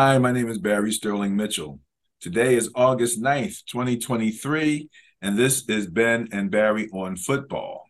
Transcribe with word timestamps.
Hi, 0.00 0.16
my 0.16 0.30
name 0.30 0.48
is 0.48 0.58
Barry 0.58 0.92
Sterling 0.92 1.34
Mitchell. 1.34 1.80
Today 2.20 2.54
is 2.54 2.70
August 2.76 3.20
9th, 3.20 3.64
2023, 3.64 4.88
and 5.22 5.36
this 5.36 5.68
is 5.68 5.88
Ben 5.88 6.28
and 6.30 6.52
Barry 6.52 6.88
on 6.92 7.16
football. 7.16 7.82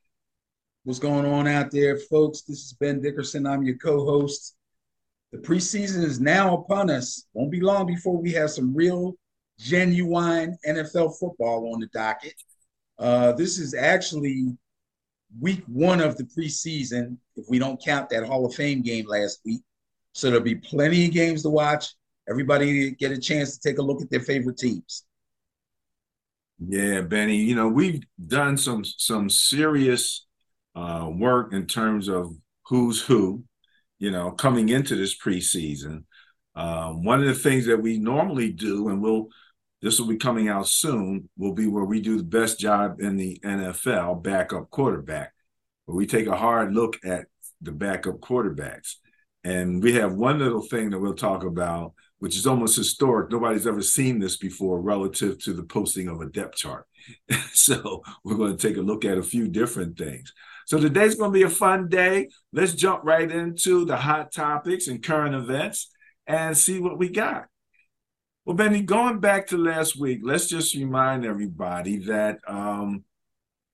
What's 0.84 0.98
going 0.98 1.26
on 1.26 1.46
out 1.46 1.71
there, 1.71 1.98
folks? 1.98 2.40
This 2.40 2.61
is 2.61 2.72
Ben 2.80 3.02
Dickerson. 3.02 3.46
I'm 3.46 3.62
your 3.62 3.76
co 3.76 4.07
host. 4.07 4.57
The 5.32 5.39
preseason 5.39 6.02
is 6.02 6.18
now 6.18 6.57
upon 6.57 6.89
us. 6.89 7.26
Won't 7.34 7.50
be 7.50 7.61
long 7.61 7.84
before 7.86 8.16
we 8.16 8.32
have 8.32 8.52
some 8.52 8.75
real, 8.75 9.12
genuine 9.59 10.56
NFL 10.67 11.18
football 11.20 11.75
on 11.75 11.81
the 11.81 11.89
docket. 11.89 12.32
Uh, 12.98 13.32
this 13.32 13.59
is 13.59 13.75
actually 13.75 14.56
week 15.39 15.62
one 15.67 16.00
of 16.00 16.17
the 16.17 16.25
preseason, 16.25 17.18
if 17.36 17.45
we 17.50 17.59
don't 17.59 17.84
count 17.84 18.09
that 18.09 18.25
Hall 18.25 18.46
of 18.46 18.54
Fame 18.54 18.81
game 18.81 19.04
last 19.06 19.40
week. 19.45 19.61
So 20.12 20.29
there'll 20.31 20.43
be 20.43 20.54
plenty 20.54 21.04
of 21.04 21.12
games 21.12 21.43
to 21.43 21.50
watch. 21.50 21.93
Everybody 22.29 22.91
get 22.93 23.13
a 23.13 23.18
chance 23.18 23.57
to 23.57 23.68
take 23.68 23.79
a 23.79 23.82
look 23.82 24.03
at 24.03 24.11
their 24.11 24.21
favorite 24.21 24.59
teams. 24.59 25.05
Yeah, 26.59 27.03
Benny. 27.03 27.37
You 27.37 27.54
know 27.54 27.68
we've 27.68 28.03
done 28.27 28.57
some 28.57 28.85
some 28.85 29.31
serious 29.31 30.27
uh, 30.75 31.09
work 31.13 31.53
in 31.53 31.67
terms 31.67 32.09
of 32.09 32.34
who's 32.67 33.01
who. 33.01 33.45
You 33.98 34.12
know, 34.12 34.31
coming 34.31 34.69
into 34.69 34.95
this 34.95 35.19
preseason, 35.19 36.05
um, 36.55 37.03
one 37.03 37.20
of 37.20 37.27
the 37.27 37.34
things 37.34 37.67
that 37.67 37.83
we 37.83 37.98
normally 37.98 38.53
do, 38.53 38.89
and 38.89 39.03
we'll 39.03 39.29
this 39.81 40.01
will 40.01 40.09
be 40.09 40.17
coming 40.17 40.48
out 40.48 40.67
soon, 40.67 41.29
will 41.37 41.55
be 41.55 41.67
where 41.67 41.85
we 41.85 42.01
do 42.01 42.17
the 42.17 42.25
best 42.25 42.59
job 42.59 43.01
in 43.01 43.17
the 43.17 43.39
NFL 43.45 44.23
backup 44.23 44.70
quarterback, 44.70 45.33
where 45.85 45.97
we 45.97 46.07
take 46.07 46.27
a 46.27 46.37
hard 46.37 46.75
look 46.75 46.97
at 47.05 47.27
the 47.61 47.73
backup 47.73 48.19
quarterbacks. 48.20 48.95
And 49.45 49.83
we 49.83 49.95
have 49.95 50.15
one 50.15 50.41
little 50.41 50.63
thing 50.63 50.91
that 50.91 50.98
we'll 50.98 51.15
talk 51.15 51.45
about, 51.45 51.95
which 52.19 52.36
is 52.36 52.47
almost 52.47 52.77
historic. 52.77 53.30
Nobody's 53.30 53.66
ever 53.66 53.83
seen 53.83 54.19
this 54.19 54.36
before 54.36 54.80
relative 54.80 55.38
to 55.44 55.52
the 55.52 55.62
posting 55.62 56.08
of 56.08 56.20
a 56.20 56.27
depth 56.27 56.56
chart. 56.56 56.86
so 57.52 58.02
we're 58.24 58.36
going 58.36 58.56
to 58.56 58.69
take 58.69 58.77
a 58.77 58.83
look 58.83 59.05
at 59.05 59.19
a 59.19 59.22
few 59.22 59.48
different 59.48 59.97
things. 59.97 60.33
So 60.66 60.78
today's 60.78 61.14
going 61.14 61.33
to 61.33 61.39
be 61.39 61.44
a 61.44 61.50
fun 61.50 61.89
day. 61.89 62.28
Let's 62.52 62.74
jump 62.74 63.02
right 63.05 63.30
into 63.30 63.84
the 63.84 63.96
hot 63.96 64.33
topics 64.33 64.89
and 64.89 65.02
current 65.02 65.34
events 65.34 65.91
and 66.27 66.56
see 66.56 66.78
what 66.78 66.98
we 66.98 67.08
got. 67.08 67.46
Well, 68.44 68.56
Benny, 68.56 68.83
going 68.83 69.20
back 69.20 69.48
to 69.48 69.58
last 69.58 69.98
week, 69.98 70.20
let's 70.22 70.46
just 70.46 70.74
remind 70.74 71.24
everybody 71.24 71.98
that 72.06 72.39
um, 72.46 73.05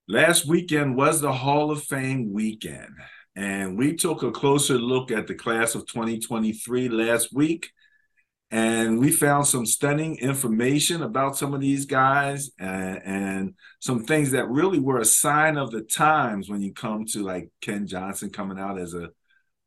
last 0.07 0.45
weekend 0.45 0.95
was 0.95 1.21
the 1.21 1.33
Hall 1.33 1.71
of 1.71 1.83
Fame 1.83 2.31
weekend. 2.33 2.93
And 3.35 3.77
we 3.77 3.95
took 3.95 4.23
a 4.23 4.31
closer 4.31 4.77
look 4.77 5.11
at 5.11 5.27
the 5.27 5.35
class 5.35 5.75
of 5.75 5.87
2023 5.87 6.89
last 6.89 7.33
week. 7.33 7.71
And 8.51 8.99
we 8.99 9.11
found 9.11 9.47
some 9.47 9.65
stunning 9.65 10.17
information 10.17 11.01
about 11.01 11.35
some 11.35 11.53
of 11.53 11.61
these 11.61 11.85
guys 11.85 12.51
and, 12.59 13.01
and, 13.03 13.53
some 13.79 14.03
things 14.03 14.31
that 14.31 14.49
really 14.49 14.79
were 14.79 14.99
a 14.99 15.05
sign 15.05 15.57
of 15.57 15.69
the 15.69 15.81
times 15.81 16.49
when 16.49 16.61
you 16.61 16.73
come 16.73 17.05
to 17.05 17.23
like 17.23 17.49
Ken 17.61 17.85
Johnson 17.85 18.29
coming 18.31 18.57
out 18.57 18.79
as 18.79 18.93
a, 18.95 19.09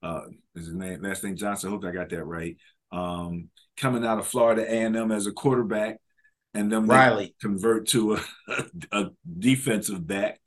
uh, 0.03 0.23
is 0.57 0.67
his 0.67 0.75
name, 0.75 1.03
last 1.03 1.23
name 1.23 1.37
Johnson. 1.37 1.69
I 1.69 1.73
hope 1.73 1.85
I 1.85 1.93
got 1.93 2.09
that 2.09 2.25
right. 2.25 2.57
Um, 2.91 3.51
coming 3.77 4.05
out 4.05 4.19
of 4.19 4.27
Florida 4.27 4.63
A&M 4.63 5.13
as 5.13 5.27
a 5.27 5.33
quarterback 5.33 5.99
and 6.55 6.73
then 6.73 6.87
Riley 6.87 7.35
convert 7.41 7.89
to 7.89 8.15
a, 8.15 8.21
a 8.93 9.11
defensive 9.39 10.07
back 10.07 10.41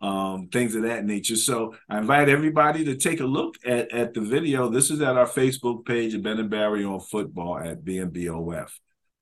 um, 0.00 0.48
things 0.48 0.74
of 0.74 0.82
that 0.82 1.04
nature. 1.04 1.36
So 1.36 1.74
I 1.88 1.98
invite 1.98 2.28
everybody 2.28 2.84
to 2.84 2.96
take 2.96 3.20
a 3.20 3.26
look 3.26 3.56
at, 3.64 3.92
at 3.92 4.14
the 4.14 4.20
video. 4.20 4.68
This 4.68 4.90
is 4.90 5.00
at 5.00 5.16
our 5.16 5.26
Facebook 5.26 5.86
page, 5.86 6.20
Ben 6.22 6.38
and 6.38 6.50
Barry 6.50 6.84
on 6.84 7.00
football 7.00 7.58
at 7.58 7.84
BNBOF. 7.84 8.70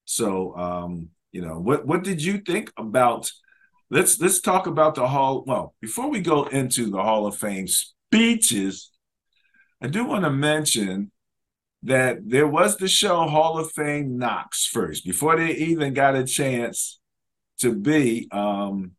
So 0.05 0.57
um, 0.57 1.09
you 1.31 1.43
know, 1.43 1.59
what 1.59 1.87
what 1.87 2.03
did 2.03 2.23
you 2.23 2.39
think 2.39 2.73
about 2.77 3.31
let's 3.93 4.19
let's 4.21 4.41
talk 4.41 4.67
about 4.67 4.97
the 4.97 5.07
hall. 5.07 5.45
Well, 5.47 5.75
before 5.81 6.09
we 6.09 6.21
go 6.21 6.45
into 6.45 6.91
the 6.91 7.03
Hall 7.03 7.27
of 7.27 7.37
Fame 7.37 7.69
speeches, 7.69 8.91
I 9.81 9.87
do 9.87 10.05
want 10.05 10.25
to 10.25 10.31
mention 10.31 11.13
that 11.85 12.19
there 12.29 12.47
was 12.47 12.77
the 12.77 12.89
show 12.89 13.27
Hall 13.29 13.59
of 13.59 13.71
Fame 13.73 14.17
Knocks 14.17 14.67
first, 14.67 15.05
before 15.05 15.37
they 15.37 15.53
even 15.53 15.93
got 15.93 16.17
a 16.17 16.25
chance 16.25 17.01
to 17.61 17.75
be 17.75 18.29
um, 18.33 18.93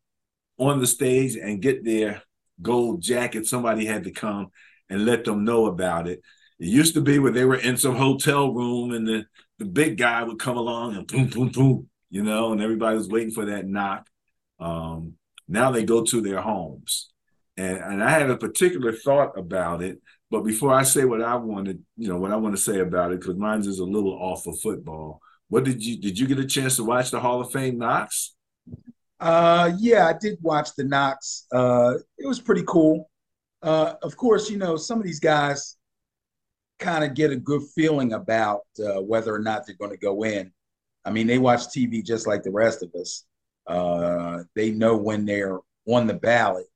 on 0.58 0.80
the 0.80 0.86
stage 0.86 1.36
and 1.36 1.62
get 1.62 1.84
their 1.84 2.22
gold 2.62 3.02
jacket, 3.02 3.46
somebody 3.46 3.84
had 3.84 4.04
to 4.04 4.10
come 4.10 4.48
and 4.88 5.04
let 5.04 5.24
them 5.24 5.44
know 5.44 5.66
about 5.66 6.06
it. 6.08 6.20
It 6.58 6.68
used 6.68 6.94
to 6.94 7.00
be 7.00 7.18
where 7.18 7.32
they 7.32 7.44
were 7.44 7.56
in 7.56 7.76
some 7.76 7.96
hotel 7.96 8.52
room 8.52 8.92
and 8.92 9.06
the, 9.06 9.26
the 9.58 9.64
big 9.64 9.98
guy 9.98 10.22
would 10.22 10.38
come 10.38 10.56
along 10.56 10.96
and 10.96 11.06
boom, 11.06 11.26
boom, 11.26 11.48
boom, 11.48 11.88
you 12.10 12.22
know, 12.22 12.52
and 12.52 12.62
everybody 12.62 12.96
was 12.96 13.08
waiting 13.08 13.32
for 13.32 13.46
that 13.46 13.66
knock. 13.66 14.08
Um, 14.60 15.14
now 15.48 15.70
they 15.70 15.84
go 15.84 16.04
to 16.04 16.20
their 16.20 16.40
homes. 16.40 17.10
And, 17.56 17.78
and 17.78 18.02
I 18.02 18.10
had 18.10 18.30
a 18.30 18.36
particular 18.36 18.92
thought 18.92 19.38
about 19.38 19.82
it. 19.82 20.00
But 20.30 20.42
before 20.42 20.72
I 20.72 20.82
say 20.82 21.04
what 21.04 21.22
I 21.22 21.36
wanted, 21.36 21.82
you 21.96 22.08
know, 22.08 22.16
what 22.16 22.32
I 22.32 22.36
want 22.36 22.56
to 22.56 22.60
say 22.60 22.80
about 22.80 23.12
it, 23.12 23.20
because 23.20 23.36
mine 23.36 23.60
is 23.60 23.78
a 23.78 23.84
little 23.84 24.12
off 24.12 24.46
of 24.46 24.58
football. 24.58 25.20
What 25.48 25.64
did 25.64 25.84
you 25.84 26.00
did 26.00 26.18
you 26.18 26.26
get 26.26 26.38
a 26.38 26.46
chance 26.46 26.76
to 26.76 26.84
watch 26.84 27.10
the 27.10 27.20
Hall 27.20 27.40
of 27.40 27.52
Fame 27.52 27.78
knocks? 27.78 28.33
Uh, 29.24 29.72
yeah, 29.78 30.06
I 30.06 30.12
did 30.12 30.36
watch 30.42 30.74
the 30.76 30.84
Knocks. 30.84 31.46
Uh, 31.50 31.94
it 32.18 32.26
was 32.26 32.40
pretty 32.40 32.62
cool. 32.66 33.08
Uh, 33.62 33.94
of 34.02 34.18
course, 34.18 34.50
you 34.50 34.58
know 34.58 34.76
some 34.76 34.98
of 34.98 35.04
these 35.04 35.18
guys 35.18 35.78
kind 36.78 37.02
of 37.02 37.14
get 37.14 37.30
a 37.30 37.36
good 37.36 37.62
feeling 37.74 38.12
about 38.12 38.64
uh, 38.78 39.00
whether 39.00 39.34
or 39.34 39.38
not 39.38 39.66
they're 39.66 39.76
going 39.76 39.92
to 39.92 39.96
go 39.96 40.24
in. 40.24 40.52
I 41.06 41.10
mean, 41.10 41.26
they 41.26 41.38
watch 41.38 41.60
TV 41.68 42.04
just 42.04 42.26
like 42.26 42.42
the 42.42 42.50
rest 42.50 42.82
of 42.82 42.94
us. 42.94 43.24
Uh, 43.66 44.42
they 44.54 44.72
know 44.72 44.94
when 44.94 45.24
they're 45.24 45.58
on 45.86 46.06
the 46.06 46.12
ballot. 46.12 46.66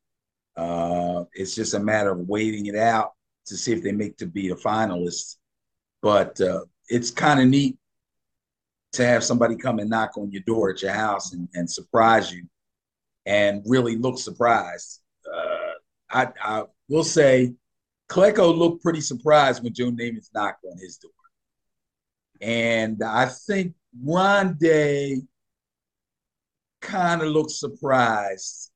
Uh, 0.57 1.25
it's 1.35 1.55
just 1.55 1.75
a 1.75 1.79
matter 1.79 2.13
of 2.13 2.31
waiting 2.31 2.65
it 2.65 2.77
out 2.77 3.13
to 3.45 3.59
see 3.59 3.73
if 3.73 3.83
they 3.83 3.93
make 3.93 4.17
to 4.17 4.27
be 4.27 4.49
a 4.49 4.55
finalist. 4.55 5.37
But 6.01 6.41
uh, 6.41 6.65
it's 6.89 7.11
kind 7.11 7.41
of 7.41 7.49
neat 7.49 7.77
to 8.99 9.07
have 9.07 9.25
somebody 9.25 9.57
come 9.57 9.79
and 9.79 9.89
knock 9.89 10.19
on 10.19 10.31
your 10.31 10.43
door 10.47 10.71
at 10.71 10.83
your 10.83 10.93
house 10.93 11.33
and, 11.33 11.49
and 11.55 11.71
surprise 11.71 12.33
you 12.33 12.45
and 13.27 13.63
really 13.65 13.97
look 13.97 14.19
surprised. 14.19 15.01
Uh, 15.33 15.73
I, 16.11 16.29
I 16.43 16.65
will 16.89 17.05
say 17.05 17.55
Klecko 18.11 18.57
looked 18.57 18.83
pretty 18.83 19.01
surprised 19.01 19.63
when 19.63 19.73
Joe 19.73 19.91
Namath 19.91 20.31
knocked 20.35 20.65
on 20.65 20.79
his 20.79 20.97
door. 20.97 21.11
And 22.41 23.03
I 23.03 23.27
think 23.27 23.75
Ronde 24.03 25.29
kind 26.81 27.23
of 27.23 27.29
looked 27.29 27.53
surprised. 27.53 28.71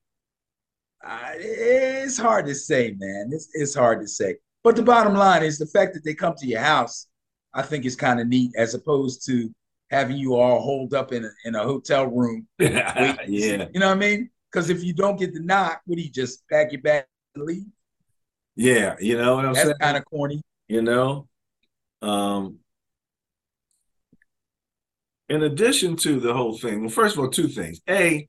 It's 1.35 2.19
hard 2.19 2.47
to 2.47 2.55
say, 2.55 2.95
man. 2.97 3.31
It's, 3.33 3.49
it's 3.55 3.75
hard 3.75 4.01
to 4.03 4.09
say. 4.09 4.37
But 4.63 4.77
the 4.77 4.83
bottom 4.83 5.15
line 5.15 5.43
is 5.43 5.59
the 5.59 5.67
fact 5.67 5.95
that 5.95 6.05
they 6.05 6.15
come 6.15 6.35
to 6.37 6.47
your 6.47 6.61
house, 6.61 7.09
I 7.53 7.63
think 7.63 7.85
is 7.85 7.97
kind 7.97 8.21
of 8.21 8.29
neat 8.29 8.53
as 8.57 8.75
opposed 8.75 9.27
to 9.27 9.53
having 9.93 10.17
you 10.17 10.35
all 10.35 10.61
holed 10.61 10.95
up 10.95 11.13
in 11.13 11.25
a, 11.25 11.31
in 11.45 11.55
a 11.55 11.63
hotel 11.63 12.07
room. 12.07 12.49
yeah. 12.59 13.17
You 13.29 13.59
know 13.75 13.89
what 13.89 13.93
I 13.93 13.95
mean? 13.95 14.31
Because 14.51 14.71
if 14.71 14.83
you 14.83 14.95
don't 14.95 15.19
get 15.19 15.35
the 15.35 15.41
knock, 15.41 15.83
would 15.87 15.99
he 15.99 16.09
just 16.09 16.43
pack 16.49 16.73
your 16.73 16.81
bag 16.81 17.05
and 17.35 17.45
leave? 17.45 17.67
Yeah, 18.57 18.97
you 19.01 19.17
know 19.17 19.37
what 19.37 19.45
I'm 19.45 19.55
saying? 19.55 19.69
That's 19.69 19.79
saying? 19.81 19.93
kind 19.93 19.97
of 19.99 20.05
corny. 20.07 20.43
You 20.67 20.83
know? 20.83 21.29
Um 22.01 22.59
in 25.29 25.43
addition 25.43 25.97
to 25.97 26.21
the 26.21 26.35
whole 26.35 26.59
thing, 26.59 26.81
well, 26.81 26.91
first 26.91 27.15
of 27.15 27.21
all, 27.21 27.31
two 27.31 27.49
things. 27.49 27.81
A, 27.89 28.29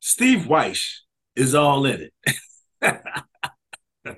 Steve 0.00 0.46
Wyche 0.46 1.00
is 1.36 1.54
all 1.54 1.84
in 1.84 2.08
it. 2.82 2.96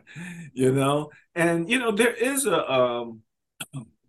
you 0.52 0.72
know, 0.72 1.10
and 1.34 1.68
you 1.68 1.80
know, 1.80 1.90
there 1.90 2.12
is 2.12 2.46
a 2.46 2.70
um 2.70 3.22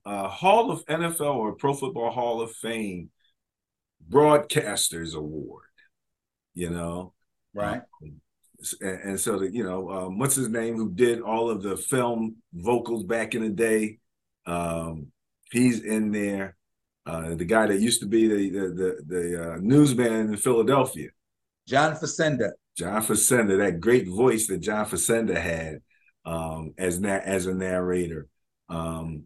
uh, 0.05 0.27
Hall 0.27 0.71
of 0.71 0.85
NFL 0.85 1.35
or 1.35 1.55
Pro 1.55 1.73
Football 1.73 2.11
Hall 2.11 2.41
of 2.41 2.51
Fame 2.51 3.09
Broadcasters 4.09 5.15
Award. 5.15 5.65
You 6.53 6.69
know, 6.69 7.13
right? 7.53 7.81
Um, 8.01 8.21
and, 8.81 9.00
and, 9.01 9.19
so 9.19 9.39
that 9.39 9.53
you 9.53 9.63
know, 9.63 9.89
um, 9.89 10.19
what's 10.19 10.35
his 10.35 10.50
name? 10.50 10.75
Who 10.75 10.91
did 10.91 11.21
all 11.21 11.50
of 11.50 11.63
the 11.63 11.75
film 11.75 12.38
vocals 12.53 13.03
back 13.03 13.33
in 13.35 13.41
the 13.41 13.50
day? 13.50 14.00
Um, 14.45 15.07
he's 15.51 15.83
in 15.83 16.11
there. 16.11 16.55
Uh, 17.05 17.35
the 17.35 17.45
guy 17.45 17.67
that 17.67 17.81
used 17.81 18.01
to 18.01 18.07
be 18.07 18.27
the 18.27 18.50
the 18.50 18.67
the, 18.69 19.03
the 19.07 19.44
uh, 19.44 19.57
newsman 19.59 20.29
in 20.31 20.38
Philadelphia, 20.38 21.09
John 21.67 21.95
Facenda. 21.95 22.51
John 22.77 23.03
Facenda, 23.03 23.57
that 23.59 23.79
great 23.79 24.07
voice 24.07 24.47
that 24.47 24.59
John 24.59 24.85
Facenda 24.85 25.35
had 25.39 25.81
um, 26.25 26.73
as 26.77 27.00
na- 27.00 27.21
as 27.23 27.45
a 27.45 27.53
narrator. 27.53 28.27
Um, 28.69 29.23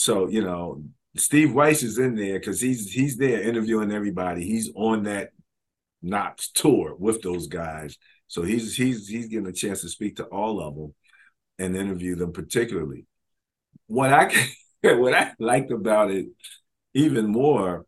so 0.00 0.28
you 0.28 0.40
know, 0.40 0.82
Steve 1.18 1.50
Wyche 1.50 1.82
is 1.82 1.98
in 1.98 2.14
there 2.14 2.38
because 2.38 2.58
he's 2.58 2.90
he's 2.90 3.18
there 3.18 3.42
interviewing 3.42 3.92
everybody. 3.92 4.46
He's 4.46 4.70
on 4.74 5.02
that 5.02 5.28
Knocks 6.00 6.50
tour 6.50 6.94
with 6.98 7.20
those 7.20 7.48
guys. 7.48 7.98
So 8.26 8.40
he's 8.40 8.74
he's 8.74 9.06
he's 9.06 9.26
getting 9.26 9.46
a 9.46 9.52
chance 9.52 9.82
to 9.82 9.90
speak 9.90 10.16
to 10.16 10.24
all 10.24 10.62
of 10.62 10.74
them 10.74 10.94
and 11.58 11.76
interview 11.76 12.16
them 12.16 12.32
particularly. 12.32 13.04
What 13.88 14.10
I 14.10 14.32
what 14.82 15.12
I 15.12 15.32
liked 15.38 15.70
about 15.70 16.10
it 16.10 16.28
even 16.94 17.26
more, 17.26 17.84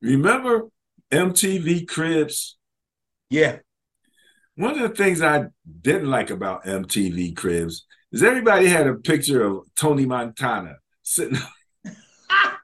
remember 0.00 0.68
MTV 1.12 1.86
Cribs? 1.86 2.56
Yeah. 3.28 3.58
One 4.54 4.80
of 4.80 4.88
the 4.88 4.96
things 4.96 5.20
I 5.20 5.48
didn't 5.82 6.08
like 6.08 6.30
about 6.30 6.64
MTV 6.64 7.36
Cribs 7.36 7.84
is 8.12 8.22
everybody 8.22 8.68
had 8.68 8.86
a 8.86 8.94
picture 8.94 9.44
of 9.44 9.66
Tony 9.76 10.06
Montana 10.06 10.76
sitting. 11.06 11.38
I'm 11.84 11.92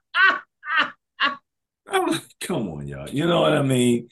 like, 0.05 1.37
oh, 1.91 2.19
come 2.41 2.69
on, 2.69 2.87
y'all. 2.87 3.09
You 3.09 3.25
know 3.25 3.41
what 3.41 3.53
I 3.53 3.63
mean? 3.63 4.09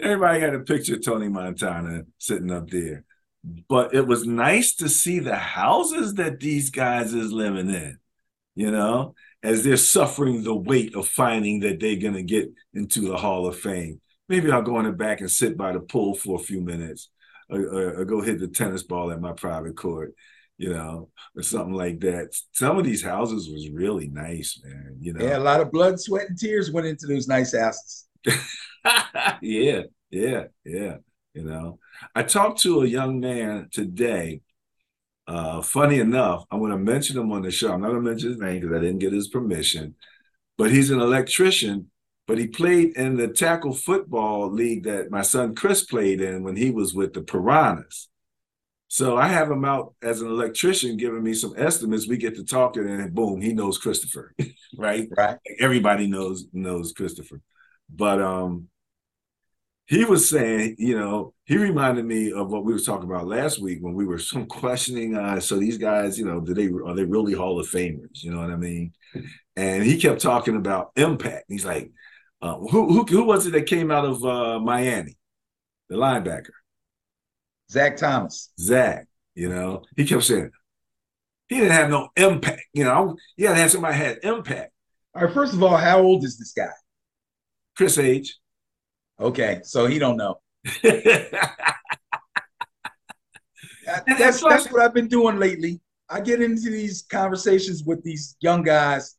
Everybody 0.00 0.40
got 0.40 0.54
a 0.54 0.60
picture 0.60 0.94
of 0.94 1.04
Tony 1.04 1.28
Montana 1.28 2.04
sitting 2.18 2.52
up 2.52 2.70
there. 2.70 3.04
But 3.68 3.94
it 3.94 4.06
was 4.06 4.26
nice 4.26 4.74
to 4.76 4.88
see 4.88 5.18
the 5.18 5.36
houses 5.36 6.14
that 6.14 6.40
these 6.40 6.70
guys 6.70 7.14
is 7.14 7.32
living 7.32 7.70
in, 7.70 7.98
you 8.54 8.70
know, 8.70 9.14
as 9.42 9.64
they're 9.64 9.76
suffering 9.76 10.42
the 10.42 10.54
weight 10.54 10.94
of 10.94 11.08
finding 11.08 11.60
that 11.60 11.80
they're 11.80 11.96
to 11.96 12.22
get 12.22 12.50
into 12.74 13.00
the 13.08 13.16
Hall 13.16 13.46
of 13.46 13.58
Fame. 13.58 14.00
Maybe 14.28 14.50
I'll 14.50 14.62
go 14.62 14.78
in 14.78 14.86
the 14.86 14.92
back 14.92 15.20
and 15.20 15.30
sit 15.30 15.56
by 15.56 15.72
the 15.72 15.80
pool 15.80 16.14
for 16.14 16.38
a 16.38 16.42
few 16.42 16.60
minutes 16.60 17.08
or, 17.48 17.60
or, 17.60 18.00
or 18.00 18.04
go 18.04 18.20
hit 18.20 18.38
the 18.38 18.48
tennis 18.48 18.82
ball 18.82 19.10
at 19.10 19.20
my 19.20 19.32
private 19.32 19.76
court 19.76 20.14
you 20.58 20.74
know, 20.74 21.08
or 21.36 21.42
something 21.42 21.72
like 21.72 22.00
that. 22.00 22.36
Some 22.52 22.78
of 22.78 22.84
these 22.84 23.02
houses 23.02 23.48
was 23.48 23.70
really 23.70 24.08
nice, 24.08 24.60
man. 24.62 24.96
You 25.00 25.14
know, 25.14 25.24
yeah, 25.24 25.38
a 25.38 25.40
lot 25.40 25.60
of 25.60 25.70
blood, 25.70 25.98
sweat, 26.00 26.28
and 26.28 26.38
tears 26.38 26.70
went 26.70 26.86
into 26.86 27.06
those 27.06 27.28
nice 27.28 27.56
houses. 27.56 28.06
yeah, 29.40 29.82
yeah, 30.10 30.44
yeah. 30.64 30.96
You 31.32 31.44
know, 31.44 31.78
I 32.14 32.24
talked 32.24 32.60
to 32.62 32.82
a 32.82 32.86
young 32.86 33.20
man 33.20 33.68
today. 33.72 34.42
Uh, 35.28 35.62
funny 35.62 36.00
enough, 36.00 36.44
I'm 36.50 36.58
going 36.58 36.72
to 36.72 36.78
mention 36.78 37.18
him 37.18 37.30
on 37.32 37.42
the 37.42 37.50
show. 37.50 37.72
I'm 37.72 37.82
not 37.82 37.88
going 37.88 38.02
to 38.02 38.10
mention 38.10 38.30
his 38.30 38.38
name 38.38 38.60
because 38.60 38.76
I 38.76 38.80
didn't 38.80 38.98
get 38.98 39.12
his 39.12 39.28
permission, 39.28 39.94
but 40.56 40.70
he's 40.72 40.90
an 40.90 41.00
electrician. 41.00 41.90
But 42.26 42.38
he 42.38 42.46
played 42.46 42.96
in 42.96 43.16
the 43.16 43.28
tackle 43.28 43.72
football 43.72 44.50
league 44.50 44.84
that 44.84 45.10
my 45.10 45.22
son 45.22 45.54
Chris 45.54 45.84
played 45.84 46.20
in 46.20 46.42
when 46.42 46.56
he 46.56 46.70
was 46.70 46.94
with 46.94 47.14
the 47.14 47.22
Piranhas. 47.22 48.08
So 48.88 49.18
I 49.18 49.28
have 49.28 49.50
him 49.50 49.66
out 49.66 49.94
as 50.02 50.22
an 50.22 50.28
electrician 50.28 50.96
giving 50.96 51.22
me 51.22 51.34
some 51.34 51.52
estimates. 51.58 52.08
We 52.08 52.16
get 52.16 52.36
to 52.36 52.44
talking, 52.44 52.88
and 52.88 53.14
boom, 53.14 53.40
he 53.40 53.52
knows 53.52 53.76
Christopher, 53.76 54.34
right? 54.78 55.08
Right. 55.14 55.36
Everybody 55.60 56.06
knows 56.06 56.46
knows 56.54 56.92
Christopher, 56.92 57.42
but 57.90 58.20
um, 58.20 58.68
he 59.88 60.04
was 60.04 60.28
saying, 60.28 60.76
you 60.78 60.98
know, 60.98 61.34
he 61.44 61.58
reminded 61.58 62.06
me 62.06 62.32
of 62.32 62.50
what 62.50 62.64
we 62.64 62.72
were 62.72 62.78
talking 62.78 63.08
about 63.08 63.26
last 63.26 63.58
week 63.60 63.78
when 63.80 63.94
we 63.94 64.06
were 64.06 64.18
some 64.32 64.46
questioning. 64.46 65.16
Uh, 65.16 65.38
so 65.38 65.56
these 65.56 65.78
guys, 65.78 66.18
you 66.18 66.24
know, 66.24 66.40
do 66.40 66.54
they 66.54 66.68
are 66.68 66.94
they 66.94 67.04
really 67.04 67.34
Hall 67.34 67.60
of 67.60 67.68
Famers? 67.68 68.22
You 68.22 68.30
know 68.30 68.40
what 68.40 68.50
I 68.50 68.56
mean? 68.56 68.92
And 69.56 69.82
he 69.82 69.98
kept 70.00 70.22
talking 70.22 70.56
about 70.56 70.92
impact. 70.96 71.44
He's 71.48 71.64
like, 71.64 71.90
uh, 72.40 72.56
who 72.56 72.92
who 72.92 73.04
who 73.04 73.24
was 73.24 73.46
it 73.46 73.50
that 73.50 73.66
came 73.66 73.90
out 73.90 74.06
of 74.06 74.24
uh, 74.24 74.60
Miami, 74.60 75.18
the 75.90 75.96
linebacker? 75.96 76.57
Zach 77.70 77.96
Thomas. 77.96 78.50
Zach, 78.58 79.06
you 79.34 79.48
know, 79.48 79.82
he 79.96 80.06
kept 80.06 80.24
saying 80.24 80.50
he 81.48 81.56
didn't 81.56 81.72
have 81.72 81.90
no 81.90 82.08
impact. 82.16 82.62
You 82.72 82.84
know, 82.84 83.16
had 83.38 83.48
to 83.48 83.54
have 83.54 83.70
somebody 83.70 83.96
had 83.96 84.18
impact. 84.22 84.72
All 85.14 85.24
right, 85.24 85.32
first 85.32 85.54
of 85.54 85.62
all, 85.62 85.76
how 85.76 86.00
old 86.00 86.24
is 86.24 86.38
this 86.38 86.52
guy? 86.52 86.70
Chris 87.76 87.98
age. 87.98 88.38
Okay, 89.20 89.60
so 89.64 89.86
he 89.86 89.98
don't 89.98 90.16
know. 90.16 90.40
that's 94.06 94.42
that's 94.42 94.70
what 94.70 94.82
I've 94.82 94.94
been 94.94 95.08
doing 95.08 95.38
lately. 95.38 95.80
I 96.10 96.20
get 96.20 96.40
into 96.40 96.70
these 96.70 97.02
conversations 97.02 97.84
with 97.84 98.02
these 98.02 98.36
young 98.40 98.62
guys, 98.62 99.16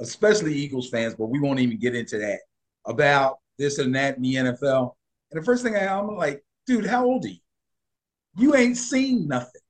especially 0.00 0.54
Eagles 0.54 0.90
fans, 0.90 1.14
but 1.14 1.26
we 1.26 1.40
won't 1.40 1.60
even 1.60 1.78
get 1.78 1.94
into 1.94 2.18
that 2.18 2.40
about 2.86 3.38
this 3.58 3.78
and 3.78 3.94
that 3.94 4.16
in 4.16 4.22
the 4.22 4.34
NFL. 4.34 4.92
And 5.30 5.40
the 5.40 5.44
first 5.44 5.62
thing 5.62 5.76
I, 5.76 5.86
I'm 5.86 6.16
like, 6.16 6.44
dude, 6.66 6.86
how 6.86 7.04
old 7.04 7.24
are 7.24 7.28
you? 7.28 7.38
You 8.36 8.54
ain't 8.54 8.76
seen 8.76 9.28
nothing. 9.28 9.62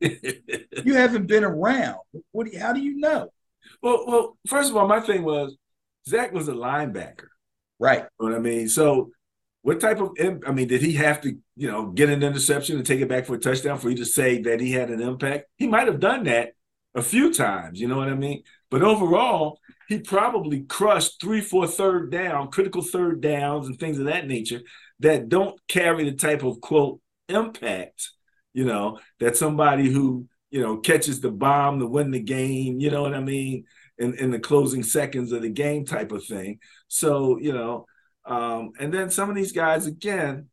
you 0.00 0.94
haven't 0.94 1.26
been 1.26 1.44
around. 1.44 1.98
What? 2.32 2.46
Do 2.46 2.52
you, 2.52 2.60
how 2.60 2.72
do 2.72 2.80
you 2.80 2.96
know? 2.98 3.30
Well, 3.82 4.04
well, 4.06 4.38
first 4.46 4.70
of 4.70 4.76
all, 4.76 4.86
my 4.86 5.00
thing 5.00 5.22
was 5.22 5.56
Zach 6.08 6.32
was 6.32 6.48
a 6.48 6.52
linebacker, 6.52 7.28
right? 7.78 8.04
You 8.20 8.26
know 8.28 8.32
what 8.32 8.34
I 8.34 8.38
mean, 8.38 8.68
so 8.68 9.10
what 9.62 9.80
type 9.80 10.00
of? 10.00 10.10
I 10.46 10.52
mean, 10.52 10.68
did 10.68 10.80
he 10.80 10.92
have 10.92 11.20
to, 11.22 11.36
you 11.56 11.68
know, 11.68 11.86
get 11.86 12.08
an 12.08 12.22
interception 12.22 12.76
and 12.76 12.86
take 12.86 13.00
it 13.00 13.08
back 13.08 13.26
for 13.26 13.34
a 13.34 13.38
touchdown 13.38 13.78
for 13.78 13.90
you 13.90 13.96
to 13.96 14.04
say 14.04 14.40
that 14.42 14.60
he 14.60 14.70
had 14.70 14.90
an 14.90 15.00
impact? 15.00 15.46
He 15.56 15.66
might 15.66 15.88
have 15.88 15.98
done 15.98 16.22
that 16.24 16.52
a 16.94 17.02
few 17.02 17.34
times. 17.34 17.80
You 17.80 17.88
know 17.88 17.96
what 17.96 18.08
I 18.08 18.14
mean? 18.14 18.44
But 18.70 18.82
overall, 18.82 19.58
he 19.88 19.98
probably 19.98 20.60
crushed 20.60 21.20
three, 21.20 21.40
four 21.40 21.66
third 21.66 22.12
down, 22.12 22.52
critical 22.52 22.80
third 22.80 23.20
downs, 23.20 23.66
and 23.66 23.76
things 23.76 23.98
of 23.98 24.04
that 24.04 24.28
nature 24.28 24.60
that 25.00 25.28
don't 25.28 25.58
carry 25.66 26.08
the 26.08 26.16
type 26.16 26.44
of 26.44 26.60
quote 26.60 27.00
impact, 27.28 28.10
you 28.52 28.64
know, 28.64 28.98
that 29.20 29.36
somebody 29.36 29.90
who, 29.90 30.26
you 30.50 30.60
know, 30.60 30.78
catches 30.78 31.20
the 31.20 31.30
bomb 31.30 31.80
to 31.80 31.86
win 31.86 32.10
the 32.10 32.20
game, 32.20 32.80
you 32.80 32.90
know 32.90 33.02
what 33.02 33.14
I 33.14 33.20
mean? 33.20 33.64
In, 33.98 34.14
in 34.14 34.30
the 34.30 34.38
closing 34.38 34.82
seconds 34.82 35.32
of 35.32 35.42
the 35.42 35.48
game 35.48 35.86
type 35.86 36.12
of 36.12 36.24
thing. 36.24 36.58
So, 36.88 37.38
you 37.38 37.52
know, 37.52 37.86
um, 38.26 38.72
and 38.78 38.92
then 38.92 39.10
some 39.10 39.30
of 39.30 39.36
these 39.36 39.52
guys, 39.52 39.86
again, 39.86 40.48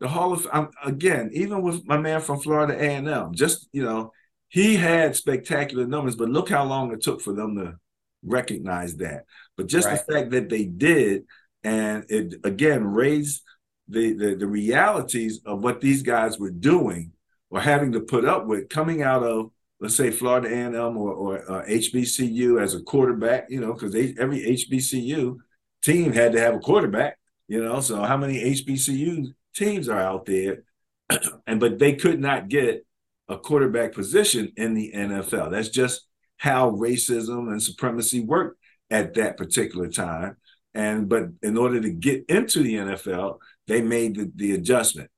the 0.00 0.08
Hall 0.08 0.32
of 0.32 0.46
um, 0.50 0.70
again, 0.84 1.30
even 1.34 1.60
with 1.60 1.86
my 1.86 1.98
man 1.98 2.20
from 2.22 2.40
Florida 2.40 2.74
A&M, 2.74 3.34
just, 3.34 3.68
you 3.72 3.82
know, 3.82 4.12
he 4.48 4.76
had 4.76 5.14
spectacular 5.14 5.86
numbers, 5.86 6.16
but 6.16 6.28
look 6.28 6.48
how 6.48 6.64
long 6.64 6.92
it 6.92 7.02
took 7.02 7.20
for 7.20 7.32
them 7.34 7.56
to 7.56 7.76
recognize 8.24 8.96
that. 8.96 9.24
But 9.56 9.66
just 9.66 9.86
right. 9.86 10.00
the 10.06 10.12
fact 10.12 10.30
that 10.30 10.48
they 10.48 10.64
did, 10.64 11.24
and 11.62 12.04
it 12.08 12.34
again 12.44 12.84
raised 12.84 13.42
the, 13.90 14.12
the, 14.12 14.34
the 14.36 14.46
realities 14.46 15.40
of 15.44 15.62
what 15.62 15.80
these 15.80 16.02
guys 16.02 16.38
were 16.38 16.50
doing 16.50 17.12
or 17.50 17.60
having 17.60 17.92
to 17.92 18.00
put 18.00 18.24
up 18.24 18.46
with 18.46 18.68
coming 18.68 19.02
out 19.02 19.22
of 19.22 19.50
let's 19.80 19.96
say 19.96 20.10
Florida 20.10 20.48
A&M 20.48 20.96
or, 20.96 21.12
or 21.12 21.50
uh, 21.50 21.64
HBCU 21.64 22.62
as 22.62 22.74
a 22.74 22.82
quarterback, 22.82 23.46
you 23.48 23.60
know, 23.60 23.72
because 23.72 23.94
every 24.18 24.40
HBCU 24.40 25.38
team 25.82 26.12
had 26.12 26.32
to 26.32 26.40
have 26.40 26.54
a 26.54 26.60
quarterback, 26.60 27.18
you 27.48 27.62
know. 27.62 27.80
So 27.80 28.02
how 28.02 28.16
many 28.16 28.42
HBCU 28.54 29.34
teams 29.54 29.88
are 29.88 30.00
out 30.00 30.26
there, 30.26 30.64
and 31.46 31.58
but 31.58 31.78
they 31.78 31.94
could 31.94 32.20
not 32.20 32.48
get 32.48 32.86
a 33.28 33.38
quarterback 33.38 33.94
position 33.94 34.52
in 34.56 34.74
the 34.74 34.92
NFL. 34.94 35.50
That's 35.50 35.70
just 35.70 36.06
how 36.36 36.72
racism 36.72 37.50
and 37.50 37.62
supremacy 37.62 38.20
worked 38.20 38.58
at 38.90 39.14
that 39.14 39.36
particular 39.36 39.88
time. 39.88 40.36
And 40.74 41.08
but 41.08 41.28
in 41.42 41.56
order 41.56 41.80
to 41.80 41.90
get 41.90 42.24
into 42.28 42.62
the 42.62 42.74
NFL, 42.74 43.38
they 43.66 43.82
made 43.82 44.16
the, 44.16 44.32
the 44.34 44.52
adjustment. 44.52 45.10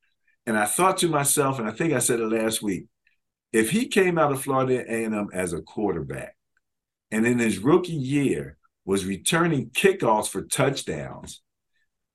And 0.46 0.58
I 0.58 0.64
thought 0.64 0.98
to 0.98 1.08
myself, 1.08 1.58
and 1.58 1.68
I 1.68 1.72
think 1.72 1.92
I 1.92 1.98
said 1.98 2.20
it 2.20 2.26
last 2.26 2.62
week, 2.62 2.86
if 3.52 3.70
he 3.70 3.86
came 3.86 4.18
out 4.18 4.32
of 4.32 4.42
Florida 4.42 4.82
A&M 4.88 5.28
as 5.32 5.52
a 5.52 5.60
quarterback, 5.60 6.36
and 7.10 7.26
in 7.26 7.38
his 7.38 7.58
rookie 7.58 7.92
year 7.92 8.56
was 8.84 9.04
returning 9.04 9.70
kickoffs 9.70 10.28
for 10.28 10.42
touchdowns, 10.42 11.42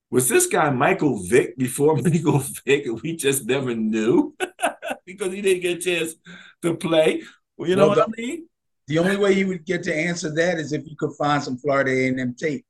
was 0.10 0.28
this 0.28 0.48
guy 0.48 0.70
Michael 0.72 1.24
Vick 1.24 1.58
before 1.58 1.96
Michael 2.02 2.44
Vick, 2.66 2.86
and 2.86 3.00
we 3.02 3.16
just 3.16 3.46
never 3.46 3.76
knew 3.76 4.36
because 5.06 5.32
he 5.32 5.42
didn't 5.42 5.62
get 5.62 5.78
a 5.78 5.82
chance 5.82 6.16
to 6.64 6.76
play? 6.76 7.24
Well, 7.58 7.70
you 7.70 7.76
know 7.76 7.90
well, 7.90 7.98
what 7.98 8.16
the, 8.16 8.24
I 8.24 8.26
mean? 8.26 8.48
The 8.88 9.00
only 9.00 9.18
way 9.18 9.34
you 9.34 9.48
would 9.48 9.66
get 9.66 9.84
to 9.84 9.96
answer 9.96 10.34
that 10.36 10.60
is 10.60 10.72
if 10.72 10.88
you 10.88 10.96
could 10.98 11.14
find 11.18 11.44
some 11.44 11.58
Florida 11.58 11.92
A&M 11.92 12.36
tape 12.36 12.66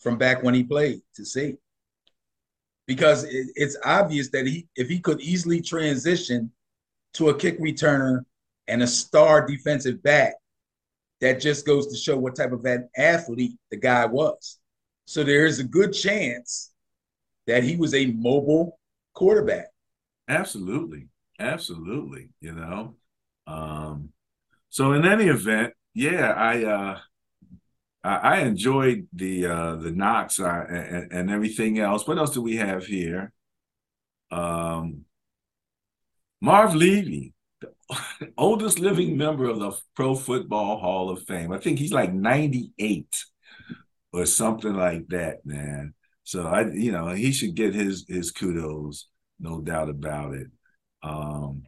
from 0.00 0.18
back 0.18 0.42
when 0.42 0.54
he 0.54 0.64
played 0.64 1.00
to 1.14 1.24
see 1.24 1.56
because 2.90 3.22
it, 3.22 3.46
it's 3.54 3.76
obvious 3.84 4.30
that 4.30 4.48
he 4.48 4.66
if 4.74 4.88
he 4.88 4.98
could 4.98 5.20
easily 5.20 5.60
transition 5.62 6.50
to 7.14 7.28
a 7.28 7.36
kick 7.36 7.56
returner 7.60 8.24
and 8.66 8.82
a 8.82 8.86
star 8.86 9.46
defensive 9.46 10.02
back, 10.02 10.34
that 11.20 11.40
just 11.40 11.64
goes 11.64 11.86
to 11.86 11.96
show 11.96 12.16
what 12.16 12.34
type 12.34 12.50
of 12.50 12.64
an 12.64 12.88
athlete 12.96 13.52
the 13.70 13.76
guy 13.76 14.06
was. 14.06 14.58
So 15.06 15.22
there 15.22 15.46
is 15.46 15.60
a 15.60 15.64
good 15.64 15.92
chance 15.92 16.72
that 17.46 17.62
he 17.62 17.76
was 17.76 17.94
a 17.94 18.06
mobile 18.06 18.76
quarterback. 19.14 19.66
Absolutely. 20.28 21.06
Absolutely. 21.38 22.30
You 22.40 22.54
know. 22.54 22.96
Um, 23.46 24.08
so 24.68 24.94
in 24.94 25.06
any 25.06 25.26
event, 25.26 25.74
yeah, 25.94 26.32
I 26.32 26.64
uh 26.64 26.98
I 28.02 28.40
enjoyed 28.40 29.08
the 29.12 29.46
uh, 29.46 29.76
the 29.76 29.90
Knocks 29.92 30.40
uh, 30.40 30.64
and, 30.68 31.12
and, 31.12 31.30
everything 31.30 31.78
else. 31.78 32.06
What 32.06 32.18
else 32.18 32.30
do 32.30 32.40
we 32.40 32.56
have 32.56 32.86
here? 32.86 33.32
Um, 34.30 35.04
Marv 36.40 36.74
Levy, 36.74 37.34
the 37.60 37.72
oldest 38.38 38.78
living 38.78 39.16
member 39.18 39.44
of 39.46 39.60
the 39.60 39.72
Pro 39.94 40.14
Football 40.14 40.78
Hall 40.78 41.10
of 41.10 41.24
Fame. 41.24 41.52
I 41.52 41.58
think 41.58 41.78
he's 41.78 41.92
like 41.92 42.12
98 42.12 43.06
or 44.12 44.26
something 44.26 44.74
like 44.74 45.08
that, 45.08 45.44
man. 45.44 45.94
So 46.24 46.46
I, 46.46 46.70
you 46.70 46.92
know, 46.92 47.08
he 47.08 47.32
should 47.32 47.54
get 47.54 47.74
his 47.74 48.06
his 48.08 48.30
kudos, 48.30 49.08
no 49.38 49.60
doubt 49.60 49.90
about 49.90 50.34
it. 50.34 50.48
Um, 51.02 51.64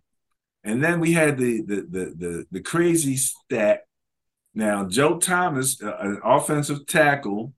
And 0.64 0.82
then 0.84 1.00
we 1.00 1.12
had 1.12 1.38
the 1.38 1.62
the 1.62 1.76
the 1.76 2.04
the, 2.16 2.46
the 2.52 2.60
crazy 2.60 3.16
stat. 3.16 3.82
Now 4.54 4.86
Joe 4.86 5.18
Thomas, 5.18 5.80
an 5.80 6.20
offensive 6.22 6.86
tackle, 6.86 7.54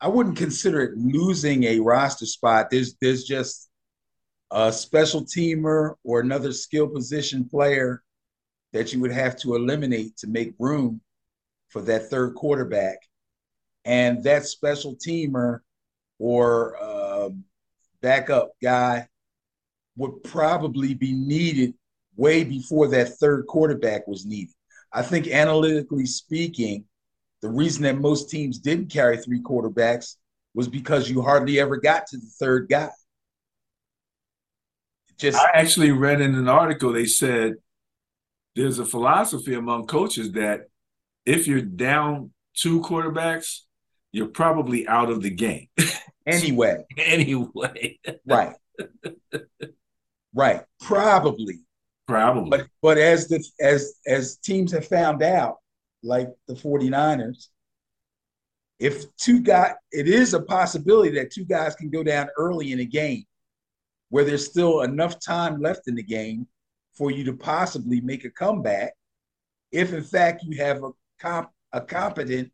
I 0.00 0.08
wouldn't 0.08 0.36
consider 0.36 0.82
it 0.82 0.96
losing 0.96 1.64
a 1.64 1.80
roster 1.80 2.26
spot. 2.26 2.70
There's 2.70 2.94
there's 3.00 3.24
just 3.24 3.68
a 4.50 4.72
special 4.72 5.22
teamer 5.24 5.94
or 6.04 6.20
another 6.20 6.52
skill 6.52 6.86
position 6.86 7.48
player 7.48 8.02
that 8.72 8.92
you 8.92 9.00
would 9.00 9.12
have 9.12 9.36
to 9.38 9.56
eliminate 9.56 10.16
to 10.18 10.26
make 10.28 10.54
room 10.58 11.00
for 11.68 11.82
that 11.82 12.08
third 12.10 12.34
quarterback. 12.34 12.98
And 13.84 14.22
that 14.24 14.46
special 14.46 14.96
teamer 14.96 15.60
or 16.18 16.76
uh, 16.80 16.93
backup 18.04 18.50
guy 18.62 19.08
would 19.96 20.22
probably 20.24 20.92
be 20.92 21.14
needed 21.14 21.72
way 22.16 22.44
before 22.44 22.86
that 22.88 23.16
third 23.18 23.46
quarterback 23.46 24.06
was 24.06 24.26
needed. 24.26 24.54
I 24.92 25.00
think, 25.00 25.26
analytically 25.26 26.04
speaking, 26.04 26.84
the 27.40 27.48
reason 27.48 27.82
that 27.84 27.98
most 27.98 28.28
teams 28.28 28.58
didn't 28.58 28.92
carry 28.92 29.16
three 29.16 29.40
quarterbacks 29.40 30.16
was 30.54 30.68
because 30.68 31.08
you 31.08 31.22
hardly 31.22 31.58
ever 31.58 31.78
got 31.78 32.06
to 32.08 32.18
the 32.18 32.30
third 32.38 32.68
guy. 32.68 32.90
Just 35.16 35.38
I 35.38 35.50
actually 35.54 35.90
read 35.90 36.20
in 36.20 36.34
an 36.34 36.48
article 36.48 36.92
they 36.92 37.06
said 37.06 37.54
there's 38.54 38.78
a 38.78 38.84
philosophy 38.84 39.54
among 39.54 39.86
coaches 39.86 40.32
that 40.32 40.68
if 41.24 41.46
you're 41.46 41.62
down 41.62 42.32
two 42.54 42.80
quarterbacks, 42.82 43.60
you're 44.12 44.28
probably 44.28 44.86
out 44.86 45.10
of 45.10 45.22
the 45.22 45.30
game. 45.30 45.68
Anyway. 46.26 46.84
anyway. 46.98 47.98
right. 48.26 48.56
right. 50.34 50.62
Probably. 50.80 51.60
Probably. 52.06 52.50
But 52.50 52.66
but 52.82 52.98
as 52.98 53.28
the 53.28 53.44
as 53.60 53.94
as 54.06 54.36
teams 54.36 54.72
have 54.72 54.86
found 54.86 55.22
out, 55.22 55.58
like 56.02 56.28
the 56.48 56.54
49ers, 56.54 57.48
if 58.78 59.04
two 59.16 59.40
guys, 59.40 59.72
it 59.90 60.08
is 60.08 60.34
a 60.34 60.42
possibility 60.42 61.10
that 61.16 61.30
two 61.30 61.44
guys 61.44 61.74
can 61.74 61.90
go 61.90 62.02
down 62.02 62.28
early 62.36 62.72
in 62.72 62.80
a 62.80 62.84
game 62.84 63.24
where 64.10 64.24
there's 64.24 64.46
still 64.46 64.82
enough 64.82 65.18
time 65.18 65.60
left 65.60 65.88
in 65.88 65.94
the 65.94 66.02
game 66.02 66.46
for 66.92 67.10
you 67.10 67.24
to 67.24 67.32
possibly 67.32 68.00
make 68.00 68.24
a 68.24 68.30
comeback 68.30 68.92
if 69.72 69.92
in 69.92 70.04
fact 70.04 70.44
you 70.44 70.56
have 70.62 70.84
a 70.84 70.90
comp 71.18 71.50
a 71.72 71.80
competent 71.80 72.50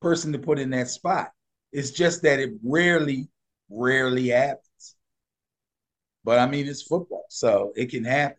person 0.00 0.32
to 0.32 0.38
put 0.38 0.58
in 0.58 0.70
that 0.70 0.88
spot. 0.88 1.30
It's 1.74 1.90
just 1.90 2.22
that 2.22 2.38
it 2.38 2.52
rarely, 2.62 3.28
rarely 3.68 4.28
happens. 4.28 4.94
But 6.22 6.38
I 6.38 6.46
mean, 6.46 6.66
it's 6.66 6.82
football, 6.82 7.26
so 7.28 7.72
it 7.76 7.90
can 7.90 8.04
happen. 8.04 8.38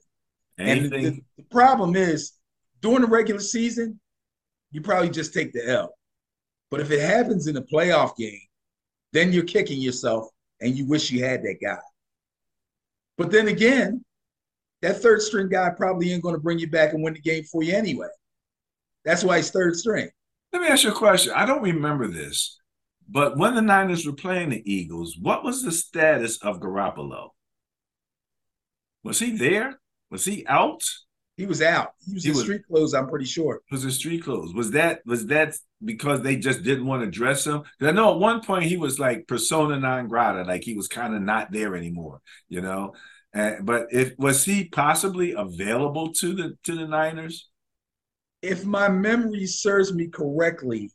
Anything. 0.58 1.06
And 1.06 1.18
the, 1.18 1.24
the 1.38 1.44
problem 1.52 1.96
is 1.96 2.32
during 2.82 3.02
the 3.02 3.08
regular 3.08 3.42
season, 3.42 4.00
you 4.72 4.82
probably 4.82 5.10
just 5.10 5.34
take 5.34 5.52
the 5.52 5.70
L. 5.70 5.94
But 6.72 6.80
if 6.80 6.90
it 6.92 7.02
happens 7.02 7.48
in 7.48 7.58
a 7.58 7.62
playoff 7.62 8.16
game, 8.16 8.40
then 9.12 9.32
you're 9.32 9.44
kicking 9.44 9.82
yourself 9.82 10.30
and 10.62 10.76
you 10.76 10.86
wish 10.86 11.12
you 11.12 11.24
had 11.24 11.44
that 11.44 11.58
guy. 11.62 11.78
But 13.18 13.32
then 13.32 13.50
again, 13.50 14.04
that 14.82 15.02
third 15.02 15.22
string 15.22 15.50
guy 15.50 15.72
probably 15.76 16.12
ain't 16.12 16.24
going 16.24 16.36
to 16.36 16.42
bring 16.42 16.60
you 16.60 16.70
back 16.70 16.94
and 16.94 17.04
win 17.04 17.14
the 17.14 17.20
game 17.20 17.44
for 17.44 17.64
you 17.64 17.74
anyway. 17.74 18.08
That's 19.04 19.24
why 19.24 19.38
he's 19.38 19.52
third 19.52 19.76
string. 19.76 20.10
Let 20.54 20.62
me 20.62 20.70
ask 20.70 20.84
you 20.84 20.92
a 20.92 20.96
question. 20.96 21.34
I 21.36 21.46
don't 21.46 21.62
remember 21.62 22.08
this, 22.08 22.60
but 23.10 23.38
when 23.38 23.56
the 23.56 23.62
Niners 23.62 24.06
were 24.06 24.14
playing 24.14 24.50
the 24.50 24.72
Eagles, 24.72 25.18
what 25.20 25.44
was 25.44 25.64
the 25.64 25.72
status 25.72 26.38
of 26.42 26.60
Garoppolo? 26.60 27.30
Was 29.04 29.20
he 29.20 29.38
there? 29.38 29.80
Was 30.10 30.26
he 30.26 30.46
out? 30.48 30.84
He 31.38 31.46
was 31.46 31.62
out. 31.62 31.90
He 32.06 32.14
was 32.14 32.24
he 32.24 32.30
in 32.30 32.36
was, 32.36 32.44
street 32.44 32.62
clothes. 32.66 32.94
I'm 32.94 33.10
pretty 33.10 33.26
sure. 33.26 33.62
Was 33.70 33.84
in 33.84 33.92
street 33.92 34.24
clothes. 34.24 34.54
Was 34.54 34.72
that 34.72 35.02
was 35.06 35.28
that 35.28 35.56
because 35.84 36.22
they 36.22 36.38
just 36.38 36.64
didn't 36.64 36.86
want 36.86 37.04
to 37.04 37.12
dress 37.12 37.46
him? 37.46 37.64
Because 37.78 37.92
I 37.92 37.96
know 37.96 38.14
at 38.14 38.20
one 38.20 38.42
point 38.42 38.66
he 38.66 38.78
was 38.78 39.00
like 39.00 39.28
persona 39.28 39.78
non 39.78 40.08
grata, 40.08 40.44
like 40.44 40.64
he 40.64 40.76
was 40.76 40.88
kind 40.88 41.14
of 41.14 41.22
not 41.22 41.52
there 41.52 41.76
anymore. 41.76 42.22
You 42.48 42.62
know, 42.62 42.94
and, 43.34 43.66
but 43.66 43.88
if 43.92 44.18
was 44.18 44.46
he 44.46 44.70
possibly 44.70 45.34
available 45.34 46.14
to 46.14 46.34
the 46.34 46.58
to 46.64 46.76
the 46.76 46.88
Niners? 46.88 47.50
If 48.42 48.64
my 48.64 48.88
memory 48.88 49.46
serves 49.46 49.94
me 49.94 50.08
correctly, 50.08 50.92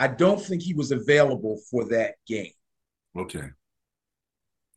I 0.00 0.08
don't 0.08 0.40
think 0.40 0.62
he 0.62 0.72
was 0.72 0.92
available 0.92 1.60
for 1.70 1.84
that 1.90 2.14
game. 2.26 2.52
Okay. 3.14 3.50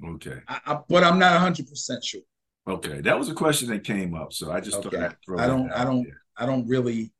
Okay. 0.05 0.39
I, 0.49 0.59
I, 0.65 0.79
but 0.89 1.05
I'm 1.05 1.17
not 1.17 1.31
100 1.31 1.65
percent 1.65 2.03
sure. 2.03 2.21
Okay, 2.67 2.99
that 3.01 3.17
was 3.17 3.29
a 3.29 3.33
question 3.33 3.69
that 3.69 3.85
came 3.85 4.15
up, 4.15 4.33
so 4.33 4.51
I 4.51 4.59
just 4.59 4.85
okay. 4.85 4.97
thought 4.97 5.15
I'd 5.29 5.39
I 5.39 5.47
don't, 5.47 5.71
I 5.71 5.85
don't, 5.85 6.03
there. 6.03 6.21
I 6.37 6.45
don't 6.45 6.67
really 6.67 7.13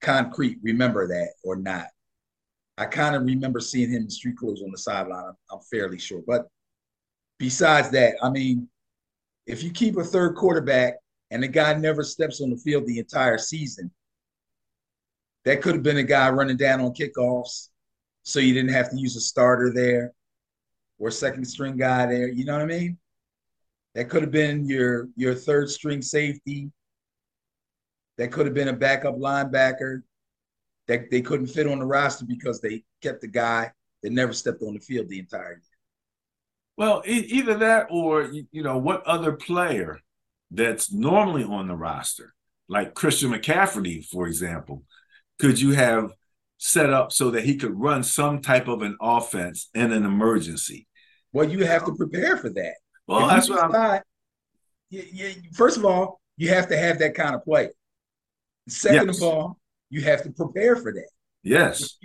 concrete 0.00 0.58
remember 0.62 1.06
that 1.08 1.32
or 1.44 1.56
not. 1.56 1.86
I 2.78 2.86
kind 2.86 3.14
of 3.14 3.24
remember 3.24 3.60
seeing 3.60 3.90
him 3.90 4.04
in 4.04 4.10
street 4.10 4.38
clothes 4.38 4.62
on 4.62 4.70
the 4.70 4.78
sideline. 4.78 5.24
I'm, 5.24 5.36
I'm 5.50 5.60
fairly 5.70 5.98
sure, 5.98 6.22
but 6.26 6.46
besides 7.38 7.90
that, 7.90 8.14
I 8.22 8.30
mean, 8.30 8.68
if 9.46 9.62
you 9.62 9.70
keep 9.70 9.98
a 9.98 10.04
third 10.04 10.34
quarterback 10.34 10.94
and 11.30 11.42
the 11.42 11.48
guy 11.48 11.74
never 11.74 12.02
steps 12.02 12.40
on 12.40 12.48
the 12.48 12.56
field 12.56 12.86
the 12.86 12.98
entire 12.98 13.38
season, 13.38 13.90
that 15.46 15.62
could 15.62 15.74
have 15.74 15.82
been 15.84 15.96
a 15.96 16.02
guy 16.02 16.28
running 16.28 16.56
down 16.56 16.80
on 16.80 16.92
kickoffs, 16.92 17.68
so 18.24 18.40
you 18.40 18.52
didn't 18.52 18.72
have 18.72 18.90
to 18.90 18.98
use 18.98 19.14
a 19.14 19.20
starter 19.20 19.72
there 19.72 20.12
or 20.98 21.10
second 21.10 21.44
string 21.44 21.76
guy 21.76 22.04
there. 22.04 22.28
You 22.28 22.44
know 22.44 22.54
what 22.54 22.62
I 22.62 22.66
mean? 22.66 22.98
That 23.94 24.10
could 24.10 24.22
have 24.22 24.32
been 24.32 24.68
your 24.68 25.08
your 25.16 25.34
third 25.34 25.70
string 25.70 26.02
safety. 26.02 26.70
That 28.18 28.32
could 28.32 28.46
have 28.46 28.54
been 28.54 28.68
a 28.68 28.72
backup 28.72 29.16
linebacker. 29.16 30.02
That 30.88 31.10
they 31.10 31.22
couldn't 31.22 31.46
fit 31.46 31.68
on 31.68 31.78
the 31.78 31.86
roster 31.86 32.26
because 32.26 32.60
they 32.60 32.82
kept 33.00 33.20
the 33.20 33.28
guy 33.28 33.70
that 34.02 34.12
never 34.12 34.32
stepped 34.32 34.62
on 34.62 34.74
the 34.74 34.80
field 34.80 35.08
the 35.08 35.20
entire 35.20 35.52
year. 35.52 35.60
Well, 36.76 37.02
either 37.06 37.54
that 37.58 37.86
or 37.90 38.24
you 38.50 38.62
know 38.64 38.78
what 38.78 39.06
other 39.06 39.32
player 39.32 40.00
that's 40.50 40.92
normally 40.92 41.44
on 41.44 41.68
the 41.68 41.76
roster, 41.76 42.34
like 42.68 42.94
Christian 42.94 43.30
McCaffrey, 43.30 44.04
for 44.04 44.26
example, 44.26 44.82
could 45.38 45.60
you 45.60 45.72
have 45.72 46.12
set 46.58 46.90
up 46.90 47.12
so 47.12 47.30
that 47.30 47.44
he 47.44 47.56
could 47.56 47.78
run 47.78 48.02
some 48.02 48.40
type 48.40 48.68
of 48.68 48.82
an 48.82 48.96
offense 49.00 49.68
in 49.74 49.92
an 49.92 50.04
emergency. 50.04 50.86
Well, 51.32 51.48
you 51.48 51.66
have 51.66 51.84
to 51.84 51.94
prepare 51.94 52.36
for 52.38 52.48
that. 52.50 52.74
Well, 53.06 53.26
that's 53.28 53.48
you 53.48 53.54
what 53.54 53.74
I'm. 53.74 54.02
you- 54.90 55.02
you- 55.12 55.34
first 55.52 55.76
of 55.76 55.84
all, 55.84 56.20
you 56.38 56.48
have 56.48 56.68
to 56.68 56.76
have 56.76 56.98
that 57.00 57.14
kind 57.14 57.34
of 57.34 57.44
play. 57.44 57.70
Second 58.68 59.08
Yes. 59.08 59.16
of 59.18 59.22
all, 59.24 59.60
you 59.90 60.00
have 60.02 60.22
to 60.22 60.30
prepare 60.30 60.76
for 60.76 60.92
that. 60.92 61.08
Yes. 61.42 61.98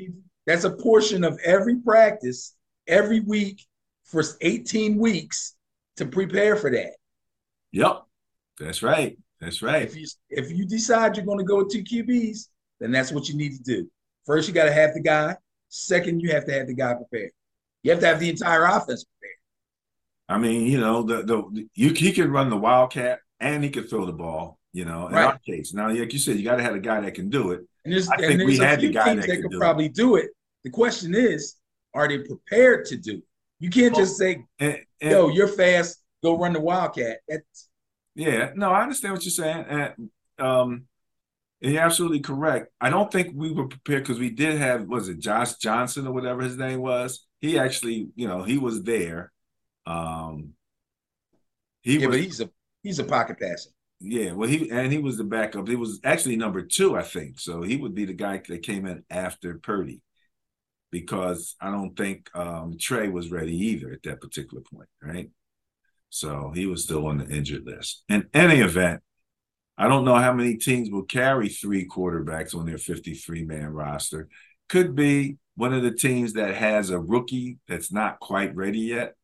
That's 0.45 0.63
a 0.65 0.71
portion 0.71 1.23
of 1.23 1.39
every 1.43 1.77
practice 1.79 2.55
every 2.87 3.21
week 3.21 3.65
for 4.03 4.23
18 4.41 4.97
weeks 4.97 5.55
to 5.95 6.05
prepare 6.05 6.55
for 6.55 6.69
that. 6.71 6.93
Yep. 7.71 8.03
That's 8.59 8.83
right. 8.83 9.17
That's 9.39 9.61
right. 9.61 9.83
If 9.83 9.95
you 9.95 10.07
if 10.29 10.51
you 10.51 10.65
decide 10.67 11.15
you're 11.15 11.25
going 11.25 11.39
to 11.39 11.43
go 11.45 11.57
with 11.57 11.71
two 11.71 11.83
QBs, 11.83 12.47
then 12.81 12.91
that's 12.91 13.11
what 13.11 13.29
you 13.29 13.35
need 13.37 13.53
to 13.55 13.63
do. 13.63 13.89
First, 14.25 14.47
you 14.47 14.53
got 14.53 14.65
to 14.65 14.73
have 14.73 14.93
the 14.93 15.01
guy. 15.01 15.37
Second, 15.69 16.19
you 16.21 16.31
have 16.31 16.45
to 16.45 16.53
have 16.53 16.67
the 16.67 16.73
guy 16.73 16.93
prepared. 16.95 17.31
You 17.83 17.91
have 17.91 18.01
to 18.01 18.07
have 18.07 18.19
the 18.19 18.29
entire 18.29 18.65
offense 18.65 19.05
prepared. 19.05 19.37
I 20.29 20.37
mean, 20.37 20.67
you 20.67 20.79
know, 20.79 21.03
the 21.03 21.23
the 21.23 21.67
you 21.75 21.93
he 21.93 22.11
can 22.11 22.31
run 22.31 22.49
the 22.49 22.57
wildcat 22.57 23.19
and 23.39 23.63
he 23.63 23.69
can 23.69 23.83
throw 23.83 24.05
the 24.05 24.13
ball. 24.13 24.57
You 24.73 24.85
know, 24.85 25.07
in 25.07 25.13
Right. 25.13 25.25
our 25.25 25.39
case. 25.39 25.73
Now, 25.73 25.89
like 25.89 26.13
you 26.13 26.19
said, 26.19 26.37
you 26.37 26.43
got 26.45 26.55
to 26.55 26.63
have 26.63 26.75
a 26.75 26.79
guy 26.79 27.01
that 27.01 27.13
can 27.13 27.29
do 27.29 27.51
it. 27.51 27.61
And 27.83 27.93
there's, 27.93 28.09
I 28.09 28.15
and 28.15 28.25
think 28.25 28.39
we 28.45 28.55
there's 28.55 28.59
a 28.59 28.67
had 28.67 28.79
the 28.81 28.89
guy 28.89 29.15
that 29.15 29.27
that 29.27 29.41
could 29.41 29.49
do 29.51 29.57
it. 29.57 29.59
probably 29.59 29.89
do 29.89 30.15
it. 30.15 30.29
The 30.63 30.69
question 30.69 31.13
is, 31.15 31.55
are 31.93 32.07
they 32.07 32.19
prepared 32.19 32.85
to 32.85 32.95
do 32.97 33.15
it? 33.15 33.23
You 33.59 33.69
can't 33.69 33.93
just 33.93 34.15
say, 34.17 34.45
And, 34.59 34.77
and 35.01 35.11
"Yo, 35.11 35.27
you're 35.29 35.47
fast. 35.49 36.01
Go 36.23 36.37
run 36.37 36.53
the 36.53 36.61
wildcat." 36.61 37.17
That's 37.27 37.67
Yeah, 38.15 38.51
no, 38.55 38.71
I 38.71 38.83
understand 38.83 39.13
what 39.13 39.23
you're 39.25 39.31
saying, 39.31 39.65
and 39.67 40.09
um, 40.39 40.85
and 41.61 41.73
you're 41.73 41.81
absolutely 41.81 42.19
correct. 42.21 42.71
I 42.81 42.89
don't 42.89 43.11
think 43.11 43.33
we 43.35 43.51
were 43.51 43.67
prepared 43.67 44.03
because 44.03 44.19
we 44.19 44.29
did 44.31 44.57
have 44.57 44.87
was 44.87 45.09
it 45.09 45.19
Josh 45.19 45.55
Johnson 45.55 46.07
or 46.07 46.13
whatever 46.13 46.41
his 46.41 46.57
name 46.57 46.81
was. 46.81 47.25
He 47.39 47.57
actually, 47.59 48.09
you 48.15 48.27
know, 48.27 48.43
he 48.43 48.57
was 48.57 48.83
there. 48.83 49.31
Um, 49.85 50.53
he 51.81 51.97
yeah, 51.97 52.07
was, 52.07 52.17
but 52.17 52.23
he's 52.23 52.41
a 52.41 52.49
he's 52.83 52.99
a 52.99 53.03
pocket 53.03 53.39
passer. 53.39 53.71
yeah, 53.99 54.33
well, 54.33 54.49
he 54.49 54.69
and 54.71 54.91
he 54.91 54.97
was 54.99 55.17
the 55.17 55.23
backup. 55.23 55.67
He 55.67 55.75
was 55.75 55.99
actually 56.03 56.35
number 56.35 56.61
two, 56.63 56.95
I 56.97 57.03
think. 57.03 57.39
So 57.39 57.61
he 57.61 57.77
would 57.77 57.93
be 57.95 58.05
the 58.05 58.13
guy 58.13 58.41
that 58.47 58.63
came 58.63 58.85
in 58.87 59.03
after 59.09 59.59
Purdy, 59.59 60.01
because 60.91 61.55
I 61.61 61.71
don't 61.71 61.95
think 61.95 62.29
um, 62.35 62.77
Trey 62.79 63.09
was 63.09 63.31
ready 63.31 63.55
either 63.55 63.91
at 63.91 64.03
that 64.03 64.21
particular 64.21 64.63
point, 64.63 64.89
right? 65.01 65.29
So 66.09 66.51
he 66.53 66.65
was 66.65 66.83
still 66.83 67.07
on 67.07 67.19
the 67.19 67.27
injured 67.29 67.65
list. 67.65 68.03
In 68.09 68.27
any 68.33 68.59
event, 68.61 69.01
I 69.81 69.87
don't 69.87 70.05
know 70.05 70.15
how 70.15 70.31
many 70.31 70.57
teams 70.57 70.91
will 70.91 71.05
carry 71.05 71.49
three 71.49 71.87
quarterbacks 71.87 72.53
on 72.53 72.67
their 72.67 72.77
53 72.77 73.45
man 73.45 73.69
roster. 73.69 74.29
Could 74.69 74.95
be 74.95 75.37
one 75.55 75.73
of 75.73 75.81
the 75.81 75.89
teams 75.89 76.33
that 76.33 76.53
has 76.53 76.91
a 76.91 76.99
rookie 76.99 77.57
that's 77.67 77.91
not 77.91 78.19
quite 78.19 78.55
ready 78.55 78.81
yet, 78.81 79.15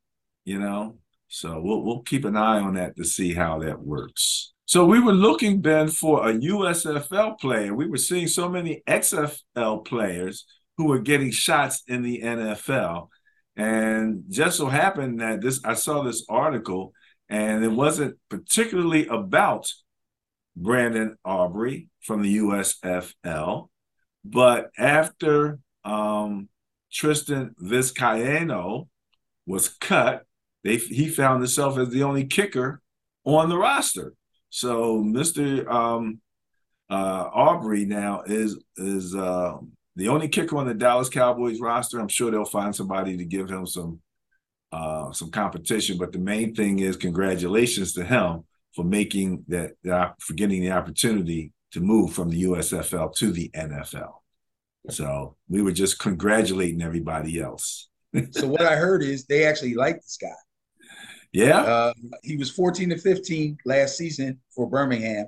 you 0.46 0.58
know. 0.58 0.98
So 1.28 1.62
we'll 1.62 1.84
we'll 1.84 2.02
keep 2.02 2.26
an 2.26 2.36
eye 2.36 2.60
on 2.60 2.74
that 2.74 2.98
to 2.98 3.04
see 3.04 3.36
how 3.36 3.60
that 3.60 3.82
works. 3.82 4.52
So 4.66 4.84
we 4.84 5.00
were 5.00 5.14
looking, 5.14 5.62
Ben, 5.62 5.90
for 5.90 6.28
a 6.28 6.34
USFL 6.34 7.40
player. 7.40 7.76
We 7.76 7.88
were 7.88 7.98
seeing 7.98 8.28
so 8.28 8.50
many 8.50 8.82
XFL 8.88 9.86
players 9.86 10.48
who 10.78 10.86
were 10.86 11.00
getting 11.00 11.30
shots 11.30 11.84
in 11.88 12.02
the 12.02 12.22
NFL. 12.24 13.10
And 13.56 14.24
just 14.28 14.58
so 14.58 14.66
happened 14.66 15.20
that 15.20 15.42
this 15.42 15.62
I 15.64 15.76
saw 15.76 16.02
this 16.02 16.26
article 16.28 16.94
and 17.30 17.64
it 17.64 17.72
wasn't 17.72 18.18
particularly 18.28 19.06
about 19.06 19.72
Brandon 20.58 21.16
Aubrey 21.24 21.88
from 22.02 22.24
the 22.24 22.38
USFL, 22.38 23.70
but 24.26 24.72
after 24.78 25.60
um, 25.86 26.50
Tristan 26.92 27.56
Vizcaino 27.62 28.88
was 29.46 29.70
cut, 29.70 30.26
they 30.64 30.78
he 30.78 31.10
found 31.10 31.42
himself 31.42 31.78
as 31.78 31.90
the 31.90 32.04
only 32.04 32.26
kicker 32.26 32.82
on 33.24 33.50
the 33.50 33.58
roster. 33.58 34.14
So 34.50 35.04
Mr. 35.04 35.68
Um, 35.70 36.22
uh, 36.90 37.30
Aubrey 37.34 37.86
now 37.86 38.24
is 38.26 38.62
is 38.78 39.14
uh, 39.14 39.58
the 39.96 40.08
only 40.08 40.28
kicker 40.28 40.58
on 40.58 40.68
the 40.68 40.74
Dallas 40.74 41.10
Cowboys 41.10 41.60
roster. 41.60 42.00
I'm 42.00 42.08
sure 42.08 42.32
they'll 42.32 42.46
find 42.46 42.76
somebody 42.76 43.16
to 43.18 43.26
give 43.26 43.48
him 43.48 43.68
some 43.68 44.02
uh, 44.72 45.12
some 45.12 45.30
competition. 45.30 46.00
But 46.00 46.14
the 46.14 46.20
main 46.20 46.56
thing 46.56 46.80
is 46.80 46.98
congratulations 46.98 47.94
to 47.94 48.04
him 48.04 48.44
for 48.76 48.86
making 48.86 49.46
that, 49.48 49.74
for 50.20 50.34
getting 50.34 50.62
the 50.62 50.72
opportunity 50.72 51.52
to 51.72 51.80
move 51.82 52.14
from 52.14 52.30
the 52.30 52.44
USFL 52.44 53.16
to 53.16 53.32
the 53.32 53.50
NFL. 53.56 54.14
So 54.90 55.36
we 55.50 55.62
were 55.62 55.72
just 55.72 56.00
congratulating 56.00 56.82
everybody 56.82 57.40
else. 57.40 57.90
So 58.32 58.48
what 58.48 58.62
I 58.62 58.78
heard 58.78 59.04
is 59.04 59.26
they 59.26 59.46
actually 59.46 59.76
like 59.76 59.98
this 59.98 60.18
guy. 60.20 60.30
Yeah. 61.34 61.60
Uh, 61.60 61.94
he 62.24 62.38
was 62.38 62.50
14 62.50 62.90
to 62.90 62.98
15 62.98 63.58
last 63.66 63.98
season 63.98 64.40
for 64.56 64.70
Birmingham 64.70 65.28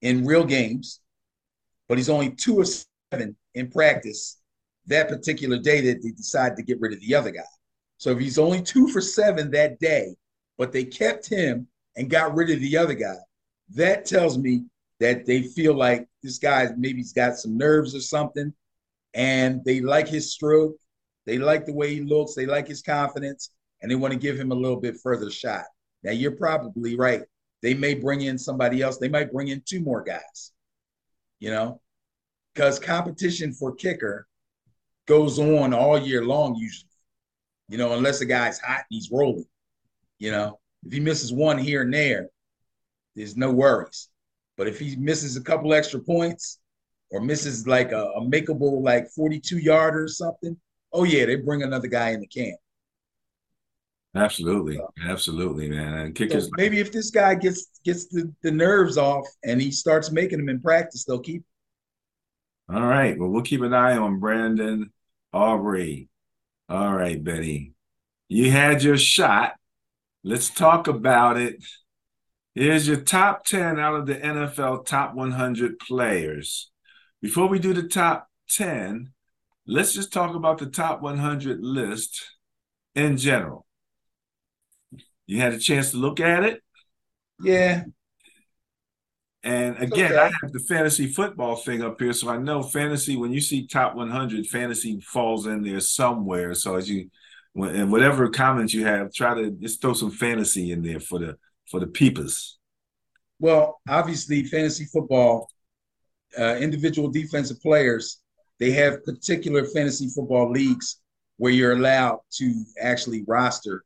in 0.00 0.24
real 0.24 0.44
games, 0.44 1.00
but 1.88 1.98
he's 1.98 2.08
only 2.08 2.30
two 2.30 2.60
of 2.60 2.68
seven 3.12 3.36
in 3.54 3.70
practice 3.70 4.38
that 4.86 5.08
particular 5.08 5.58
day 5.58 5.80
that 5.80 6.02
they 6.02 6.10
decided 6.10 6.56
to 6.56 6.62
get 6.62 6.80
rid 6.80 6.92
of 6.92 7.00
the 7.00 7.14
other 7.14 7.30
guy. 7.30 7.42
So 7.98 8.10
if 8.10 8.18
he's 8.18 8.38
only 8.38 8.62
two 8.62 8.88
for 8.88 9.00
seven 9.00 9.50
that 9.52 9.78
day, 9.78 10.14
but 10.58 10.72
they 10.72 10.84
kept 10.84 11.28
him 11.28 11.66
and 11.96 12.10
got 12.10 12.34
rid 12.34 12.50
of 12.50 12.60
the 12.60 12.76
other 12.76 12.94
guy, 12.94 13.16
that 13.74 14.04
tells 14.04 14.38
me 14.38 14.64
that 15.00 15.26
they 15.26 15.42
feel 15.42 15.74
like 15.74 16.06
this 16.22 16.38
guy 16.38 16.68
maybe 16.76 16.98
he's 16.98 17.12
got 17.12 17.36
some 17.36 17.56
nerves 17.56 17.94
or 17.94 18.00
something, 18.00 18.52
and 19.14 19.60
they 19.64 19.80
like 19.80 20.08
his 20.08 20.32
stroke, 20.32 20.76
they 21.26 21.38
like 21.38 21.66
the 21.66 21.72
way 21.72 21.94
he 21.94 22.00
looks, 22.00 22.34
they 22.34 22.46
like 22.46 22.68
his 22.68 22.82
confidence, 22.82 23.50
and 23.80 23.90
they 23.90 23.94
want 23.96 24.12
to 24.12 24.18
give 24.18 24.38
him 24.38 24.52
a 24.52 24.54
little 24.54 24.80
bit 24.80 24.96
further 25.02 25.30
shot. 25.30 25.64
Now 26.02 26.12
you're 26.12 26.36
probably 26.36 26.96
right. 26.96 27.22
They 27.62 27.74
may 27.74 27.94
bring 27.94 28.22
in 28.22 28.38
somebody 28.38 28.82
else. 28.82 28.98
They 28.98 29.08
might 29.08 29.32
bring 29.32 29.48
in 29.48 29.62
two 29.64 29.80
more 29.80 30.02
guys. 30.02 30.52
You 31.38 31.50
know, 31.50 31.80
because 32.54 32.78
competition 32.78 33.52
for 33.52 33.74
kicker 33.74 34.26
goes 35.06 35.38
on 35.38 35.74
all 35.74 35.98
year 35.98 36.24
long 36.24 36.54
usually. 36.54 36.88
You 37.68 37.78
know, 37.78 37.94
unless 37.94 38.18
the 38.18 38.26
guy's 38.26 38.60
hot 38.60 38.78
and 38.78 38.84
he's 38.90 39.10
rolling. 39.10 39.46
You 40.18 40.30
know, 40.30 40.60
if 40.86 40.92
he 40.92 41.00
misses 41.00 41.32
one 41.32 41.58
here 41.58 41.82
and 41.82 41.92
there, 41.94 42.28
there's 43.16 43.36
no 43.36 43.50
worries. 43.52 44.08
But 44.56 44.68
if 44.68 44.78
he 44.78 44.96
misses 44.96 45.36
a 45.36 45.42
couple 45.42 45.72
extra 45.74 46.00
points 46.00 46.58
or 47.10 47.20
misses 47.20 47.66
like 47.66 47.92
a, 47.92 48.04
a 48.16 48.22
makeable 48.22 48.82
like 48.82 49.08
42 49.10 49.58
yarder 49.58 50.04
or 50.04 50.08
something, 50.08 50.56
oh 50.92 51.04
yeah, 51.04 51.26
they 51.26 51.36
bring 51.36 51.62
another 51.62 51.88
guy 51.88 52.10
in 52.10 52.20
the 52.20 52.26
camp. 52.26 52.58
Absolutely, 54.14 54.86
absolutely, 55.06 55.68
man. 55.68 55.94
And 55.94 56.14
kickers, 56.14 56.44
So 56.44 56.50
maybe 56.56 56.80
if 56.80 56.92
this 56.92 57.10
guy 57.10 57.34
gets 57.34 57.66
gets 57.84 58.08
the, 58.08 58.32
the 58.42 58.50
nerves 58.50 58.98
off 58.98 59.26
and 59.42 59.60
he 59.60 59.70
starts 59.70 60.10
making 60.10 60.38
them 60.38 60.48
in 60.50 60.60
practice, 60.60 61.04
they'll 61.04 61.20
keep. 61.20 61.44
all 62.72 62.86
right. 62.86 63.18
Well, 63.18 63.28
we'll 63.28 63.42
keep 63.42 63.62
an 63.62 63.74
eye 63.74 63.96
on 63.96 64.18
Brandon 64.20 64.92
Aubrey. 65.32 66.08
All 66.68 66.92
right, 66.94 67.22
Betty, 67.22 67.74
you 68.28 68.50
had 68.50 68.82
your 68.82 68.96
shot. 68.96 69.54
Let's 70.24 70.50
talk 70.50 70.86
about 70.88 71.36
it. 71.36 71.64
Here's 72.54 72.86
your 72.86 73.00
top 73.00 73.44
10 73.44 73.78
out 73.80 73.94
of 73.94 74.06
the 74.06 74.14
NFL 74.24 74.84
top 74.86 75.14
100 75.14 75.78
players. 75.78 76.70
Before 77.20 77.48
we 77.48 77.58
do 77.58 77.72
the 77.72 77.88
top 77.88 78.28
10, 78.50 79.12
let's 79.66 79.94
just 79.94 80.12
talk 80.12 80.34
about 80.34 80.58
the 80.58 80.66
top 80.66 81.02
100 81.02 81.60
list 81.62 82.22
in 82.94 83.16
general. 83.16 83.66
You 85.26 85.40
had 85.40 85.52
a 85.54 85.58
chance 85.58 85.90
to 85.92 85.96
look 85.96 86.20
at 86.20 86.44
it. 86.44 86.62
Yeah, 87.38 87.84
And 89.44 89.76
again, 89.78 90.12
Okay. 90.12 90.16
I 90.16 90.30
have 90.42 90.52
the 90.52 90.60
fantasy 90.60 91.08
football 91.08 91.56
thing 91.56 91.82
up 91.82 92.00
here, 92.00 92.12
so 92.12 92.28
I 92.28 92.36
know 92.36 92.62
fantasy. 92.62 93.16
When 93.16 93.32
you 93.32 93.40
see 93.40 93.66
top 93.66 93.96
100, 93.96 94.46
fantasy 94.46 95.00
falls 95.00 95.46
in 95.46 95.62
there 95.62 95.80
somewhere. 95.80 96.54
So 96.54 96.76
as 96.76 96.88
you, 96.88 97.10
and 97.54 97.92
whatever 97.92 98.28
comments 98.30 98.72
you 98.74 98.84
have, 98.86 99.12
try 99.12 99.34
to 99.34 99.50
just 99.50 99.80
throw 99.80 99.92
some 99.94 100.10
fantasy 100.10 100.72
in 100.72 100.82
there 100.82 101.00
for 101.00 101.18
the 101.18 101.36
for 101.70 101.80
the 101.80 101.86
peepers. 101.86 102.58
well, 103.38 103.80
obviously, 103.88 104.44
fantasy 104.44 104.84
football, 104.86 105.48
uh, 106.38 106.56
individual 106.56 107.08
defensive 107.10 107.60
players, 107.60 108.20
they 108.58 108.70
have 108.70 109.04
particular 109.04 109.64
fantasy 109.64 110.08
football 110.08 110.50
leagues 110.50 111.00
where 111.38 111.52
you're 111.52 111.72
allowed 111.72 112.20
to 112.30 112.64
actually 112.80 113.24
roster 113.26 113.84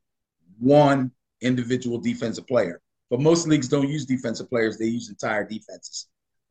one 0.59 1.11
individual 1.41 1.99
defensive 1.99 2.47
player. 2.47 2.81
But 3.09 3.21
most 3.21 3.47
leagues 3.47 3.67
don't 3.69 3.89
use 3.89 4.05
defensive 4.05 4.49
players; 4.49 4.77
they 4.77 4.85
use 4.87 5.09
entire 5.09 5.47
defenses, 5.47 6.07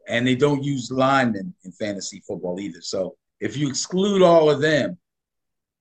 and 0.09 0.27
they 0.27 0.35
don't 0.35 0.63
use 0.65 0.91
linemen 0.91 1.55
in 1.65 1.73
fantasy 1.73 2.23
football 2.27 2.59
either. 2.61 2.81
So 2.81 3.17
if 3.41 3.57
you 3.57 3.69
exclude 3.69 4.23
all 4.23 4.51
of 4.51 4.61
them, 4.61 4.99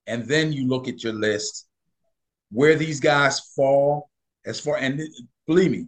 and 0.07 0.25
then 0.27 0.51
you 0.53 0.67
look 0.67 0.87
at 0.87 1.03
your 1.03 1.13
list 1.13 1.67
where 2.51 2.75
these 2.75 2.99
guys 2.99 3.39
fall 3.55 4.09
as 4.45 4.59
far 4.59 4.77
and 4.77 5.01
believe 5.47 5.71
me 5.71 5.87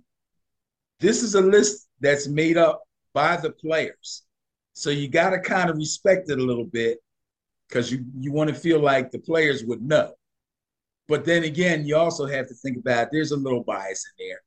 this 1.00 1.24
is 1.24 1.36
a 1.36 1.42
list 1.42 1.88
that's 2.00 2.28
made 2.28 2.58
up 2.58 2.84
by 3.14 3.38
the 3.38 3.52
players 3.52 4.24
So 4.74 4.90
you 4.90 5.08
got 5.10 5.32
to 5.32 5.40
kind 5.40 5.70
of 5.70 5.78
respect 5.78 6.30
it 6.30 6.40
a 6.40 6.44
little 6.44 6.66
bit 6.66 7.00
because 7.68 7.92
you, 7.92 8.06
you 8.20 8.32
want 8.32 8.50
to 8.50 8.56
feel 8.56 8.80
like 8.80 9.12
the 9.12 9.20
players 9.20 9.64
would 9.66 9.82
know. 9.82 10.14
But 11.08 11.26
then 11.26 11.44
again, 11.44 11.86
you 11.86 11.96
also 11.98 12.26
have 12.26 12.48
to 12.48 12.54
think 12.54 12.78
about 12.78 13.10
there's 13.12 13.32
a 13.32 13.38
little 13.38 13.64
bias 13.64 14.06
in 14.20 14.28
there. 14.28 14.42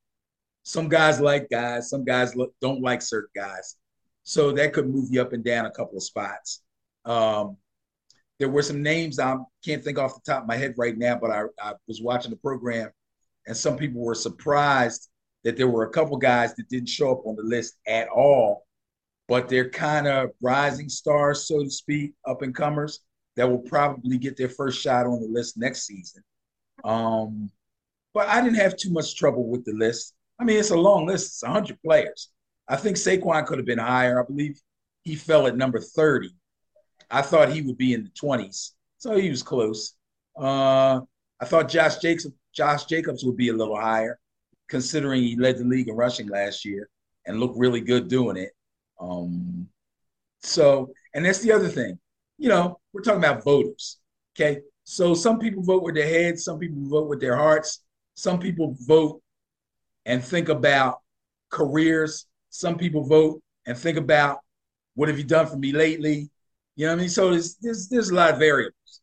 Some 0.62 0.88
guys 0.88 1.20
like 1.20 1.48
guys, 1.50 1.90
some 1.90 2.04
guys 2.04 2.34
don't 2.60 2.82
like 2.82 3.02
certain 3.02 3.30
guys. 3.34 3.76
So 4.24 4.52
that 4.52 4.72
could 4.72 4.88
move 4.88 5.08
you 5.10 5.20
up 5.22 5.32
and 5.32 5.44
down 5.44 5.66
a 5.66 5.70
couple 5.70 5.96
of 5.96 6.02
spots. 6.04 6.62
Um, 7.04 7.56
there 8.40 8.48
were 8.48 8.62
some 8.62 8.82
names 8.82 9.18
I 9.18 9.36
can't 9.62 9.84
think 9.84 9.98
off 9.98 10.14
the 10.14 10.32
top 10.32 10.42
of 10.42 10.48
my 10.48 10.56
head 10.56 10.74
right 10.78 10.96
now, 10.96 11.16
but 11.16 11.30
I, 11.30 11.42
I 11.62 11.74
was 11.86 12.00
watching 12.00 12.30
the 12.30 12.38
program 12.38 12.90
and 13.46 13.56
some 13.56 13.76
people 13.76 14.00
were 14.00 14.14
surprised 14.14 15.10
that 15.44 15.58
there 15.58 15.68
were 15.68 15.84
a 15.84 15.90
couple 15.90 16.16
guys 16.16 16.54
that 16.54 16.68
didn't 16.70 16.88
show 16.88 17.12
up 17.12 17.26
on 17.26 17.36
the 17.36 17.42
list 17.42 17.76
at 17.86 18.08
all, 18.08 18.66
but 19.28 19.48
they're 19.48 19.68
kind 19.68 20.06
of 20.06 20.30
rising 20.40 20.88
stars, 20.88 21.46
so 21.46 21.62
to 21.62 21.70
speak, 21.70 22.14
up 22.26 22.40
and 22.40 22.54
comers 22.54 23.00
that 23.36 23.48
will 23.48 23.58
probably 23.58 24.16
get 24.16 24.38
their 24.38 24.48
first 24.48 24.80
shot 24.80 25.06
on 25.06 25.20
the 25.20 25.28
list 25.28 25.58
next 25.58 25.86
season. 25.86 26.22
Um, 26.82 27.50
but 28.14 28.26
I 28.26 28.40
didn't 28.40 28.56
have 28.56 28.76
too 28.76 28.90
much 28.90 29.16
trouble 29.16 29.48
with 29.48 29.66
the 29.66 29.74
list. 29.74 30.14
I 30.38 30.44
mean, 30.44 30.58
it's 30.58 30.70
a 30.70 30.76
long 30.76 31.06
list, 31.06 31.26
it's 31.26 31.42
100 31.42 31.78
players. 31.82 32.30
I 32.66 32.76
think 32.76 32.96
Saquon 32.96 33.44
could 33.44 33.58
have 33.58 33.66
been 33.66 33.78
higher. 33.78 34.18
I 34.18 34.26
believe 34.26 34.58
he 35.02 35.14
fell 35.14 35.46
at 35.46 35.56
number 35.56 35.78
30. 35.78 36.30
I 37.10 37.22
thought 37.22 37.52
he 37.52 37.62
would 37.62 37.76
be 37.76 37.94
in 37.94 38.04
the 38.04 38.10
20s, 38.10 38.72
so 38.98 39.16
he 39.16 39.30
was 39.30 39.42
close. 39.42 39.94
Uh, 40.38 41.00
I 41.40 41.44
thought 41.44 41.68
Josh 41.68 41.98
Jacobs, 41.98 42.28
Josh 42.54 42.84
Jacobs 42.84 43.24
would 43.24 43.36
be 43.36 43.48
a 43.48 43.54
little 43.54 43.78
higher, 43.78 44.18
considering 44.68 45.22
he 45.22 45.36
led 45.36 45.58
the 45.58 45.64
league 45.64 45.88
in 45.88 45.96
rushing 45.96 46.28
last 46.28 46.64
year 46.64 46.88
and 47.26 47.40
looked 47.40 47.58
really 47.58 47.80
good 47.80 48.08
doing 48.08 48.36
it. 48.36 48.50
Um, 49.00 49.68
so, 50.42 50.92
and 51.14 51.24
that's 51.24 51.40
the 51.40 51.52
other 51.52 51.68
thing. 51.68 51.98
You 52.38 52.48
know, 52.48 52.80
we're 52.92 53.02
talking 53.02 53.22
about 53.22 53.44
voters. 53.44 53.98
Okay. 54.34 54.60
So 54.84 55.14
some 55.14 55.38
people 55.38 55.62
vote 55.62 55.82
with 55.82 55.94
their 55.94 56.08
heads, 56.08 56.44
some 56.44 56.58
people 56.58 56.82
vote 56.88 57.08
with 57.08 57.20
their 57.20 57.36
hearts, 57.36 57.82
some 58.14 58.38
people 58.38 58.76
vote 58.80 59.22
and 60.04 60.22
think 60.22 60.48
about 60.48 61.00
careers, 61.50 62.26
some 62.48 62.76
people 62.76 63.04
vote 63.04 63.42
and 63.66 63.78
think 63.78 63.96
about 63.98 64.40
what 64.94 65.08
have 65.08 65.18
you 65.18 65.24
done 65.24 65.46
for 65.46 65.56
me 65.56 65.72
lately? 65.72 66.30
You 66.80 66.86
know 66.86 66.92
what 66.92 67.00
I 67.00 67.00
mean? 67.02 67.10
So 67.10 67.30
there's 67.30 67.56
there's 67.56 67.88
there's 67.88 68.08
a 68.08 68.14
lot 68.14 68.32
of 68.32 68.38
variables. 68.38 69.02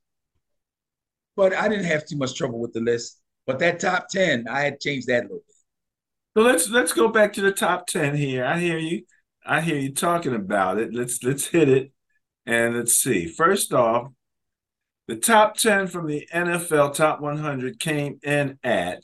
But 1.35 1.53
I 1.53 1.69
didn't 1.69 1.85
have 1.85 2.07
too 2.07 2.17
much 2.17 2.33
trouble 2.33 2.57
with 2.57 2.73
the 2.73 2.79
list. 2.79 3.21
But 3.45 3.59
that 3.59 3.79
top 3.79 4.07
10, 4.09 4.47
I 4.49 4.61
had 4.61 4.79
changed 4.79 5.05
that 5.09 5.19
a 5.19 5.27
little 5.27 5.43
bit. 5.45 5.55
So 6.35 6.41
let's 6.41 6.69
let's 6.71 6.91
go 6.91 7.07
back 7.09 7.33
to 7.33 7.41
the 7.41 7.51
top 7.51 7.85
10 7.85 8.15
here. 8.15 8.43
I 8.43 8.57
hear 8.57 8.79
you. 8.79 9.03
I 9.45 9.61
hear 9.61 9.77
you 9.77 9.93
talking 9.93 10.33
about 10.33 10.79
it. 10.79 10.91
Let's 10.91 11.21
let's 11.23 11.45
hit 11.45 11.69
it. 11.69 11.91
And 12.47 12.75
let's 12.75 12.93
see. 12.93 13.27
First 13.27 13.71
off, 13.71 14.07
the 15.07 15.15
top 15.15 15.55
10 15.57 15.85
from 15.85 16.07
the 16.07 16.27
NFL 16.33 16.95
top 16.95 17.21
100 17.21 17.79
came 17.79 18.17
in 18.23 18.57
at 18.63 19.03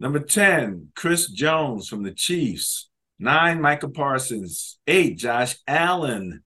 number 0.00 0.20
10, 0.20 0.88
Chris 0.96 1.28
Jones 1.28 1.86
from 1.86 2.02
the 2.02 2.12
Chiefs. 2.12 2.88
Nine, 3.18 3.60
Michael 3.60 3.90
Parsons. 3.90 4.78
Eight, 4.86 5.18
Josh 5.18 5.56
Allen, 5.68 6.42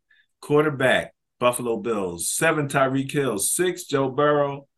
quarterback, 0.47 1.13
Buffalo 1.41 1.77
Bills. 1.77 2.31
Seven, 2.31 2.69
Tyreek 2.69 3.11
Hill. 3.11 3.39
Six, 3.39 3.85
Joe 3.85 4.09
Burrow. 4.09 4.69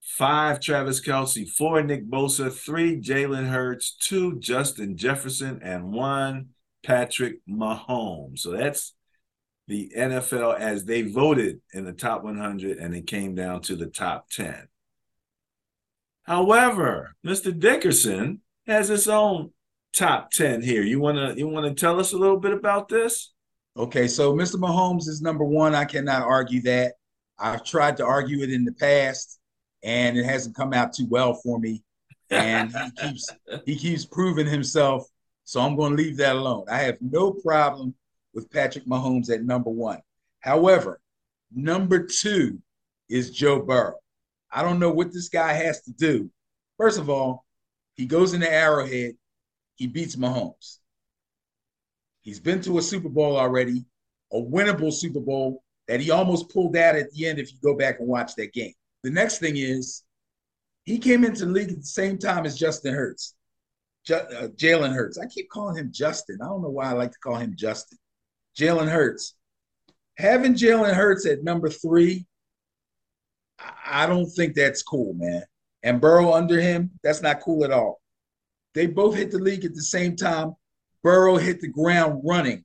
Five, 0.00 0.60
Travis 0.60 1.04
Kelce. 1.04 1.46
Four, 1.46 1.82
Nick 1.82 2.08
Bosa. 2.08 2.50
Three, 2.50 2.98
Jalen 2.98 3.48
Hurts. 3.50 3.94
Two, 3.94 4.38
Justin 4.38 4.96
Jefferson. 4.96 5.60
And 5.62 5.92
one, 5.92 6.48
Patrick 6.82 7.40
Mahomes. 7.46 8.38
So 8.38 8.52
that's 8.52 8.94
the 9.66 9.92
NFL 9.94 10.58
as 10.58 10.86
they 10.86 11.02
voted 11.02 11.60
in 11.74 11.84
the 11.84 11.92
top 11.92 12.24
100 12.24 12.78
and 12.78 12.94
it 12.94 13.06
came 13.06 13.34
down 13.34 13.60
to 13.60 13.76
the 13.76 13.86
top 13.86 14.30
10. 14.30 14.68
However, 16.22 17.14
Mr. 17.26 17.56
Dickerson 17.56 18.40
has 18.66 18.88
his 18.88 19.06
own 19.06 19.50
top 19.94 20.30
10 20.30 20.62
here. 20.62 20.82
You 20.82 20.98
want 20.98 21.18
to 21.18 21.38
you 21.38 21.46
want 21.46 21.66
to 21.66 21.78
tell 21.78 22.00
us 22.00 22.14
a 22.14 22.18
little 22.18 22.40
bit 22.40 22.52
about 22.52 22.88
this? 22.88 23.34
Okay, 23.78 24.08
so 24.08 24.34
Mr. 24.34 24.56
Mahomes 24.56 25.06
is 25.06 25.22
number 25.22 25.44
1. 25.44 25.72
I 25.72 25.84
cannot 25.84 26.22
argue 26.22 26.60
that. 26.62 26.94
I've 27.38 27.62
tried 27.62 27.96
to 27.98 28.04
argue 28.04 28.42
it 28.42 28.50
in 28.50 28.64
the 28.64 28.72
past 28.72 29.38
and 29.84 30.18
it 30.18 30.24
hasn't 30.24 30.56
come 30.56 30.72
out 30.72 30.92
too 30.92 31.06
well 31.08 31.34
for 31.34 31.60
me 31.60 31.84
and 32.30 32.72
he 32.72 32.90
keeps 33.00 33.30
he 33.64 33.76
keeps 33.76 34.04
proving 34.04 34.48
himself. 34.48 35.06
So 35.44 35.60
I'm 35.60 35.76
going 35.76 35.96
to 35.96 36.02
leave 36.02 36.16
that 36.16 36.34
alone. 36.34 36.64
I 36.68 36.78
have 36.78 36.98
no 37.00 37.30
problem 37.30 37.94
with 38.34 38.50
Patrick 38.50 38.84
Mahomes 38.84 39.30
at 39.30 39.44
number 39.44 39.70
one. 39.70 40.00
However, 40.40 41.00
number 41.54 42.04
two 42.04 42.58
is 43.08 43.30
Joe 43.30 43.60
Burrow. 43.60 43.98
I 44.50 44.62
don't 44.62 44.80
know 44.80 44.90
what 44.90 45.12
this 45.12 45.28
guy 45.28 45.52
has 45.52 45.82
to 45.82 45.92
do. 45.92 46.28
First 46.78 46.98
of 46.98 47.08
all, 47.08 47.46
he 47.94 48.06
goes 48.06 48.34
into 48.34 48.52
Arrowhead, 48.52 49.14
he 49.76 49.86
beats 49.86 50.16
Mahomes. 50.16 50.78
He's 52.28 52.38
been 52.38 52.60
to 52.60 52.76
a 52.76 52.82
Super 52.82 53.08
Bowl 53.08 53.38
already, 53.38 53.86
a 54.34 54.36
winnable 54.36 54.92
Super 54.92 55.18
Bowl 55.18 55.64
that 55.86 55.98
he 55.98 56.10
almost 56.10 56.50
pulled 56.50 56.76
out 56.76 56.94
at 56.94 57.10
the 57.10 57.26
end 57.26 57.38
if 57.38 57.50
you 57.50 57.56
go 57.64 57.74
back 57.74 58.00
and 58.00 58.06
watch 58.06 58.34
that 58.34 58.52
game. 58.52 58.74
The 59.02 59.10
next 59.10 59.38
thing 59.38 59.56
is 59.56 60.02
he 60.84 60.98
came 60.98 61.24
into 61.24 61.46
the 61.46 61.52
league 61.52 61.70
at 61.70 61.78
the 61.78 61.82
same 61.84 62.18
time 62.18 62.44
as 62.44 62.58
Justin 62.58 62.92
Hurts, 62.92 63.34
J- 64.04 64.16
uh, 64.16 64.48
Jalen 64.48 64.92
Hurts. 64.92 65.16
I 65.16 65.24
keep 65.24 65.48
calling 65.48 65.78
him 65.78 65.90
Justin. 65.90 66.40
I 66.42 66.44
don't 66.44 66.60
know 66.60 66.68
why 66.68 66.90
I 66.90 66.92
like 66.92 67.12
to 67.12 67.18
call 67.18 67.36
him 67.36 67.54
Justin. 67.56 67.96
Jalen 68.58 68.90
Hurts. 68.90 69.34
Having 70.18 70.56
Jalen 70.56 70.92
Hurts 70.92 71.24
at 71.24 71.42
number 71.42 71.70
three, 71.70 72.26
I 73.86 74.06
don't 74.06 74.26
think 74.26 74.54
that's 74.54 74.82
cool, 74.82 75.14
man. 75.14 75.44
And 75.82 75.98
Burrow 75.98 76.34
under 76.34 76.60
him, 76.60 76.90
that's 77.02 77.22
not 77.22 77.40
cool 77.40 77.64
at 77.64 77.72
all. 77.72 78.02
They 78.74 78.84
both 78.84 79.16
hit 79.16 79.30
the 79.30 79.38
league 79.38 79.64
at 79.64 79.74
the 79.74 79.80
same 79.80 80.14
time. 80.14 80.54
Burrow 81.02 81.36
hit 81.36 81.60
the 81.60 81.68
ground 81.68 82.22
running, 82.24 82.64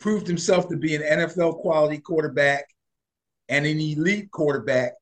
proved 0.00 0.26
himself 0.26 0.68
to 0.68 0.76
be 0.76 0.94
an 0.94 1.02
NFL 1.02 1.60
quality 1.60 1.98
quarterback 1.98 2.64
and 3.48 3.66
an 3.66 3.78
elite 3.78 4.30
quarterback 4.30 4.92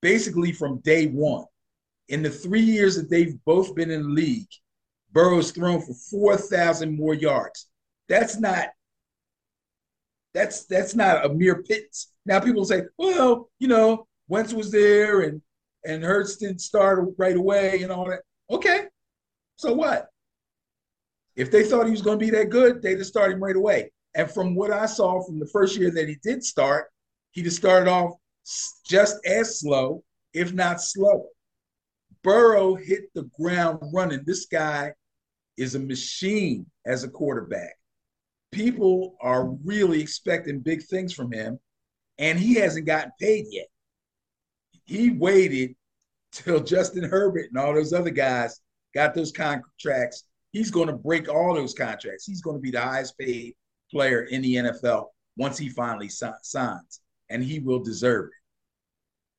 basically 0.00 0.52
from 0.52 0.80
day 0.80 1.06
one. 1.06 1.44
In 2.08 2.22
the 2.22 2.30
three 2.30 2.60
years 2.60 2.96
that 2.96 3.08
they've 3.08 3.42
both 3.44 3.74
been 3.74 3.90
in 3.90 4.02
the 4.02 4.08
league, 4.08 4.48
Burrow's 5.12 5.52
thrown 5.52 5.80
for 5.80 5.94
4,000 6.10 6.94
more 6.94 7.14
yards. 7.14 7.68
That's 8.08 8.38
not 8.38 8.68
that's 10.34 10.64
that's 10.64 10.94
not 10.94 11.26
a 11.26 11.28
mere 11.28 11.62
pittance. 11.62 12.12
Now 12.24 12.40
people 12.40 12.64
say, 12.64 12.82
well, 12.96 13.50
you 13.58 13.68
know, 13.68 14.06
Wentz 14.28 14.52
was 14.52 14.70
there 14.70 15.20
and 15.20 15.42
and 15.84 16.02
Hurts 16.02 16.36
didn't 16.36 16.60
start 16.60 17.06
right 17.18 17.36
away 17.36 17.82
and 17.82 17.92
all 17.92 18.06
that. 18.06 18.20
Okay, 18.50 18.86
so 19.56 19.72
what? 19.72 20.11
If 21.36 21.50
they 21.50 21.64
thought 21.64 21.86
he 21.86 21.92
was 21.92 22.02
going 22.02 22.18
to 22.18 22.24
be 22.24 22.30
that 22.30 22.50
good, 22.50 22.82
they'd 22.82 22.98
have 22.98 23.06
started 23.06 23.34
him 23.34 23.42
right 23.42 23.56
away. 23.56 23.90
And 24.14 24.30
from 24.30 24.54
what 24.54 24.70
I 24.70 24.86
saw 24.86 25.22
from 25.24 25.38
the 25.38 25.46
first 25.46 25.76
year 25.76 25.90
that 25.90 26.08
he 26.08 26.16
did 26.22 26.44
start, 26.44 26.86
he 27.30 27.42
just 27.42 27.56
started 27.56 27.88
off 27.88 28.12
just 28.86 29.16
as 29.24 29.60
slow, 29.60 30.04
if 30.34 30.52
not 30.52 30.82
slower. 30.82 31.24
Burrow 32.22 32.74
hit 32.74 33.04
the 33.14 33.28
ground 33.38 33.78
running. 33.92 34.22
This 34.26 34.46
guy 34.46 34.92
is 35.56 35.74
a 35.74 35.80
machine 35.80 36.66
as 36.86 37.04
a 37.04 37.08
quarterback 37.08 37.74
people 38.52 39.16
are 39.20 39.46
really 39.64 40.00
expecting 40.00 40.60
big 40.60 40.84
things 40.84 41.12
from 41.12 41.32
him, 41.32 41.58
and 42.18 42.38
he 42.38 42.54
hasn't 42.54 42.86
gotten 42.86 43.10
paid 43.18 43.46
yet. 43.50 43.66
He 44.84 45.10
waited 45.10 45.74
till 46.30 46.60
Justin 46.64 47.04
Herbert 47.04 47.48
and 47.48 47.58
all 47.58 47.74
those 47.74 47.92
other 47.92 48.10
guys 48.10 48.60
got 48.94 49.14
those 49.14 49.32
contracts. 49.32 50.24
He's 50.52 50.70
going 50.70 50.88
to 50.88 50.94
break 50.94 51.28
all 51.28 51.54
those 51.54 51.74
contracts. 51.74 52.26
He's 52.26 52.42
going 52.42 52.56
to 52.56 52.60
be 52.60 52.70
the 52.70 52.80
highest 52.80 53.18
paid 53.18 53.54
player 53.90 54.22
in 54.22 54.42
the 54.42 54.54
NFL 54.56 55.06
once 55.36 55.58
he 55.58 55.68
finally 55.68 56.08
signs, 56.08 57.00
and 57.30 57.42
he 57.42 57.58
will 57.58 57.82
deserve 57.82 58.26
it. 58.26 58.42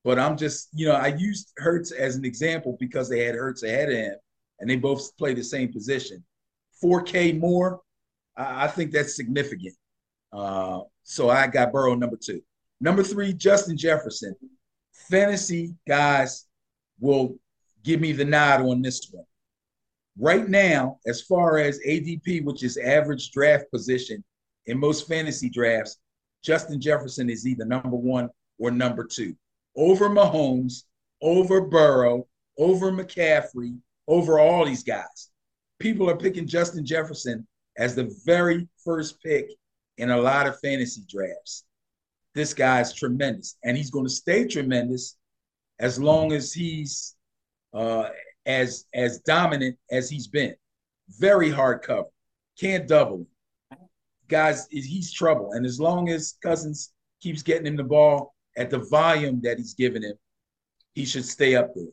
But 0.04 0.20
I'm 0.20 0.36
just, 0.36 0.70
you 0.74 0.88
know, 0.88 0.96
I 0.96 1.08
used 1.08 1.54
Hurts 1.58 1.92
as 1.92 2.16
an 2.16 2.26
example 2.26 2.76
because 2.80 3.08
they 3.08 3.24
had 3.24 3.36
Hurts 3.36 3.64
ahead 3.64 3.90
of 3.90 3.96
him, 3.96 4.16
and 4.60 4.70
they 4.70 4.76
both 4.76 5.16
play 5.18 5.34
the 5.34 5.44
same 5.44 5.72
position. 5.72 6.24
4K 6.84 7.40
more, 7.40 7.82
I, 8.36 8.68
think 8.68 8.92
that's 8.92 9.16
significant. 9.16 9.76
Uh, 10.32 10.82
so 11.04 11.30
I 11.30 11.48
got 11.48 11.72
Burrow 11.72 11.96
number 11.96 12.18
two. 12.18 12.42
Number 12.82 13.04
three, 13.04 13.34
Justin 13.34 13.78
Jefferson. 13.78 14.36
Fantasy 15.10 15.76
guys 15.88 16.48
will 17.00 17.36
give 17.84 18.02
me 18.02 18.12
the 18.12 18.26
nod 18.26 18.62
on 18.62 18.82
this 18.82 19.10
one. 19.12 19.26
Right 20.18 20.48
now, 20.48 21.00
as 21.08 21.22
far 21.22 21.58
as 21.58 21.80
ADP, 21.88 22.44
which 22.44 22.64
is 22.64 22.78
average 22.78 23.32
draft 23.32 23.66
position 23.72 24.24
in 24.68 24.80
most 24.80 25.08
fantasy 25.08 25.50
drafts, 25.50 25.98
Justin 26.44 26.80
Jefferson 26.80 27.30
is 27.30 27.48
either 27.48 27.66
number 27.66 27.96
one 27.96 28.30
or 28.60 28.70
number 28.70 29.06
two. 29.06 29.36
Over 29.76 30.10
Mahomes, 30.10 30.84
over 31.22 31.62
Burrow, 31.62 32.28
over 32.58 32.92
McCaffrey, 32.92 33.78
over 34.08 34.40
all 34.40 34.66
these 34.66 34.84
guys. 34.84 35.30
People 35.80 36.10
are 36.10 36.18
picking 36.18 36.46
Justin 36.46 36.86
Jefferson 36.86 37.48
as 37.78 37.96
the 37.96 38.16
very 38.26 38.68
first 38.84 39.22
pick 39.22 39.50
in 39.98 40.12
a 40.12 40.18
lot 40.18 40.46
of 40.46 40.60
fantasy 40.60 41.02
drafts. 41.10 41.64
This 42.36 42.54
guy's 42.54 42.94
tremendous, 42.94 43.58
and 43.64 43.78
he's 43.78 43.92
going 43.92 44.06
to 44.06 44.12
stay 44.12 44.46
tremendous 44.48 45.18
as 45.80 46.00
long 46.00 46.34
as 46.34 46.54
he's 46.54 47.16
uh, 47.74 48.10
as 48.46 48.86
as 48.94 49.20
dominant 49.20 49.78
as 49.92 50.10
he's 50.10 50.28
been. 50.28 50.56
Very 51.20 51.50
hard 51.50 51.82
cover, 51.82 52.08
can't 52.60 52.88
double. 52.88 53.28
Guys, 54.30 54.68
he's 54.70 55.12
trouble, 55.12 55.52
and 55.54 55.66
as 55.66 55.80
long 55.80 56.10
as 56.10 56.38
Cousins 56.42 56.94
keeps 57.22 57.44
getting 57.44 57.68
him 57.68 57.76
the 57.76 57.84
ball 57.84 58.34
at 58.58 58.70
the 58.70 58.80
volume 58.80 59.42
that 59.42 59.58
he's 59.58 59.74
giving 59.74 60.04
him, 60.04 60.16
he 60.94 61.06
should 61.06 61.26
stay 61.26 61.56
up 61.56 61.74
there. 61.76 61.86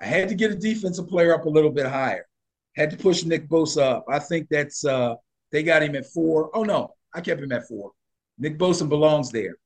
I 0.00 0.06
had 0.06 0.28
to 0.28 0.34
get 0.34 0.50
a 0.50 0.56
defensive 0.56 1.08
player 1.08 1.34
up 1.34 1.44
a 1.44 1.50
little 1.50 1.70
bit 1.70 1.86
higher. 1.86 2.26
Had 2.76 2.90
to 2.90 2.96
push 2.96 3.24
Nick 3.24 3.48
Bosa 3.48 3.82
up. 3.82 4.04
I 4.08 4.18
think 4.18 4.48
that's 4.50 4.84
uh 4.84 5.14
they 5.50 5.62
got 5.62 5.82
him 5.82 5.94
at 5.94 6.06
four. 6.06 6.50
Oh 6.54 6.64
no, 6.64 6.94
I 7.14 7.20
kept 7.20 7.42
him 7.42 7.52
at 7.52 7.68
four. 7.68 7.92
Nick 8.38 8.58
Bosa 8.58 8.88
belongs 8.88 9.30
there. 9.30 9.56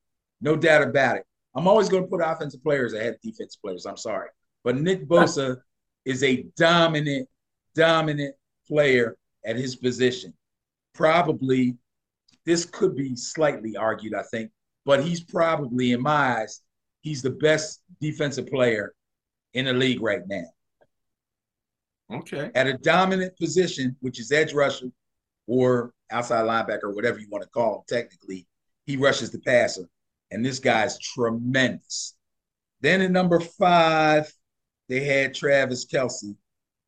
No 0.41 0.57
doubt 0.57 0.83
about 0.83 1.17
it. 1.17 1.25
I'm 1.55 1.67
always 1.67 1.89
going 1.89 2.03
to 2.03 2.09
put 2.09 2.21
offensive 2.21 2.63
players 2.63 2.93
ahead 2.93 3.15
of 3.15 3.21
defensive 3.23 3.61
players. 3.63 3.87
I'm 3.87 3.97
sorry. 3.97 4.29
But 4.63 4.77
Nick 4.77 5.09
Bosa 5.09 5.57
is 6.07 6.23
a 6.23 6.45
dominant, 6.57 7.29
dominant 7.75 8.35
player 8.67 9.19
at 9.45 9.57
his 9.57 9.77
position. 9.77 10.33
Probably, 10.95 11.77
this 12.47 12.65
could 12.65 12.97
be 12.97 13.15
slightly 13.17 13.77
argued, 13.77 14.15
I 14.15 14.23
think, 14.23 14.51
but 14.87 15.05
he's 15.05 15.21
probably, 15.21 15.93
in 15.93 16.01
my 16.01 16.41
eyes, 16.41 16.63
he's 17.03 17.21
the 17.21 17.31
best 17.31 17.83
defensive 18.01 18.47
player 18.47 18.95
in 19.53 19.67
the 19.67 19.75
league 19.75 20.01
right 20.01 20.23
now. 20.27 20.47
Okay. 22.13 22.51
At 22.55 22.69
a 22.69 22.79
dominant 22.79 23.37
position, 23.37 23.97
which 24.01 24.21
is 24.21 24.31
edge 24.31 24.55
rusher 24.55 24.87
or 25.49 25.93
outside 26.11 26.45
linebacker, 26.45 26.95
whatever 26.95 27.19
you 27.19 27.29
want 27.29 27.43
to 27.43 27.51
call 27.51 27.79
him 27.79 27.83
technically, 27.89 28.47
he 28.87 28.97
rushes 28.97 29.33
the 29.33 29.41
passer. 29.41 29.89
And 30.31 30.45
this 30.45 30.61
guy's 30.61 30.99
tremendous. 30.99 32.15
Then 32.81 33.01
at 33.01 33.11
number 33.11 33.41
five, 33.41 34.33
they 34.89 35.01
had 35.05 35.35
Travis 35.35 35.85
Kelce, 35.85 36.35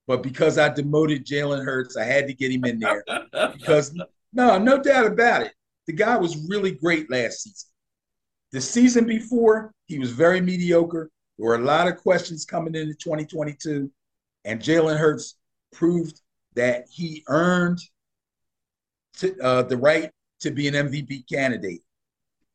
But 0.07 0.23
because 0.23 0.59
I 0.59 0.69
demoted 0.69 1.27
Jalen 1.27 1.65
Hurts, 1.65 1.97
I 1.97 2.05
had 2.05 2.27
to 2.29 2.35
get 2.35 2.53
him 2.53 2.65
in 2.65 2.79
there. 2.79 3.05
because 3.53 3.95
no, 4.33 4.59
no 4.59 4.81
doubt 4.83 5.07
about 5.07 5.43
it. 5.43 5.53
The 5.87 5.93
guy 5.95 6.17
was 6.17 6.49
really 6.49 6.73
great 6.73 7.11
last 7.11 7.43
season. 7.43 7.69
The 8.53 8.61
season 8.61 9.07
before, 9.07 9.73
he 9.87 9.99
was 9.99 10.11
very 10.11 10.41
mediocre. 10.41 11.11
There 11.39 11.47
were 11.49 11.57
a 11.57 11.65
lot 11.65 11.89
of 11.89 11.97
questions 11.97 12.45
coming 12.45 12.75
into 12.75 12.95
2022, 12.95 13.91
and 14.45 14.61
Jalen 14.61 14.97
Hurts 14.99 15.37
proved 15.73 16.21
that 16.55 16.87
he 16.91 17.25
earned 17.29 17.79
to, 19.19 19.39
uh, 19.43 19.63
the 19.63 19.77
right 19.77 20.11
to 20.41 20.51
be 20.51 20.69
an 20.69 20.75
MVP 20.75 21.29
candidate. 21.29 21.83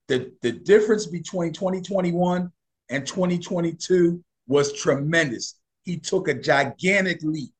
The, 0.08 0.32
the 0.42 0.52
difference 0.52 1.06
between 1.06 1.54
2021 1.54 2.52
and 2.90 3.08
2022 3.08 4.24
was 4.48 4.74
tremendous. 4.74 5.56
He 5.84 5.98
took 5.98 6.28
a 6.28 6.34
gigantic 6.34 7.22
leap, 7.24 7.54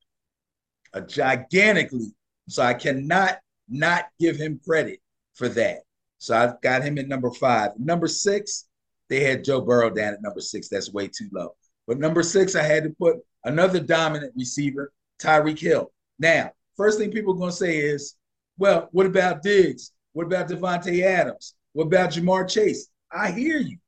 a 0.92 1.00
gigantic 1.00 1.92
leap. 1.92 2.14
So 2.48 2.62
I 2.62 2.74
cannot 2.74 3.38
not 3.68 4.06
give 4.20 4.36
him 4.36 4.60
credit 4.66 5.00
for 5.34 5.48
that. 5.50 5.80
So 6.18 6.36
I've 6.36 6.60
got 6.60 6.82
him 6.82 6.98
at 6.98 7.08
number 7.08 7.30
five. 7.30 7.70
Number 7.78 8.06
six, 8.06 8.66
they 9.08 9.20
had 9.20 9.44
Joe 9.44 9.60
Burrow 9.60 9.90
down 9.90 10.14
at 10.14 10.22
number 10.22 10.40
six. 10.40 10.68
That's 10.68 10.92
way 10.92 11.08
too 11.08 11.28
low. 11.32 11.54
But 11.86 11.98
number 11.98 12.22
six, 12.22 12.54
I 12.54 12.62
had 12.62 12.84
to 12.84 12.90
put 12.90 13.16
another 13.44 13.80
dominant 13.80 14.32
receiver, 14.36 14.92
Tyreek 15.20 15.58
Hill. 15.58 15.92
Now, 16.18 16.52
first 16.76 16.98
thing 16.98 17.10
people 17.10 17.34
are 17.34 17.38
going 17.38 17.50
to 17.50 17.56
say 17.56 17.76
is, 17.76 18.16
well, 18.58 18.88
what 18.92 19.06
about 19.06 19.42
Diggs? 19.42 19.92
What 20.12 20.26
about 20.26 20.48
Davante 20.48 21.02
Adams? 21.02 21.54
What 21.72 21.86
about 21.86 22.10
Ja'Marr 22.10 22.48
Chase? 22.48 22.88
I 23.12 23.30
hear 23.30 23.58
you. 23.58 23.78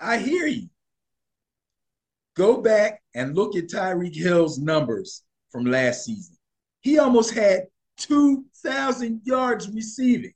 I 0.00 0.18
hear 0.18 0.46
you. 0.46 0.68
Go 2.34 2.60
back 2.60 3.02
and 3.14 3.34
look 3.34 3.56
at 3.56 3.68
Tyreek 3.68 4.14
Hill's 4.14 4.58
numbers 4.58 5.22
from 5.50 5.66
last 5.66 6.04
season. 6.04 6.36
He 6.80 6.98
almost 6.98 7.34
had 7.34 7.66
2,000 7.98 9.20
yards 9.24 9.68
receiving. 9.68 10.32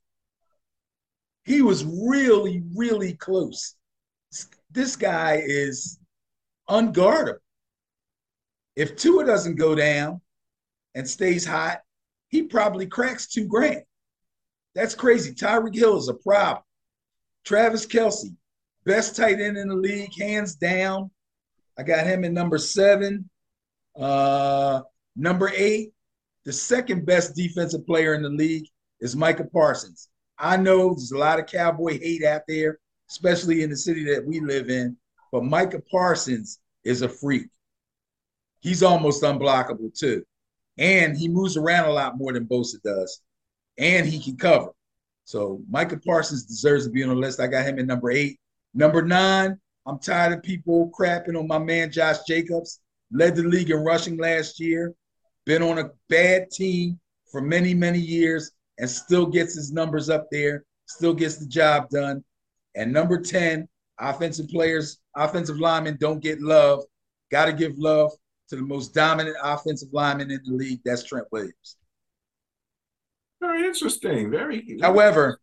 He 1.43 1.61
was 1.61 1.85
really, 1.85 2.63
really 2.75 3.13
close. 3.13 3.75
This 4.71 4.95
guy 4.95 5.41
is 5.43 5.99
unguardable. 6.69 7.39
If 8.75 8.95
Tua 8.95 9.25
doesn't 9.25 9.55
go 9.55 9.73
down 9.73 10.21
and 10.93 11.09
stays 11.09 11.45
hot, 11.45 11.79
he 12.27 12.43
probably 12.43 12.85
cracks 12.85 13.27
two 13.27 13.47
grand. 13.47 13.83
That's 14.75 14.93
crazy. 14.93 15.33
Tyreek 15.33 15.73
Hill 15.73 15.97
is 15.97 16.09
a 16.09 16.13
problem. 16.13 16.63
Travis 17.43 17.87
Kelce, 17.87 18.35
best 18.85 19.15
tight 19.15 19.39
end 19.39 19.57
in 19.57 19.69
the 19.69 19.75
league, 19.75 20.11
hands 20.19 20.53
down. 20.53 21.09
I 21.77 21.83
got 21.83 22.07
him 22.07 22.23
at 22.23 22.31
number 22.31 22.57
seven. 22.57 23.29
Uh, 23.95 24.81
number 25.15 25.51
eight, 25.55 25.91
the 26.45 26.53
second 26.53 27.05
best 27.05 27.35
defensive 27.35 27.85
player 27.85 28.13
in 28.13 28.21
the 28.21 28.29
league 28.29 28.67
is 28.99 29.15
Micah 29.15 29.45
Parsons. 29.45 30.09
I 30.39 30.57
know 30.57 30.93
there's 30.93 31.11
a 31.11 31.17
lot 31.17 31.39
of 31.39 31.45
cowboy 31.45 31.99
hate 31.99 32.23
out 32.23 32.41
there, 32.47 32.79
especially 33.09 33.63
in 33.63 33.69
the 33.69 33.77
city 33.77 34.03
that 34.05 34.25
we 34.25 34.39
live 34.39 34.69
in, 34.69 34.97
but 35.31 35.43
Micah 35.43 35.81
Parsons 35.91 36.59
is 36.83 37.01
a 37.01 37.09
freak. 37.09 37.47
He's 38.59 38.83
almost 38.83 39.23
unblockable 39.23 39.97
too. 39.97 40.23
And 40.77 41.17
he 41.17 41.27
moves 41.27 41.57
around 41.57 41.89
a 41.89 41.93
lot 41.93 42.17
more 42.17 42.33
than 42.33 42.45
Bosa 42.45 42.81
does. 42.83 43.21
And 43.77 44.05
he 44.05 44.19
can 44.19 44.37
cover. 44.37 44.71
So 45.25 45.61
Micah 45.69 45.97
Parsons 45.97 46.45
deserves 46.45 46.85
to 46.85 46.91
be 46.91 47.03
on 47.03 47.09
the 47.09 47.15
list. 47.15 47.39
I 47.39 47.47
got 47.47 47.65
him 47.65 47.79
at 47.79 47.85
number 47.85 48.11
eight. 48.11 48.39
Number 48.73 49.01
nine, 49.01 49.59
I'm 49.87 49.99
tired 49.99 50.33
of 50.33 50.43
people 50.43 50.91
crapping 50.97 51.39
on 51.39 51.47
my 51.47 51.59
man 51.59 51.91
Josh 51.91 52.17
Jacobs. 52.27 52.81
Led 53.11 53.37
the 53.37 53.43
league 53.43 53.71
in 53.71 53.77
rushing 53.77 54.17
last 54.17 54.59
year. 54.59 54.93
Been 55.45 55.63
on 55.63 55.79
a 55.79 55.91
bad 56.09 56.51
team 56.51 56.99
for 57.31 57.41
many, 57.41 57.73
many 57.73 57.99
years 57.99 58.51
and 58.79 58.89
still 58.89 59.25
gets 59.25 59.55
his 59.55 59.71
numbers 59.71 60.09
up 60.09 60.27
there, 60.29 60.65
still 60.87 61.13
gets 61.13 61.37
the 61.37 61.47
job 61.47 61.89
done. 61.89 62.23
And 62.75 62.91
number 62.91 63.19
10, 63.19 63.67
offensive 63.99 64.49
players, 64.49 64.99
offensive 65.15 65.57
linemen 65.57 65.97
don't 65.99 66.21
get 66.21 66.41
love. 66.41 66.83
Got 67.31 67.45
to 67.45 67.53
give 67.53 67.77
love 67.77 68.11
to 68.49 68.57
the 68.57 68.61
most 68.61 68.93
dominant 68.93 69.37
offensive 69.41 69.89
lineman 69.93 70.31
in 70.31 70.41
the 70.45 70.53
league. 70.53 70.81
That's 70.83 71.03
Trent 71.03 71.27
Williams. 71.31 71.77
Very 73.39 73.65
interesting. 73.65 74.31
Very. 74.31 74.77
However, 74.81 75.39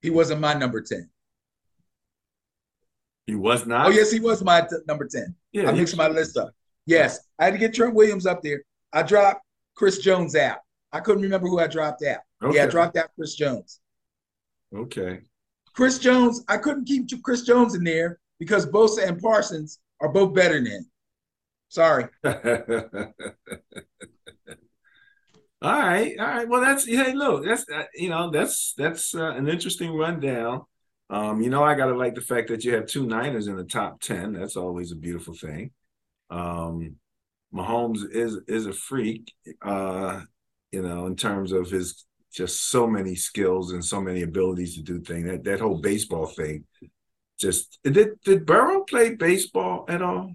he 0.00 0.10
wasn't 0.10 0.40
my 0.40 0.54
number 0.54 0.80
10. 0.80 1.08
He 3.28 3.34
was 3.34 3.66
not. 3.66 3.86
Oh, 3.86 3.90
yes, 3.90 4.10
he 4.10 4.20
was 4.20 4.42
my 4.42 4.62
t- 4.62 4.76
number 4.86 5.06
10. 5.06 5.34
Yeah, 5.52 5.68
I 5.68 5.72
mixed 5.72 5.94
my 5.94 6.08
list 6.08 6.38
up. 6.38 6.50
Yes, 6.86 7.20
I 7.38 7.44
had 7.44 7.52
to 7.52 7.58
get 7.58 7.74
Trent 7.74 7.94
Williams 7.94 8.24
up 8.24 8.42
there. 8.42 8.62
I 8.94 9.02
dropped 9.02 9.42
Chris 9.76 9.98
Jones 9.98 10.34
out. 10.34 10.60
I 10.92 11.00
couldn't 11.00 11.22
remember 11.22 11.46
who 11.46 11.60
I 11.60 11.66
dropped 11.66 12.02
out. 12.02 12.20
Yeah, 12.50 12.62
I 12.62 12.66
dropped 12.68 12.96
out 12.96 13.10
Chris 13.16 13.34
Jones. 13.34 13.80
Okay. 14.74 15.20
Chris 15.74 15.98
Jones, 15.98 16.42
I 16.48 16.56
couldn't 16.56 16.86
keep 16.86 17.06
Chris 17.22 17.42
Jones 17.42 17.74
in 17.74 17.84
there 17.84 18.18
because 18.38 18.64
Bosa 18.64 19.06
and 19.06 19.20
Parsons 19.20 19.78
are 20.00 20.08
both 20.08 20.32
better 20.32 20.54
than 20.54 20.64
him. 20.64 20.90
Sorry. 21.68 22.06
all 22.24 22.32
right, 25.62 26.18
all 26.18 26.26
right. 26.26 26.48
Well, 26.48 26.62
that's 26.62 26.86
hey, 26.86 27.12
look, 27.12 27.44
that's 27.44 27.66
uh, 27.68 27.82
you 27.94 28.08
know, 28.08 28.30
that's 28.30 28.72
that's 28.78 29.14
uh, 29.14 29.32
an 29.32 29.48
interesting 29.48 29.94
rundown. 29.94 30.62
Um, 31.10 31.40
you 31.40 31.48
know, 31.48 31.64
I 31.64 31.74
gotta 31.74 31.96
like 31.96 32.14
the 32.14 32.20
fact 32.20 32.48
that 32.48 32.64
you 32.64 32.74
have 32.74 32.86
two 32.86 33.06
Niners 33.06 33.46
in 33.46 33.56
the 33.56 33.64
top 33.64 34.00
ten. 34.00 34.32
That's 34.32 34.56
always 34.56 34.92
a 34.92 34.96
beautiful 34.96 35.34
thing. 35.34 35.70
Um, 36.30 36.96
Mahomes 37.54 38.00
is 38.10 38.38
is 38.46 38.66
a 38.66 38.72
freak, 38.72 39.32
uh, 39.62 40.20
you 40.70 40.82
know, 40.82 41.06
in 41.06 41.16
terms 41.16 41.52
of 41.52 41.70
his 41.70 42.04
just 42.32 42.70
so 42.70 42.86
many 42.86 43.14
skills 43.14 43.72
and 43.72 43.82
so 43.84 44.00
many 44.00 44.22
abilities 44.22 44.76
to 44.76 44.82
do 44.82 45.00
things. 45.00 45.26
That 45.26 45.44
that 45.44 45.60
whole 45.60 45.78
baseball 45.78 46.26
thing, 46.26 46.64
just 47.38 47.78
did 47.82 48.20
did 48.24 48.44
Burrow 48.44 48.84
play 48.84 49.14
baseball 49.14 49.86
at 49.88 50.02
all? 50.02 50.32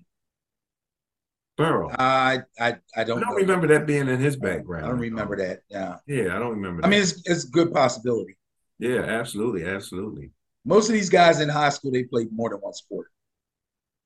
Burrow. 1.55 1.91
I 1.99 2.39
I 2.59 2.77
I 2.95 3.03
don't, 3.03 3.19
I 3.19 3.21
don't 3.21 3.35
remember 3.35 3.67
that 3.67 3.85
being 3.85 4.07
in 4.07 4.19
his 4.19 4.35
background. 4.35 4.85
I 4.85 4.89
don't 4.89 4.99
remember 4.99 5.35
that. 5.37 5.59
Yeah. 5.69 5.97
Yeah, 6.07 6.35
I 6.35 6.39
don't 6.39 6.51
remember. 6.51 6.81
That. 6.81 6.87
I 6.87 6.89
mean, 6.89 7.01
it's 7.01 7.21
it's 7.25 7.45
a 7.45 7.49
good 7.49 7.71
possibility. 7.71 8.37
yeah, 8.79 9.01
absolutely, 9.01 9.65
absolutely. 9.65 10.31
Most 10.65 10.87
of 10.89 10.93
these 10.93 11.09
guys 11.09 11.39
in 11.39 11.49
high 11.49 11.69
school 11.69 11.91
they 11.91 12.03
played 12.03 12.29
more 12.31 12.49
than 12.49 12.59
one 12.59 12.73
sport. 12.73 13.07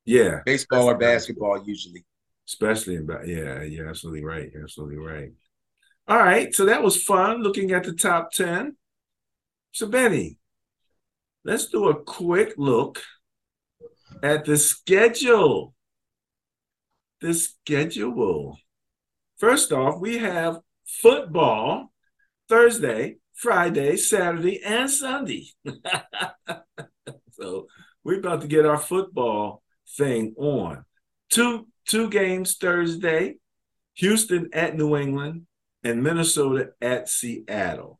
Yeah, 0.06 0.40
Baseball 0.46 0.90
or 0.90 0.98
basketball 0.98 1.64
usually. 1.66 2.06
especially 2.48 2.96
in 2.96 3.08
yeah, 3.26 3.62
you're 3.64 3.90
absolutely 3.90 4.24
right. 4.24 4.50
You're 4.54 4.64
absolutely 4.64 4.98
right. 4.98 5.32
All 6.08 6.18
right, 6.18 6.54
so 6.56 6.66
that 6.66 6.82
was 6.84 7.04
fun 7.04 7.42
looking 7.44 7.72
at 7.72 7.84
the 7.84 7.94
top 7.94 8.32
ten. 8.32 8.78
So 9.74 9.88
Benny, 9.88 10.40
let's 11.44 11.68
do 11.68 11.90
a 11.90 12.02
quick 12.04 12.54
look 12.58 13.02
at 14.24 14.46
the 14.46 14.58
schedule. 14.58 15.74
The 17.20 17.34
schedule. 17.34 18.58
First 19.38 19.72
off, 19.72 20.00
we 20.00 20.20
have 20.20 20.60
football 20.86 21.92
Thursday, 22.48 23.18
Friday, 23.38 23.98
Saturday, 23.98 24.62
and 24.64 24.90
Sunday. 24.90 25.48
so 27.32 27.68
we're 28.04 28.20
about 28.20 28.42
to 28.42 28.48
get 28.48 28.66
our 28.66 28.80
football 28.80 29.62
thing 29.96 30.34
on. 30.38 30.84
Two 31.30 31.68
two 31.88 32.10
games 32.10 32.58
Thursday, 32.58 33.36
Houston 33.96 34.50
at 34.54 34.76
New 34.76 34.98
England, 34.98 35.46
and 35.84 36.02
Minnesota 36.02 36.72
at 36.82 37.10
Seattle. 37.10 38.00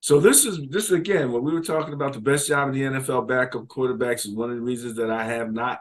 So 0.00 0.20
this 0.20 0.44
is 0.44 0.60
this 0.68 0.84
is 0.84 0.92
again 0.92 1.32
when 1.32 1.42
we 1.42 1.52
were 1.52 1.62
talking 1.62 1.94
about 1.94 2.12
the 2.12 2.20
best 2.20 2.48
job 2.48 2.68
in 2.68 2.74
the 2.74 2.98
NFL 2.98 3.26
backup 3.26 3.64
quarterbacks 3.64 4.26
is 4.26 4.34
one 4.34 4.50
of 4.50 4.56
the 4.56 4.62
reasons 4.62 4.96
that 4.96 5.10
I 5.10 5.24
have 5.24 5.52
not 5.52 5.80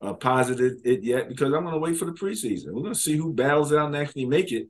uh, 0.00 0.14
posited 0.14 0.80
it 0.84 1.04
yet 1.04 1.28
because 1.28 1.52
I'm 1.52 1.62
going 1.62 1.74
to 1.74 1.78
wait 1.78 1.98
for 1.98 2.06
the 2.06 2.12
preseason. 2.12 2.72
We're 2.72 2.82
going 2.82 2.94
to 2.94 2.98
see 2.98 3.16
who 3.16 3.32
battles 3.32 3.72
out 3.72 3.86
and 3.86 3.96
actually 3.96 4.24
make 4.24 4.52
it 4.52 4.68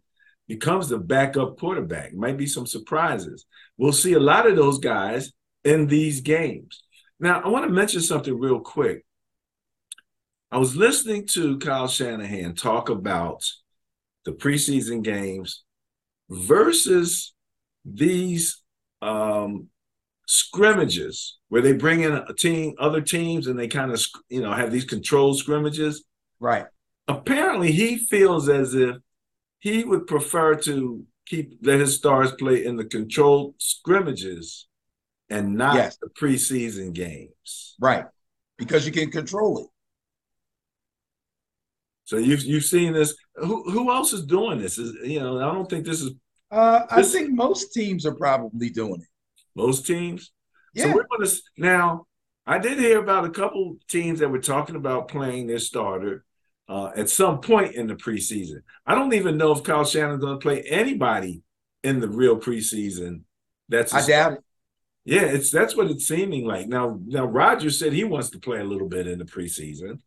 becomes 0.53 0.91
the 0.91 0.99
backup 0.99 1.59
quarterback. 1.59 2.13
Might 2.13 2.37
be 2.37 2.47
some 2.47 2.67
surprises. 2.67 3.47
We'll 3.79 3.95
see 3.95 4.13
a 4.13 4.21
lot 4.21 4.47
of 4.47 4.55
those 4.55 4.79
guys 4.79 5.33
in 5.65 5.87
these 5.87 6.21
games. 6.21 6.83
Now, 7.19 7.41
I 7.41 7.49
want 7.49 7.65
to 7.65 7.73
mention 7.73 8.03
something 8.03 8.39
real 8.39 8.61
quick. 8.61 9.07
I 10.51 10.59
was 10.59 10.77
listening 10.77 11.27
to 11.29 11.59
Kyle 11.59 11.89
Shanahan 11.89 12.55
talk 12.55 12.91
about 12.91 13.43
the 14.27 14.33
preseason 14.33 15.03
games 15.03 15.65
versus 16.29 17.33
these 17.87 18.61
um, 19.01 19.69
scrimmages 20.27 21.39
where 21.49 21.63
they 21.63 21.73
bring 21.73 22.03
in 22.03 22.13
a 22.13 22.35
team, 22.35 22.75
other 22.79 23.01
teams, 23.01 23.47
and 23.47 23.59
they 23.59 23.69
kind 23.69 23.91
of 23.91 24.05
you 24.29 24.43
know 24.43 24.53
have 24.53 24.71
these 24.71 24.85
controlled 24.85 25.39
scrimmages. 25.39 26.05
Right. 26.39 26.67
Apparently, 27.09 27.73
he 27.73 27.97
feels 27.97 28.51
as 28.51 28.75
if 28.75 28.97
he 29.63 29.85
would 29.85 30.09
prefer 30.09 30.57
to 30.57 31.07
keep 31.25 31.57
let 31.63 31.79
his 31.79 31.95
stars 31.95 32.33
play 32.33 32.65
in 32.65 32.77
the 32.77 32.85
controlled 32.85 33.55
scrimmages 33.59 34.67
and 35.31 35.55
not 35.55 35.77
yes. 35.77 35.97
the 35.99 36.09
preseason 36.09 36.93
games. 36.93 37.77
Right. 37.81 38.05
Because 38.59 38.85
you 38.85 38.91
can 38.91 39.11
control 39.11 39.59
it. 39.59 39.67
So 42.05 42.17
you've 42.17 42.43
you've 42.43 42.65
seen 42.65 42.93
this. 42.93 43.15
Who 43.37 43.71
who 43.71 43.91
else 43.93 44.13
is 44.13 44.27
doing 44.27 44.59
this? 44.59 44.79
Is 44.79 44.95
you 45.09 45.21
know 45.21 45.39
I 45.39 45.55
don't 45.55 45.71
think 45.71 45.87
this 45.87 46.03
is. 46.03 46.11
Uh, 46.51 46.81
I 46.91 47.03
think 47.05 47.31
most 47.31 47.73
teams 47.73 48.05
are 48.05 48.15
probably 48.15 48.69
doing 48.69 49.01
it. 49.01 49.09
Most 49.55 49.87
teams. 49.87 50.33
Yeah. 50.75 50.87
So 50.87 50.95
we're 50.95 51.07
gonna 51.17 51.31
now. 51.57 52.07
I 52.45 52.59
did 52.59 52.81
hear 52.81 52.99
about 52.99 53.25
a 53.25 53.31
couple 53.31 53.77
teams 53.89 54.19
that 54.19 54.29
were 54.29 54.41
talking 54.41 54.75
about 54.75 55.07
playing 55.07 55.47
their 55.47 55.61
starter 55.61 56.25
uh, 56.73 56.91
at 56.97 57.11
some 57.11 57.41
point 57.41 57.75
in 57.75 57.87
the 57.87 57.95
preseason. 57.95 58.63
I 58.87 58.95
don't 58.95 59.13
even 59.13 59.37
know 59.37 59.53
if 59.53 59.63
Kyle 59.63 59.85
Shanahan's 59.85 60.23
going 60.23 60.39
to 60.39 60.43
play 60.43 60.63
anybody 60.63 61.43
in 61.83 62.01
the 62.01 62.09
real 62.09 62.39
preseason. 62.39 63.23
That's 63.69 63.93
I 63.93 64.07
doubt 64.07 64.33
it. 64.33 64.39
Yeah, 65.05 65.23
it's 65.23 65.51
that's 65.51 65.77
what 65.77 65.91
it's 65.91 66.07
seeming 66.07 66.47
like 66.47 66.69
now. 66.69 66.99
Now 67.05 67.25
Rodgers 67.25 67.79
said 67.79 67.93
he 67.93 68.05
wants 68.05 68.31
to 68.31 68.39
play 68.39 68.61
a 68.61 68.65
little 68.65 68.89
bit 68.89 69.07
in 69.09 69.19
the 69.19 69.25
preseason. 69.25 69.99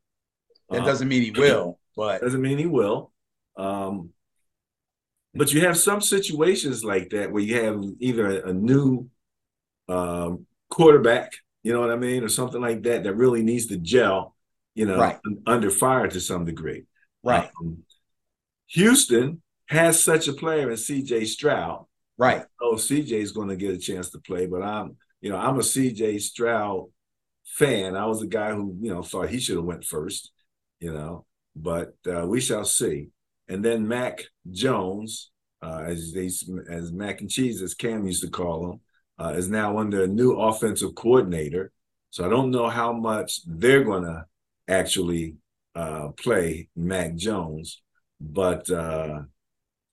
That 0.70 0.84
uh, 0.84 0.86
doesn't 0.86 1.08
mean 1.08 1.22
he 1.22 1.32
will 1.32 1.80
but 1.96 2.22
doesn't 2.22 2.42
mean 2.42 2.58
he 2.58 2.66
will. 2.66 3.12
Um, 3.58 4.10
but 5.34 5.54
you 5.54 5.62
have 5.62 5.78
some 5.78 6.02
situations 6.02 6.84
like 6.84 7.10
that 7.10 7.32
where 7.32 7.44
you 7.44 7.62
have 7.62 7.84
either 8.00 8.42
a, 8.42 8.50
a 8.50 8.54
new 8.54 9.10
um, 9.90 10.46
quarterback, 10.70 11.34
you 11.64 11.74
know 11.74 11.82
what 11.82 11.92
I 11.92 11.98
mean, 11.98 12.24
or 12.24 12.30
something 12.30 12.62
like 12.62 12.84
that 12.84 13.04
that 13.04 13.16
really 13.16 13.44
needs 13.44 13.68
to 13.68 13.78
gel, 13.78 14.35
you 14.76 14.86
know, 14.86 14.98
right. 14.98 15.18
under 15.48 15.72
fire 15.72 16.08
to 16.08 16.20
some 16.20 16.46
degree. 16.46 16.86
Right. 17.24 17.50
Um, 17.60 17.84
Houston 18.68 19.42
has 19.68 20.04
such 20.04 20.28
a 20.28 20.34
player 20.34 20.70
in 20.70 20.78
C.J. 20.78 21.26
Stroud. 21.26 21.86
Right. 22.18 22.44
Oh, 22.62 22.78
C.J. 22.78 23.20
is 23.20 23.32
going 23.32 23.50
to 23.50 23.56
get 23.56 23.74
a 23.74 23.80
chance 23.80 24.12
to 24.12 24.20
play, 24.20 24.46
but 24.46 24.62
I'm, 24.62 24.98
you 25.22 25.30
know, 25.32 25.38
I'm 25.38 25.58
a 25.58 25.64
C.J. 25.64 26.20
Stroud 26.20 26.90
fan. 27.46 27.96
I 27.96 28.06
was 28.06 28.20
the 28.20 28.28
guy 28.28 28.54
who, 28.54 28.78
you 28.80 28.94
know, 28.94 29.02
thought 29.02 29.30
he 29.30 29.40
should 29.40 29.56
have 29.56 29.66
went 29.66 29.84
first, 29.84 30.32
you 30.80 30.94
know 30.94 31.26
but 31.56 31.94
uh, 32.08 32.26
we 32.28 32.42
shall 32.42 32.66
see. 32.66 33.10
And 33.48 33.64
then 33.64 33.88
Mac 33.88 34.24
Jones, 34.52 35.32
uh, 35.62 35.84
as 35.86 36.14
they 36.14 36.26
as 36.70 36.92
Mac 36.92 37.22
and 37.22 37.30
Cheese, 37.30 37.62
as 37.62 37.74
Cam 37.74 38.06
used 38.06 38.24
to 38.24 38.30
call 38.30 38.72
him, 38.72 38.80
uh, 39.18 39.30
is 39.30 39.50
now 39.50 39.78
under 39.78 40.04
a 40.04 40.08
new 40.08 40.34
offensive 40.34 40.96
coordinator. 40.96 41.72
So 42.10 42.26
I 42.26 42.30
don't 42.30 42.52
know 42.52 42.70
how 42.70 42.92
much 42.94 43.42
they're 43.46 43.84
going 43.84 44.04
to 44.04 44.26
actually 44.68 45.36
uh, 45.76 46.10
play 46.10 46.70
Mac 46.76 47.16
Jones, 47.16 47.82
but 48.20 48.70
uh, 48.70 49.22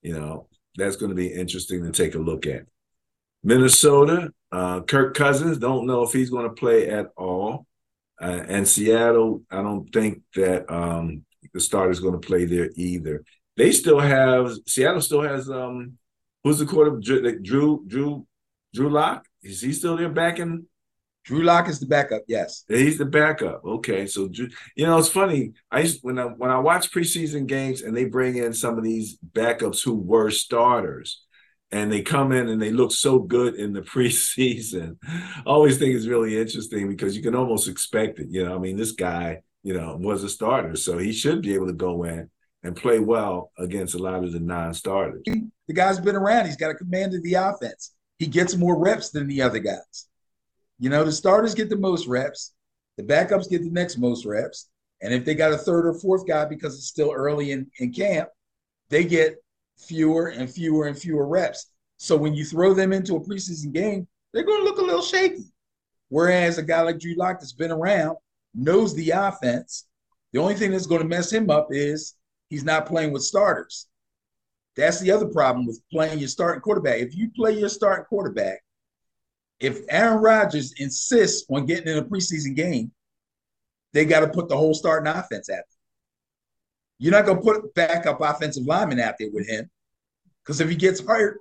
you 0.03 0.13
know 0.13 0.49
that's 0.77 0.97
going 0.97 1.11
to 1.11 1.17
be 1.17 1.29
interesting 1.29 1.85
to 1.85 1.93
take 1.93 2.15
a 2.15 2.19
look 2.19 2.47
at. 2.47 2.63
Minnesota, 3.45 4.33
uh, 4.53 4.81
Kirk 4.83 5.15
Cousins, 5.15 5.59
don't 5.59 5.87
know 5.87 6.03
if 6.03 6.13
he's 6.13 6.31
going 6.31 6.49
to 6.49 6.55
play 6.55 6.89
at 6.89 7.09
all. 7.17 7.67
Uh, 8.21 8.45
and 8.47 8.69
Seattle, 8.69 9.43
I 9.51 9.63
don't 9.63 9.93
think 9.93 10.23
that 10.37 10.73
um, 10.73 11.25
the 11.53 11.61
starter's 11.61 11.99
going 11.99 12.19
to 12.19 12.25
play 12.25 12.45
there 12.45 12.71
either. 12.77 13.25
They 13.57 13.73
still 13.73 13.99
have 13.99 14.53
Seattle 14.67 15.01
still 15.01 15.23
has 15.23 15.51
um 15.51 15.99
who's 16.45 16.59
the 16.59 16.67
quarter 16.67 16.99
Drew 16.99 17.85
Drew 17.87 18.27
Drew 18.75 18.91
Lock 18.91 19.27
is 19.43 19.61
he 19.61 19.73
still 19.73 19.97
there 19.97 20.09
back 20.09 20.39
in 20.39 20.67
Drew 21.25 21.43
Lock 21.43 21.69
is 21.69 21.79
the 21.79 21.87
backup. 21.87 22.23
Yes, 22.27 22.65
he's 22.69 22.99
the 22.99 23.05
backup. 23.05 23.63
Okay, 23.65 24.07
so 24.07 24.29
you 24.77 24.87
know 24.87 24.99
it's 24.99 25.09
funny. 25.09 25.53
I 25.71 25.81
used 25.81 26.01
when 26.03 26.19
I 26.19 26.25
when 26.25 26.51
I 26.51 26.59
watch 26.59 26.91
preseason 26.91 27.47
games 27.47 27.83
and 27.83 27.97
they 27.97 28.05
bring 28.05 28.37
in 28.37 28.53
some 28.53 28.77
of 28.77 28.85
these 28.85 29.19
backups 29.33 29.85
who 29.85 29.95
were 29.95 30.31
starters, 30.31 31.23
and 31.71 31.93
they 31.93 32.03
come 32.03 32.33
in 32.33 32.49
and 32.49 32.61
they 32.61 32.71
look 32.71 32.93
so 32.93 33.19
good 33.21 33.55
in 33.55 33.73
the 33.73 33.83
preseason. 33.95 34.97
I 35.05 35.43
always 35.47 35.79
think 35.79 35.95
it's 35.95 36.07
really 36.07 36.41
interesting 36.41 36.89
because 36.89 37.17
you 37.17 37.23
can 37.23 37.35
almost 37.35 37.69
expect 37.69 38.19
it. 38.19 38.29
You 38.31 38.45
know, 38.45 38.55
I 38.55 38.59
mean, 38.59 38.77
this 38.77 38.93
guy 38.93 39.43
you 39.63 39.75
know, 39.75 39.97
was 39.99 40.25
a 40.25 40.29
starter. 40.29 40.77
So 40.77 40.99
he 40.99 41.13
should 41.13 41.43
be 41.43 41.55
able 41.55 41.67
to 41.67 41.73
go 41.73 42.05
in 42.05 42.31
and 42.63 42.77
play 42.77 42.99
well 42.99 43.51
against 43.59 43.95
a 43.95 43.99
lot 43.99 44.25
of 44.25 44.33
the 44.33 44.41
non-starters. 44.41 45.23
The 45.25 45.75
guy's 45.75 46.01
been 46.01 46.17
around. 46.17 46.47
He's 46.47 46.57
got 46.57 46.71
a 46.71 46.75
command 46.75 47.15
of 47.15 47.23
the 47.23 47.35
offense. 47.35 47.93
He 48.19 48.27
gets 48.27 48.57
more 48.57 48.79
reps 48.79 49.11
than 49.11 49.27
the 49.27 49.43
other 49.43 49.59
guys. 49.59 50.07
You 50.83 50.89
know, 50.91 51.05
the 51.05 51.13
starters 51.13 51.55
get 51.55 51.71
the 51.71 51.77
most 51.77 52.09
reps, 52.09 52.55
the 52.97 53.05
backups 53.05 53.49
get 53.49 53.63
the 53.63 53.71
next 53.71 53.99
most 53.99 54.27
reps. 54.27 54.69
And 55.01 55.15
if 55.15 55.25
they 55.25 55.37
got 55.37 55.53
a 55.53 55.57
third 55.57 55.87
or 55.87 55.95
fourth 55.95 56.27
guy 56.27 56.45
because 56.45 56.75
it's 56.75 56.89
still 56.89 57.13
early 57.15 57.53
in, 57.53 57.71
in 57.79 57.93
camp, 57.93 58.31
they 58.91 59.05
get 59.05 59.37
fewer 59.79 60.31
and 60.31 60.51
fewer 60.51 60.89
and 60.89 60.99
fewer 60.99 61.29
reps. 61.29 61.69
So 61.99 62.17
when 62.17 62.35
you 62.35 62.45
throw 62.45 62.75
them 62.75 62.93
into 62.93 63.15
a 63.15 63.21
preseason 63.21 63.73
game, 63.73 64.09
they're 64.33 64.43
going 64.43 64.59
to 64.59 64.65
look 64.65 64.79
a 64.79 64.83
little 64.83 65.03
shaky. 65.03 65.45
Whereas 66.09 66.59
a 66.59 66.65
guy 66.65 66.81
like 66.81 66.99
Drew 66.99 67.15
Lock 67.15 67.39
that's 67.39 67.53
been 67.53 67.71
around, 67.71 68.17
knows 68.53 68.93
the 68.97 69.11
offense. 69.11 69.87
The 70.33 70.41
only 70.41 70.55
thing 70.55 70.73
that's 70.73 70.87
going 70.87 71.03
to 71.03 71.07
mess 71.07 71.33
him 71.33 71.49
up 71.49 71.69
is 71.71 72.17
he's 72.51 72.65
not 72.65 72.87
playing 72.87 73.13
with 73.13 73.23
starters. 73.23 73.87
That's 74.75 74.99
the 74.99 75.13
other 75.13 75.27
problem 75.27 75.65
with 75.65 75.81
playing 75.93 76.19
your 76.19 76.27
starting 76.27 76.61
quarterback. 76.61 76.99
If 76.99 77.15
you 77.15 77.31
play 77.37 77.57
your 77.57 77.69
starting 77.69 78.07
quarterback, 78.07 78.65
if 79.63 79.81
Aaron 79.89 80.21
Rodgers 80.21 80.75
insists 80.77 81.47
on 81.49 81.67
getting 81.67 81.87
in 81.87 81.99
a 81.99 82.05
preseason 82.05 82.57
game, 82.57 82.91
they 83.93 84.05
got 84.05 84.21
to 84.21 84.29
put 84.29 84.49
the 84.49 84.57
whole 84.57 84.75
starting 84.75 85.07
offense 85.07 85.49
out 85.49 85.57
there. 85.57 85.65
You're 86.99 87.13
not 87.13 87.27
going 87.27 87.39
to 87.39 87.43
put 87.43 87.75
backup 87.75 88.21
offensive 88.21 88.65
lineman 88.67 89.01
out 89.01 89.15
there 89.19 89.31
with 89.33 89.49
him 89.49 89.71
because 90.43 90.61
if 90.61 90.69
he 90.69 90.75
gets 90.75 91.01
hurt, 91.01 91.41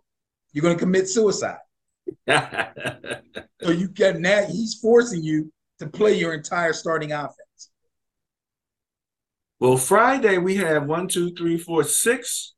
you're 0.54 0.62
going 0.62 0.76
to 0.76 0.80
commit 0.80 1.10
suicide. 1.10 1.58
so 2.28 3.72
you 3.72 3.88
get 3.88 4.20
now 4.20 4.44
he's 4.46 4.76
forcing 4.76 5.24
you 5.24 5.52
to 5.80 5.88
play 5.88 6.18
your 6.18 6.34
entire 6.34 6.74
starting 6.74 7.12
offense? 7.12 7.70
Well, 9.60 9.78
Friday 9.78 10.38
we 10.38 10.56
have 10.58 10.86
one, 10.86 11.08
two, 11.08 11.34
three, 11.34 11.58
four, 11.58 11.84
six 11.84 12.54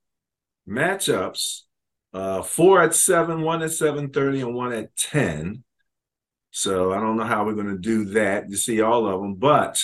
matchups. 0.68 1.62
Uh, 2.14 2.44
four 2.44 2.82
at 2.82 2.94
seven, 2.94 3.42
one 3.42 3.64
at 3.64 3.72
seven 3.72 4.10
thirty, 4.10 4.42
and 4.42 4.54
one 4.54 4.72
at 4.72 4.96
ten. 4.96 5.64
So 6.52 6.94
I 6.94 7.00
don't 7.00 7.18
know 7.18 7.24
how 7.24 7.46
we're 7.46 7.56
going 7.56 7.68
to 7.68 7.78
do 7.78 8.06
that. 8.14 8.50
You 8.50 8.56
see 8.58 8.82
all 8.82 9.08
of 9.08 9.22
them, 9.22 9.36
but 9.36 9.82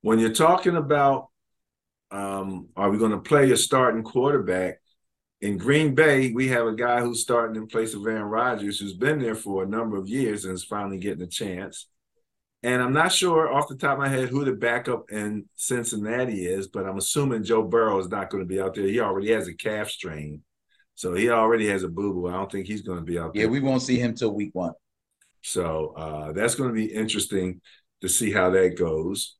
when 0.00 0.18
you're 0.18 0.32
talking 0.32 0.76
about, 0.76 1.28
um, 2.10 2.68
are 2.76 2.90
we 2.90 2.98
going 2.98 3.12
to 3.12 3.18
play 3.18 3.50
a 3.52 3.56
starting 3.56 4.02
quarterback? 4.02 4.80
In 5.40 5.56
Green 5.58 5.94
Bay, 5.94 6.32
we 6.32 6.48
have 6.48 6.66
a 6.66 6.74
guy 6.74 7.00
who's 7.00 7.20
starting 7.20 7.56
in 7.56 7.66
place 7.66 7.94
of 7.94 8.06
Aaron 8.06 8.22
Rodgers, 8.22 8.78
who's 8.78 8.94
been 8.94 9.20
there 9.20 9.34
for 9.34 9.62
a 9.62 9.68
number 9.68 9.96
of 9.96 10.08
years 10.08 10.44
and 10.44 10.54
is 10.54 10.64
finally 10.64 10.98
getting 10.98 11.22
a 11.22 11.26
chance. 11.28 11.86
And 12.62 12.82
I'm 12.82 12.94
not 12.94 13.12
sure 13.12 13.52
off 13.52 13.68
the 13.68 13.76
top 13.76 13.92
of 13.92 13.98
my 13.98 14.08
head 14.08 14.30
who 14.30 14.44
the 14.44 14.52
backup 14.52 15.10
in 15.10 15.44
Cincinnati 15.54 16.46
is, 16.46 16.66
but 16.66 16.86
I'm 16.86 16.96
assuming 16.96 17.44
Joe 17.44 17.62
Burrow 17.62 17.98
is 17.98 18.08
not 18.08 18.30
going 18.30 18.42
to 18.42 18.48
be 18.48 18.58
out 18.58 18.74
there. 18.74 18.86
He 18.86 19.00
already 19.00 19.32
has 19.32 19.46
a 19.46 19.54
calf 19.54 19.90
strain. 19.90 20.42
So 20.94 21.14
he 21.14 21.30
already 21.30 21.68
has 21.68 21.82
a 21.82 21.88
boo 21.88 22.12
boo. 22.12 22.28
I 22.28 22.32
don't 22.32 22.50
think 22.50 22.66
he's 22.66 22.82
going 22.82 22.98
to 22.98 23.04
be 23.04 23.18
out 23.18 23.34
there. 23.34 23.44
Yeah, 23.44 23.48
we 23.48 23.60
won't 23.60 23.82
see 23.82 23.98
him 23.98 24.14
till 24.14 24.34
week 24.34 24.50
one. 24.52 24.72
So 25.42 25.94
uh, 25.96 26.32
that's 26.32 26.54
going 26.54 26.70
to 26.70 26.74
be 26.74 26.86
interesting 26.86 27.60
to 28.00 28.08
see 28.08 28.30
how 28.32 28.50
that 28.50 28.78
goes. 28.78 29.36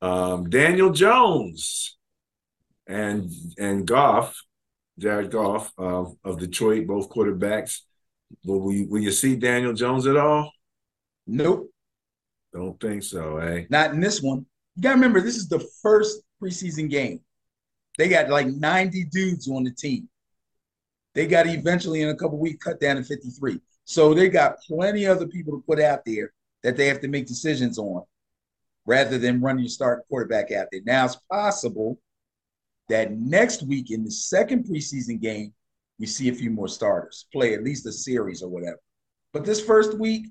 Um, 0.00 0.48
Daniel 0.48 0.90
Jones 0.90 1.96
and 2.86 3.30
and 3.58 3.86
Goff 3.86 4.36
Jared 4.98 5.30
Goff 5.30 5.72
of, 5.78 6.16
of 6.24 6.38
Detroit, 6.38 6.86
both 6.86 7.08
quarterbacks. 7.08 7.80
Will, 8.44 8.72
you, 8.72 8.88
will 8.88 9.00
you 9.00 9.12
see 9.12 9.36
Daniel 9.36 9.72
Jones 9.72 10.06
at 10.06 10.16
all? 10.16 10.52
Nope. 11.26 11.70
Don't 12.52 12.78
think 12.80 13.02
so, 13.02 13.38
eh? 13.38 13.64
Not 13.70 13.92
in 13.92 14.00
this 14.00 14.20
one. 14.20 14.44
You 14.74 14.82
got 14.82 14.90
to 14.90 14.94
remember, 14.96 15.20
this 15.20 15.36
is 15.36 15.48
the 15.48 15.66
first 15.82 16.22
preseason 16.42 16.90
game. 16.90 17.20
They 17.96 18.08
got 18.08 18.28
like 18.28 18.46
90 18.46 19.04
dudes 19.04 19.48
on 19.48 19.64
the 19.64 19.70
team. 19.70 20.08
They 21.18 21.26
got 21.26 21.48
eventually 21.48 22.02
in 22.02 22.10
a 22.10 22.14
couple 22.14 22.38
weeks 22.38 22.64
cut 22.64 22.78
down 22.78 22.94
to 22.94 23.02
53. 23.02 23.60
So 23.84 24.14
they 24.14 24.28
got 24.28 24.60
plenty 24.60 25.04
other 25.04 25.26
people 25.26 25.52
to 25.54 25.64
put 25.66 25.80
out 25.80 26.04
there 26.06 26.32
that 26.62 26.76
they 26.76 26.86
have 26.86 27.00
to 27.00 27.08
make 27.08 27.26
decisions 27.26 27.76
on 27.76 28.04
rather 28.86 29.18
than 29.18 29.40
run 29.40 29.58
your 29.58 29.68
starting 29.68 30.04
quarterback 30.08 30.52
out 30.52 30.68
there. 30.70 30.80
Now 30.86 31.06
it's 31.06 31.16
possible 31.28 31.98
that 32.88 33.10
next 33.10 33.64
week 33.64 33.90
in 33.90 34.04
the 34.04 34.12
second 34.12 34.68
preseason 34.68 35.20
game, 35.20 35.52
we 35.98 36.06
see 36.06 36.28
a 36.28 36.32
few 36.32 36.50
more 36.50 36.68
starters 36.68 37.26
play 37.32 37.52
at 37.52 37.64
least 37.64 37.84
a 37.86 37.92
series 37.92 38.40
or 38.40 38.48
whatever. 38.48 38.78
But 39.32 39.44
this 39.44 39.60
first 39.60 39.98
week, 39.98 40.26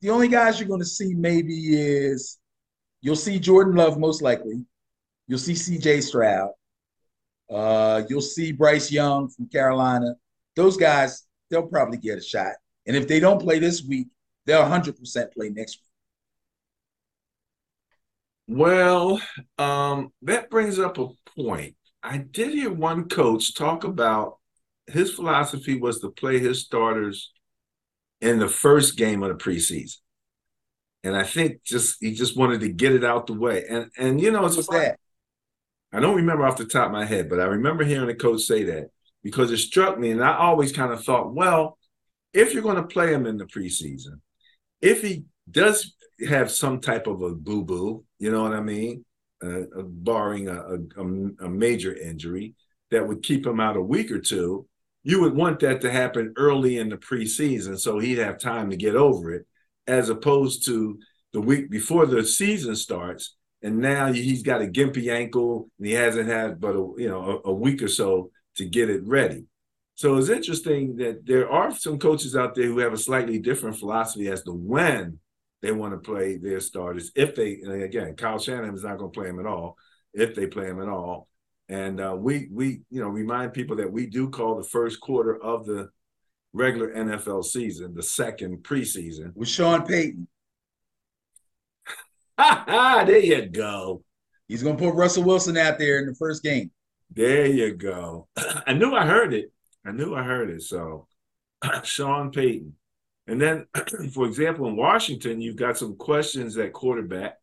the 0.00 0.10
only 0.10 0.26
guys 0.26 0.58
you're 0.58 0.68
going 0.68 0.80
to 0.80 0.84
see 0.84 1.14
maybe 1.14 1.76
is 1.76 2.40
you'll 3.00 3.14
see 3.14 3.38
Jordan 3.38 3.76
Love 3.76 3.96
most 3.96 4.22
likely. 4.22 4.64
You'll 5.28 5.38
see 5.38 5.52
CJ 5.52 6.02
Stroud. 6.02 6.50
Uh, 7.48 8.02
you'll 8.08 8.20
see 8.20 8.50
Bryce 8.50 8.90
Young 8.90 9.28
from 9.28 9.48
Carolina. 9.48 10.16
Those 10.56 10.76
guys, 10.76 11.24
they'll 11.50 11.66
probably 11.66 11.98
get 11.98 12.18
a 12.18 12.22
shot. 12.22 12.52
And 12.86 12.96
if 12.96 13.08
they 13.08 13.20
don't 13.20 13.40
play 13.40 13.58
this 13.58 13.82
week, 13.82 14.08
they'll 14.46 14.62
100% 14.62 15.32
play 15.32 15.50
next 15.50 15.78
week. 18.48 18.58
Well, 18.58 19.20
um, 19.58 20.12
that 20.22 20.50
brings 20.50 20.78
up 20.78 20.98
a 20.98 21.08
point. 21.36 21.76
I 22.02 22.18
did 22.18 22.50
hear 22.50 22.72
one 22.72 23.08
coach 23.08 23.54
talk 23.54 23.84
about 23.84 24.38
his 24.86 25.12
philosophy 25.12 25.78
was 25.78 26.00
to 26.00 26.10
play 26.10 26.38
his 26.38 26.60
starters 26.60 27.32
in 28.20 28.38
the 28.38 28.48
first 28.48 28.96
game 28.96 29.22
of 29.22 29.28
the 29.28 29.42
preseason. 29.42 29.96
And 31.04 31.16
I 31.16 31.24
think 31.24 31.62
just 31.64 31.96
he 32.00 32.14
just 32.14 32.36
wanted 32.36 32.60
to 32.60 32.68
get 32.68 32.92
it 32.92 33.04
out 33.04 33.26
the 33.26 33.32
way. 33.32 33.64
And 33.68 33.90
and 33.98 34.20
you 34.20 34.30
know, 34.30 34.46
it's 34.46 34.56
that? 34.68 34.98
I 35.92 36.00
don't 36.00 36.16
remember 36.16 36.46
off 36.46 36.56
the 36.56 36.64
top 36.64 36.86
of 36.86 36.92
my 36.92 37.04
head, 37.04 37.28
but 37.28 37.40
I 37.40 37.44
remember 37.44 37.84
hearing 37.84 38.08
a 38.08 38.14
coach 38.14 38.42
say 38.42 38.64
that 38.64 38.90
because 39.22 39.50
it 39.50 39.58
struck 39.58 39.98
me, 39.98 40.10
and 40.10 40.22
I 40.22 40.36
always 40.36 40.72
kind 40.72 40.92
of 40.92 41.04
thought, 41.04 41.34
well, 41.34 41.78
if 42.32 42.52
you're 42.52 42.62
going 42.62 42.76
to 42.76 42.82
play 42.82 43.12
him 43.12 43.26
in 43.26 43.36
the 43.36 43.44
preseason, 43.44 44.20
if 44.80 45.02
he 45.02 45.24
does 45.50 45.94
have 46.28 46.50
some 46.50 46.80
type 46.80 47.06
of 47.06 47.22
a 47.22 47.34
boo 47.34 47.64
boo, 47.64 48.04
you 48.18 48.30
know 48.30 48.42
what 48.42 48.52
I 48.52 48.60
mean, 48.60 49.04
uh, 49.42 49.60
uh, 49.76 49.82
barring 49.82 50.48
a, 50.48 50.60
a, 50.60 51.44
a 51.46 51.48
major 51.48 51.94
injury 51.94 52.54
that 52.90 53.06
would 53.06 53.22
keep 53.22 53.46
him 53.46 53.58
out 53.58 53.76
a 53.76 53.82
week 53.82 54.10
or 54.10 54.20
two, 54.20 54.66
you 55.02 55.20
would 55.20 55.34
want 55.34 55.60
that 55.60 55.80
to 55.80 55.90
happen 55.90 56.32
early 56.36 56.78
in 56.78 56.88
the 56.88 56.96
preseason 56.96 57.78
so 57.78 57.98
he'd 57.98 58.18
have 58.18 58.38
time 58.38 58.70
to 58.70 58.76
get 58.76 58.94
over 58.94 59.32
it, 59.32 59.46
as 59.86 60.08
opposed 60.08 60.64
to 60.66 60.98
the 61.32 61.40
week 61.40 61.70
before 61.70 62.06
the 62.06 62.24
season 62.24 62.76
starts. 62.76 63.36
And 63.62 63.78
now 63.78 64.12
he's 64.12 64.42
got 64.42 64.62
a 64.62 64.66
gimpy 64.66 65.12
ankle 65.12 65.70
and 65.78 65.86
he 65.86 65.92
hasn't 65.92 66.28
had 66.28 66.60
but 66.60 66.74
a, 66.74 66.92
you 66.98 67.08
know 67.08 67.42
a, 67.44 67.50
a 67.50 67.52
week 67.52 67.82
or 67.82 67.88
so 67.88 68.30
to 68.56 68.64
get 68.64 68.90
it 68.90 69.02
ready. 69.04 69.44
So 69.94 70.16
it's 70.16 70.30
interesting 70.30 70.96
that 70.96 71.26
there 71.26 71.50
are 71.50 71.74
some 71.74 71.98
coaches 71.98 72.34
out 72.34 72.54
there 72.54 72.66
who 72.66 72.78
have 72.78 72.92
a 72.92 72.98
slightly 72.98 73.38
different 73.38 73.78
philosophy 73.78 74.28
as 74.28 74.42
to 74.44 74.52
when 74.52 75.18
they 75.60 75.70
want 75.70 75.92
to 75.92 75.98
play 75.98 76.36
their 76.36 76.60
starters. 76.60 77.12
If 77.14 77.34
they, 77.34 77.60
again, 77.60 78.16
Kyle 78.16 78.38
Shanahan 78.38 78.74
is 78.74 78.82
not 78.82 78.98
going 78.98 79.12
to 79.12 79.18
play 79.18 79.28
them 79.28 79.38
at 79.38 79.46
all. 79.46 79.76
If 80.12 80.34
they 80.34 80.46
play 80.46 80.66
them 80.66 80.82
at 80.82 80.88
all, 80.88 81.28
and 81.68 82.00
uh, 82.00 82.14
we 82.18 82.48
we 82.50 82.82
you 82.90 83.00
know 83.00 83.08
remind 83.08 83.54
people 83.54 83.76
that 83.76 83.90
we 83.90 84.06
do 84.06 84.28
call 84.28 84.56
the 84.56 84.68
first 84.68 85.00
quarter 85.00 85.42
of 85.42 85.64
the 85.64 85.88
regular 86.52 86.92
NFL 86.92 87.44
season 87.44 87.94
the 87.94 88.02
second 88.02 88.62
preseason 88.62 89.34
with 89.34 89.48
Sean 89.48 89.86
Payton. 89.86 90.28
there 93.06 93.18
you 93.18 93.46
go. 93.46 94.02
He's 94.48 94.62
going 94.62 94.76
to 94.76 94.82
put 94.82 94.94
Russell 94.94 95.22
Wilson 95.22 95.56
out 95.56 95.78
there 95.78 95.98
in 95.98 96.06
the 96.06 96.14
first 96.14 96.42
game. 96.42 96.70
There 97.14 97.46
you 97.46 97.74
go. 97.74 98.28
I 98.66 98.72
knew 98.72 98.94
I 98.94 99.06
heard 99.06 99.34
it. 99.34 99.52
I 99.84 99.92
knew 99.92 100.14
I 100.14 100.22
heard 100.22 100.50
it. 100.50 100.62
So, 100.62 101.06
Sean 101.82 102.30
Payton. 102.30 102.74
And 103.26 103.40
then, 103.40 103.66
for 104.12 104.26
example, 104.26 104.66
in 104.66 104.76
Washington, 104.76 105.40
you've 105.40 105.56
got 105.56 105.78
some 105.78 105.96
questions 105.96 106.56
at 106.56 106.72
quarterback. 106.72 107.38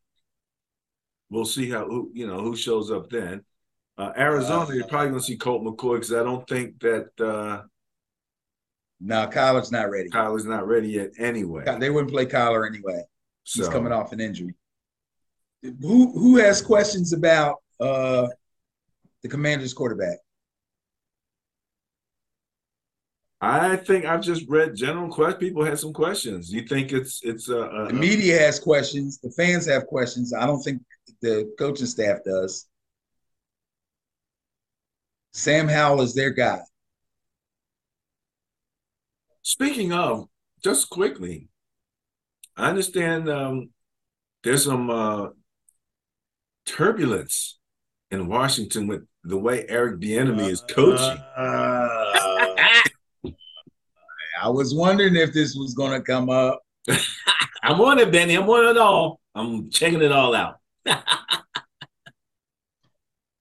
We'll 1.29 1.45
see 1.45 1.69
how 1.69 1.85
who 1.85 2.11
you 2.13 2.25
know 2.25 2.41
who 2.41 2.55
shows 2.55 2.89
up 2.89 3.09
then. 3.09 3.43
Uh, 3.97 4.11
Arizona, 4.17 4.65
uh, 4.65 4.73
you're 4.73 4.87
probably 4.87 5.09
going 5.09 5.19
to 5.19 5.25
see 5.25 5.37
Colt 5.37 5.63
McCoy 5.63 5.95
because 5.95 6.13
I 6.13 6.23
don't 6.23 6.47
think 6.47 6.79
that. 6.79 7.09
Uh, 7.19 7.63
no, 9.01 9.27
Kyler's 9.27 9.71
not 9.71 9.89
ready. 9.89 10.09
Kyler's 10.09 10.45
not 10.45 10.67
ready 10.67 10.89
yet. 10.89 11.11
Anyway, 11.19 11.63
they 11.79 11.89
wouldn't 11.89 12.11
play 12.11 12.25
Kyler 12.25 12.67
anyway. 12.67 13.01
He's 13.43 13.65
so, 13.65 13.71
coming 13.71 13.93
off 13.93 14.11
an 14.11 14.19
injury. 14.19 14.55
Who 15.61 16.11
who 16.11 16.37
has 16.37 16.61
questions 16.61 17.13
about 17.13 17.57
uh, 17.79 18.27
the 19.23 19.29
Commanders' 19.29 19.73
quarterback? 19.73 20.17
I 23.41 23.77
think 23.77 24.05
I've 24.05 24.21
just 24.21 24.47
read 24.49 24.75
general 24.75 25.09
questions. 25.09 25.39
People 25.39 25.63
had 25.63 25.79
some 25.79 25.93
questions. 25.93 26.51
You 26.51 26.63
think 26.63 26.91
it's 26.91 27.21
it's 27.23 27.47
a, 27.47 27.61
a 27.61 27.87
the 27.87 27.93
media 27.93 28.37
has 28.39 28.59
questions. 28.59 29.19
The 29.19 29.31
fans 29.31 29.65
have 29.67 29.87
questions. 29.87 30.33
I 30.33 30.45
don't 30.45 30.61
think 30.61 30.81
the 31.21 31.53
coaching 31.57 31.85
staff 31.85 32.19
does. 32.25 32.67
Sam 35.31 35.67
Howell 35.67 36.01
is 36.01 36.13
their 36.13 36.31
guy. 36.31 36.59
Speaking 39.41 39.93
of, 39.93 40.27
just 40.63 40.89
quickly, 40.89 41.47
I 42.57 42.69
understand 42.69 43.29
um, 43.29 43.69
there's 44.43 44.65
some 44.65 44.89
uh, 44.89 45.27
turbulence 46.65 47.58
in 48.11 48.27
Washington 48.27 48.87
with 48.87 49.05
the 49.23 49.37
way 49.37 49.65
Eric 49.67 49.99
Bieniemy 49.99 50.49
is 50.49 50.61
coaching. 50.61 51.21
Uh, 51.35 52.13
I 54.41 54.47
was 54.47 54.73
wondering 54.73 55.15
if 55.15 55.33
this 55.33 55.55
was 55.55 55.73
going 55.73 55.91
to 55.91 56.01
come 56.01 56.29
up. 56.29 56.59
I'm 57.63 57.81
on 57.81 57.99
it, 57.99 58.11
Benny. 58.11 58.35
I'm 58.35 58.49
on 58.49 58.75
it 58.75 58.77
all. 58.77 59.19
I'm 59.35 59.69
checking 59.69 60.01
it 60.01 60.11
all 60.11 60.33
out. 60.33 60.55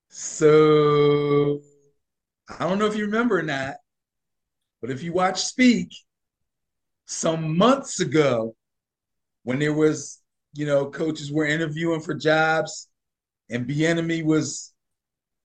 so 0.09 1.61
I 2.59 2.69
don't 2.69 2.79
know 2.79 2.87
if 2.87 2.97
you 2.97 3.05
remember 3.05 3.39
or 3.39 3.43
not, 3.43 3.77
but 4.81 4.91
if 4.91 5.03
you 5.03 5.12
watch 5.12 5.41
Speak, 5.43 5.93
some 7.07 7.57
months 7.57 8.01
ago, 8.01 8.55
when 9.45 9.59
there 9.59 9.73
was, 9.73 10.21
you 10.53 10.66
know, 10.66 10.91
coaches 10.91 11.33
were 11.33 11.47
interviewing 11.47 12.01
for 12.01 12.14
jobs, 12.14 12.89
and 13.51 13.66
Bieniemy 13.66 14.24
was, 14.24 14.72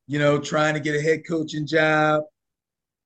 you 0.07 0.19
know, 0.19 0.39
trying 0.39 0.73
to 0.73 0.79
get 0.79 0.95
a 0.95 1.01
head 1.01 1.21
coaching 1.27 1.65
job, 1.65 2.23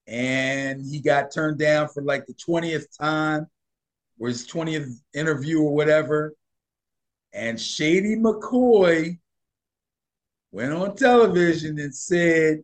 and 0.08 0.82
he 0.86 1.00
got 1.00 1.32
turned 1.32 1.60
down 1.60 1.88
for 1.90 2.02
like 2.02 2.26
the 2.26 2.34
20th 2.34 2.86
time 2.98 3.48
or 4.20 4.28
his 4.30 4.48
20th 4.48 5.02
interview 5.14 5.62
or 5.62 5.74
whatever. 5.74 6.34
And 7.34 7.60
Shady 7.60 8.16
McCoy 8.16 9.20
went 10.52 10.74
on 10.74 10.96
television 10.96 11.78
and 11.80 11.94
said, 11.94 12.64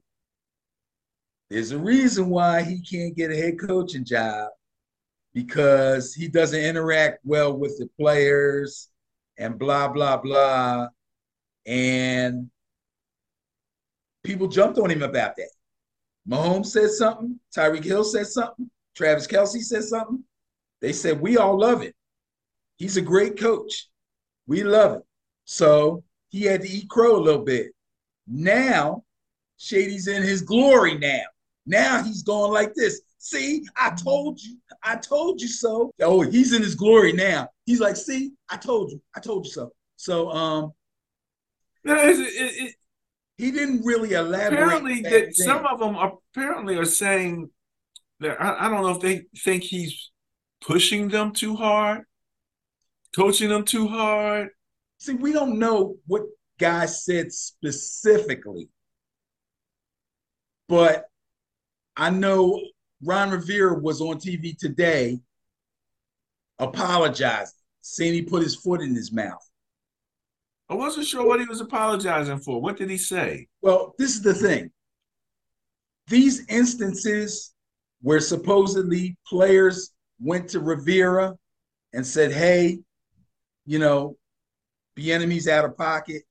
There's 1.50 1.72
a 1.72 1.78
reason 1.78 2.30
why 2.30 2.64
he 2.64 2.82
can't 2.82 3.16
get 3.16 3.32
a 3.32 3.36
head 3.36 3.60
coaching 3.60 4.06
job 4.06 4.50
because 5.34 6.14
he 6.14 6.28
doesn't 6.28 6.60
interact 6.60 7.20
well 7.24 7.58
with 7.58 7.78
the 7.78 7.90
players 8.00 8.90
and 9.38 9.60
blah, 9.60 9.88
blah, 9.88 10.18
blah. 10.18 10.88
And 11.66 12.50
people 14.24 14.48
jumped 14.48 14.80
on 14.80 14.92
him 14.92 15.04
about 15.04 15.36
that. 15.38 15.50
Mahomes 16.28 16.68
said 16.68 16.90
something. 16.92 17.40
Tyreek 17.56 17.84
Hill 17.84 18.04
said 18.04 18.28
something. 18.28 18.70
Travis 18.96 19.28
Kelce 19.28 19.62
said 19.62 19.84
something. 19.84 20.24
They 20.82 20.94
said, 20.94 21.22
We 21.22 21.38
all 21.38 21.60
love 21.60 21.82
it. 21.82 21.96
He's 22.78 22.98
a 22.98 23.02
great 23.02 23.40
coach. 23.40 23.88
We 24.48 24.64
love 24.64 24.98
it. 24.98 25.04
So 25.46 26.04
he 26.30 26.44
had 26.44 26.62
to 26.62 26.70
eat 26.70 26.90
crow 26.90 27.16
a 27.16 27.22
little 27.22 27.44
bit. 27.44 27.72
Now, 28.28 29.04
Shady's 29.58 30.08
in 30.08 30.24
his 30.24 30.42
glory 30.42 30.98
now. 30.98 31.24
Now 31.66 32.04
he's 32.04 32.24
going 32.24 32.52
like 32.52 32.74
this. 32.74 33.02
See, 33.20 33.64
I 33.78 33.92
told 33.92 34.42
you. 34.42 34.58
I 34.84 34.98
told 34.98 35.42
you 35.42 35.48
so. 35.48 35.94
Oh, 36.02 36.22
he's 36.22 36.52
in 36.52 36.62
his 36.62 36.76
glory 36.76 37.14
now. 37.14 37.48
He's 37.66 37.80
like, 37.80 37.96
see, 37.96 38.34
I 38.50 38.58
told 38.58 38.92
you. 38.92 39.02
I 39.16 39.22
told 39.22 39.46
you 39.46 39.52
so. 39.52 39.72
So, 39.96 40.30
um, 40.32 40.74
it, 41.86 42.20
it, 42.20 42.76
he 43.38 43.52
didn't 43.52 43.84
really 43.84 44.14
elaborate. 44.14 44.62
Apparently, 44.62 45.02
that 45.02 45.36
some 45.36 45.66
of 45.66 45.80
them 45.80 45.96
apparently 45.96 46.78
are 46.78 46.86
saying 46.86 47.50
that 48.20 48.42
I, 48.42 48.66
I 48.66 48.70
don't 48.70 48.84
know 48.84 48.96
if 48.96 49.02
they 49.02 49.26
think 49.44 49.64
he's 49.64 50.12
pushing 50.62 51.10
them 51.10 51.34
too 51.34 51.56
hard, 51.56 52.04
coaching 53.16 53.50
them 53.50 53.66
too 53.66 53.88
hard. 53.88 54.50
See, 54.98 55.14
we 55.14 55.34
don't 55.34 55.60
know 55.60 55.96
what 56.08 56.24
guy 56.60 56.86
said 56.86 57.32
specifically, 57.32 58.70
but 60.70 61.06
I 61.98 62.10
know 62.10 62.62
Ron 63.04 63.32
Rivera 63.32 63.78
was 63.80 64.00
on 64.02 64.18
TV 64.18 64.58
today 64.58 65.20
apologizing, 66.60 67.54
saying 67.82 68.14
he 68.14 68.22
put 68.22 68.44
his 68.44 68.56
foot 68.56 68.82
in 68.82 68.96
his 68.96 69.12
mouth. 69.12 69.44
I 70.74 70.76
wasn't 70.76 71.06
sure 71.06 71.24
what 71.24 71.40
he 71.40 71.46
was 71.46 71.62
apologizing 71.62 72.40
for. 72.40 72.60
What 72.60 72.78
did 72.78 72.90
he 72.90 72.98
say? 72.98 73.46
Well, 73.62 73.94
this 74.00 74.16
is 74.16 74.24
the 74.24 74.34
thing. 74.34 74.72
These 76.08 76.48
instances 76.50 77.54
where 78.02 78.20
supposedly 78.20 79.16
players 79.28 79.92
went 80.20 80.50
to 80.50 80.60
Rivera 80.60 81.36
and 81.94 82.04
said, 82.04 82.32
hey, 82.32 82.80
you 83.68 83.78
know, 83.78 84.18
Bieniemy's 84.98 85.48
out 85.48 85.64
of 85.64 85.78
pocket. 85.78 86.24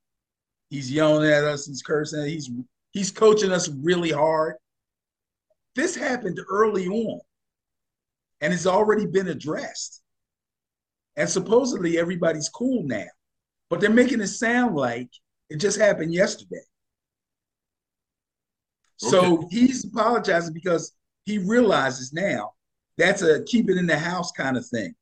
He's 0.70 0.90
yelling 0.90 1.30
at 1.30 1.45
us. 1.45 1.68
He's 1.68 1.82
cursing. 1.82 2.26
He's 2.26 2.51
he's 2.90 3.12
coaching 3.12 3.53
us 3.53 3.68
really 3.68 4.11
hard. 4.11 4.57
This 5.76 5.95
happened 5.95 6.40
early 6.51 6.88
on, 6.88 7.20
and 8.40 8.53
it's 8.53 8.66
already 8.66 9.07
been 9.07 9.28
addressed. 9.28 10.03
And 11.16 11.30
supposedly 11.30 11.97
everybody's 11.97 12.49
cool 12.49 12.82
now, 12.82 13.07
but 13.73 13.81
they're 13.81 13.89
making 13.89 14.20
it 14.20 14.27
sound 14.27 14.77
like 14.77 15.09
it 15.49 15.57
just 15.57 15.81
happened 15.81 16.12
yesterday. 16.12 16.61
Okay. 19.03 19.11
So 19.11 19.49
he's 19.51 19.83
apologizing 19.87 20.53
because 20.53 20.93
he 21.25 21.39
realizes 21.39 22.12
now 22.12 22.53
that's 22.99 23.23
a 23.23 23.43
keep 23.45 23.70
it 23.70 23.79
in 23.79 23.87
the 23.87 23.99
house 23.99 24.31
kind 24.31 24.59
of 24.59 24.66
thing. 24.66 24.95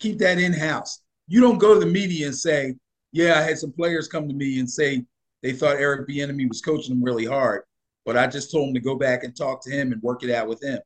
Keep 0.00 0.16
that 0.20 0.38
in 0.38 0.54
house. 0.54 1.02
You 1.28 1.42
don't 1.42 1.58
go 1.58 1.74
to 1.74 1.80
the 1.80 1.84
media 1.84 2.28
and 2.28 2.34
say, 2.34 2.74
"Yeah, 3.12 3.38
I 3.38 3.42
had 3.42 3.58
some 3.58 3.72
players 3.72 4.08
come 4.08 4.30
to 4.30 4.34
me 4.34 4.60
and 4.60 4.70
say 4.70 5.04
they 5.42 5.52
thought 5.52 5.76
Eric 5.76 6.08
Bieniemy 6.08 6.48
was 6.48 6.62
coaching 6.62 6.94
them 6.94 7.04
really 7.04 7.26
hard, 7.26 7.64
but 8.06 8.16
I 8.16 8.28
just 8.28 8.50
told 8.50 8.68
them 8.68 8.74
to 8.76 8.80
go 8.80 8.94
back 8.94 9.24
and 9.24 9.36
talk 9.36 9.62
to 9.64 9.70
him 9.70 9.92
and 9.92 10.00
work 10.00 10.24
it 10.24 10.30
out 10.30 10.48
with 10.48 10.62
him." 10.62 10.80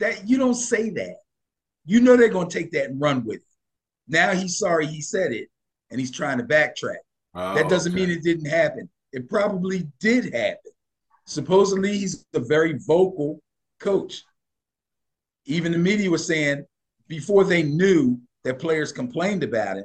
That 0.00 0.26
you 0.26 0.38
don't 0.38 0.54
say 0.54 0.88
that. 0.88 1.16
You 1.84 2.00
know 2.00 2.16
they're 2.16 2.30
going 2.30 2.48
to 2.48 2.58
take 2.58 2.72
that 2.72 2.88
and 2.88 2.98
run 2.98 3.26
with 3.26 3.36
it. 3.36 3.56
Now 4.08 4.32
he's 4.32 4.56
sorry 4.56 4.86
he 4.86 5.02
said 5.02 5.34
it, 5.34 5.50
and 5.90 6.00
he's 6.00 6.10
trying 6.10 6.38
to 6.38 6.44
backtrack. 6.44 6.96
Oh, 7.34 7.54
that 7.54 7.68
doesn't 7.68 7.92
okay. 7.92 8.06
mean 8.06 8.10
it 8.10 8.22
didn't 8.22 8.46
happen. 8.46 8.88
It 9.12 9.28
probably 9.28 9.88
did 10.00 10.32
happen. 10.34 10.72
Supposedly, 11.26 11.96
he's 11.98 12.24
a 12.34 12.40
very 12.40 12.78
vocal 12.78 13.40
coach. 13.78 14.24
Even 15.44 15.72
the 15.72 15.78
media 15.78 16.10
was 16.10 16.26
saying 16.26 16.64
before 17.06 17.44
they 17.44 17.62
knew 17.62 18.20
that 18.44 18.58
players 18.58 18.92
complained 18.92 19.42
about 19.42 19.78
him, 19.78 19.84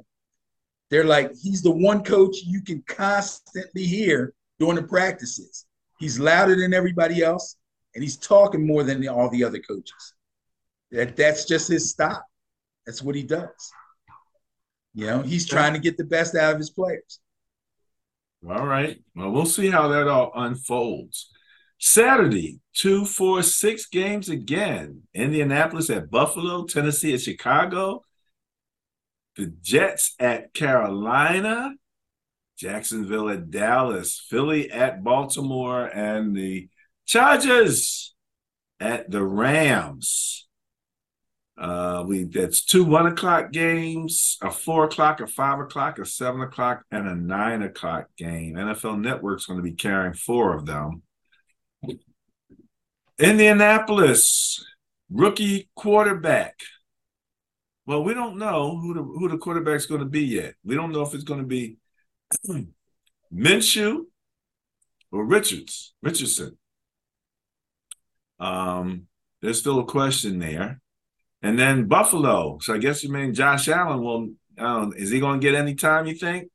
they're 0.90 1.04
like, 1.04 1.32
he's 1.42 1.62
the 1.62 1.72
one 1.72 2.04
coach 2.04 2.38
you 2.46 2.62
can 2.62 2.84
constantly 2.88 3.84
hear 3.84 4.34
during 4.60 4.76
the 4.76 4.84
practices. 4.84 5.66
He's 6.00 6.20
louder 6.20 6.56
than 6.56 6.74
everybody 6.74 7.24
else, 7.24 7.56
and 7.96 8.04
he's 8.04 8.18
talking 8.18 8.66
more 8.66 8.84
than 8.84 9.08
all 9.08 9.30
the 9.30 9.44
other 9.44 9.60
coaches. 9.60 10.14
That 10.92 11.16
that's 11.16 11.46
just 11.46 11.68
his 11.68 11.90
style. 11.90 12.26
That's 12.86 13.02
what 13.02 13.16
he 13.16 13.24
does. 13.24 13.72
You 14.94 15.08
know, 15.08 15.22
he's 15.22 15.48
trying 15.48 15.74
to 15.74 15.80
get 15.80 15.98
the 15.98 16.04
best 16.04 16.36
out 16.36 16.54
of 16.54 16.60
his 16.60 16.70
players. 16.70 17.20
All 18.48 18.66
right. 18.66 19.02
Well, 19.16 19.32
we'll 19.32 19.46
see 19.46 19.70
how 19.70 19.88
that 19.88 20.08
all 20.08 20.32
unfolds. 20.36 21.30
Saturday, 21.80 22.60
two, 22.74 23.06
four, 23.06 23.42
six 23.44 23.88
games 23.88 24.30
again. 24.30 25.04
Indianapolis 25.14 25.90
at 25.90 26.10
Buffalo, 26.10 26.66
Tennessee 26.66 27.14
at 27.14 27.22
Chicago, 27.22 28.04
the 29.36 29.54
Jets 29.62 30.16
at 30.20 30.54
Carolina, 30.54 31.74
Jacksonville 32.58 33.30
at 33.30 33.50
Dallas, 33.50 34.24
Philly 34.30 34.72
at 34.72 35.04
Baltimore, 35.04 35.86
and 35.88 36.36
the 36.36 36.70
Chargers 37.06 38.14
at 38.80 39.10
the 39.10 39.24
Rams. 39.24 40.48
Uh, 41.56 42.04
we 42.08 42.24
that's 42.24 42.66
two 42.66 42.84
one 42.84 43.06
o'clock 43.06 43.52
games, 43.52 44.38
a 44.42 44.50
four 44.50 44.86
o'clock, 44.86 45.20
a 45.20 45.28
five 45.28 45.60
o'clock, 45.60 46.00
a 46.00 46.06
seven 46.06 46.42
o'clock, 46.42 46.84
and 46.92 47.08
a 47.08 47.16
nine 47.16 47.62
o'clock 47.62 48.08
game. 48.18 48.56
NFL 48.56 49.00
Network's 49.00 49.46
going 49.46 49.60
to 49.60 49.64
be 49.64 49.74
carrying 49.74 50.14
four 50.14 50.56
of 50.56 50.66
them. 50.66 51.04
Indianapolis 53.20 54.66
rookie 55.12 55.70
quarterback. 55.76 56.60
Well, 57.86 58.04
we 58.04 58.14
don't 58.16 58.38
know 58.38 58.78
who 58.78 58.94
the 58.96 59.04
who 59.04 59.30
the 59.30 59.38
quarterback's 59.38 59.86
going 59.86 60.02
to 60.02 60.08
be 60.08 60.24
yet. 60.24 60.56
We 60.64 60.74
don't 60.74 60.92
know 60.92 61.04
if 61.04 61.14
it's 61.14 61.24
going 61.24 61.42
to 61.42 61.46
be 61.46 61.78
Minshew 63.34 64.06
or 65.12 65.26
Richards 65.26 65.94
Richardson. 66.02 66.58
Um, 68.40 69.08
there's 69.42 69.60
still 69.60 69.80
a 69.80 69.86
question 69.86 70.40
there. 70.40 70.82
And 71.44 71.60
then 71.60 71.88
Buffalo. 71.88 72.58
So 72.62 72.74
I 72.74 72.78
guess 72.78 73.04
you 73.04 73.12
mean 73.12 73.34
Josh 73.34 73.68
Allen 73.68 74.02
will 74.02 74.30
um, 74.58 74.94
is 74.96 75.10
he 75.10 75.20
going 75.20 75.40
to 75.40 75.46
get 75.46 75.56
any 75.56 75.76
time, 75.76 76.08
you 76.08 76.16
think? 76.16 76.50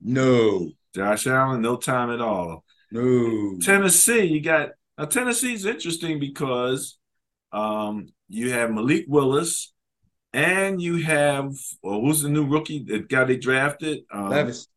No. 0.00 0.70
Josh 0.94 1.26
Allen, 1.26 1.60
no 1.60 1.76
time 1.76 2.10
at 2.10 2.20
all. 2.20 2.64
No. 2.90 3.58
Tennessee, 3.60 4.24
you 4.24 4.40
got 4.40 4.70
now 4.98 5.04
Tennessee's 5.06 5.64
interesting 5.64 6.18
because 6.18 6.98
um, 7.52 8.08
you 8.28 8.52
have 8.52 8.70
Malik 8.70 9.06
Willis 9.08 9.72
and 10.32 10.80
you 10.80 11.02
have 11.02 11.52
well, 11.82 12.00
who's 12.00 12.22
the 12.22 12.28
new 12.28 12.46
rookie 12.46 12.84
that 12.84 13.08
got 13.08 13.28
they 13.28 13.36
drafted? 13.36 14.00
Um, 14.12 14.30
Levis. 14.30 14.68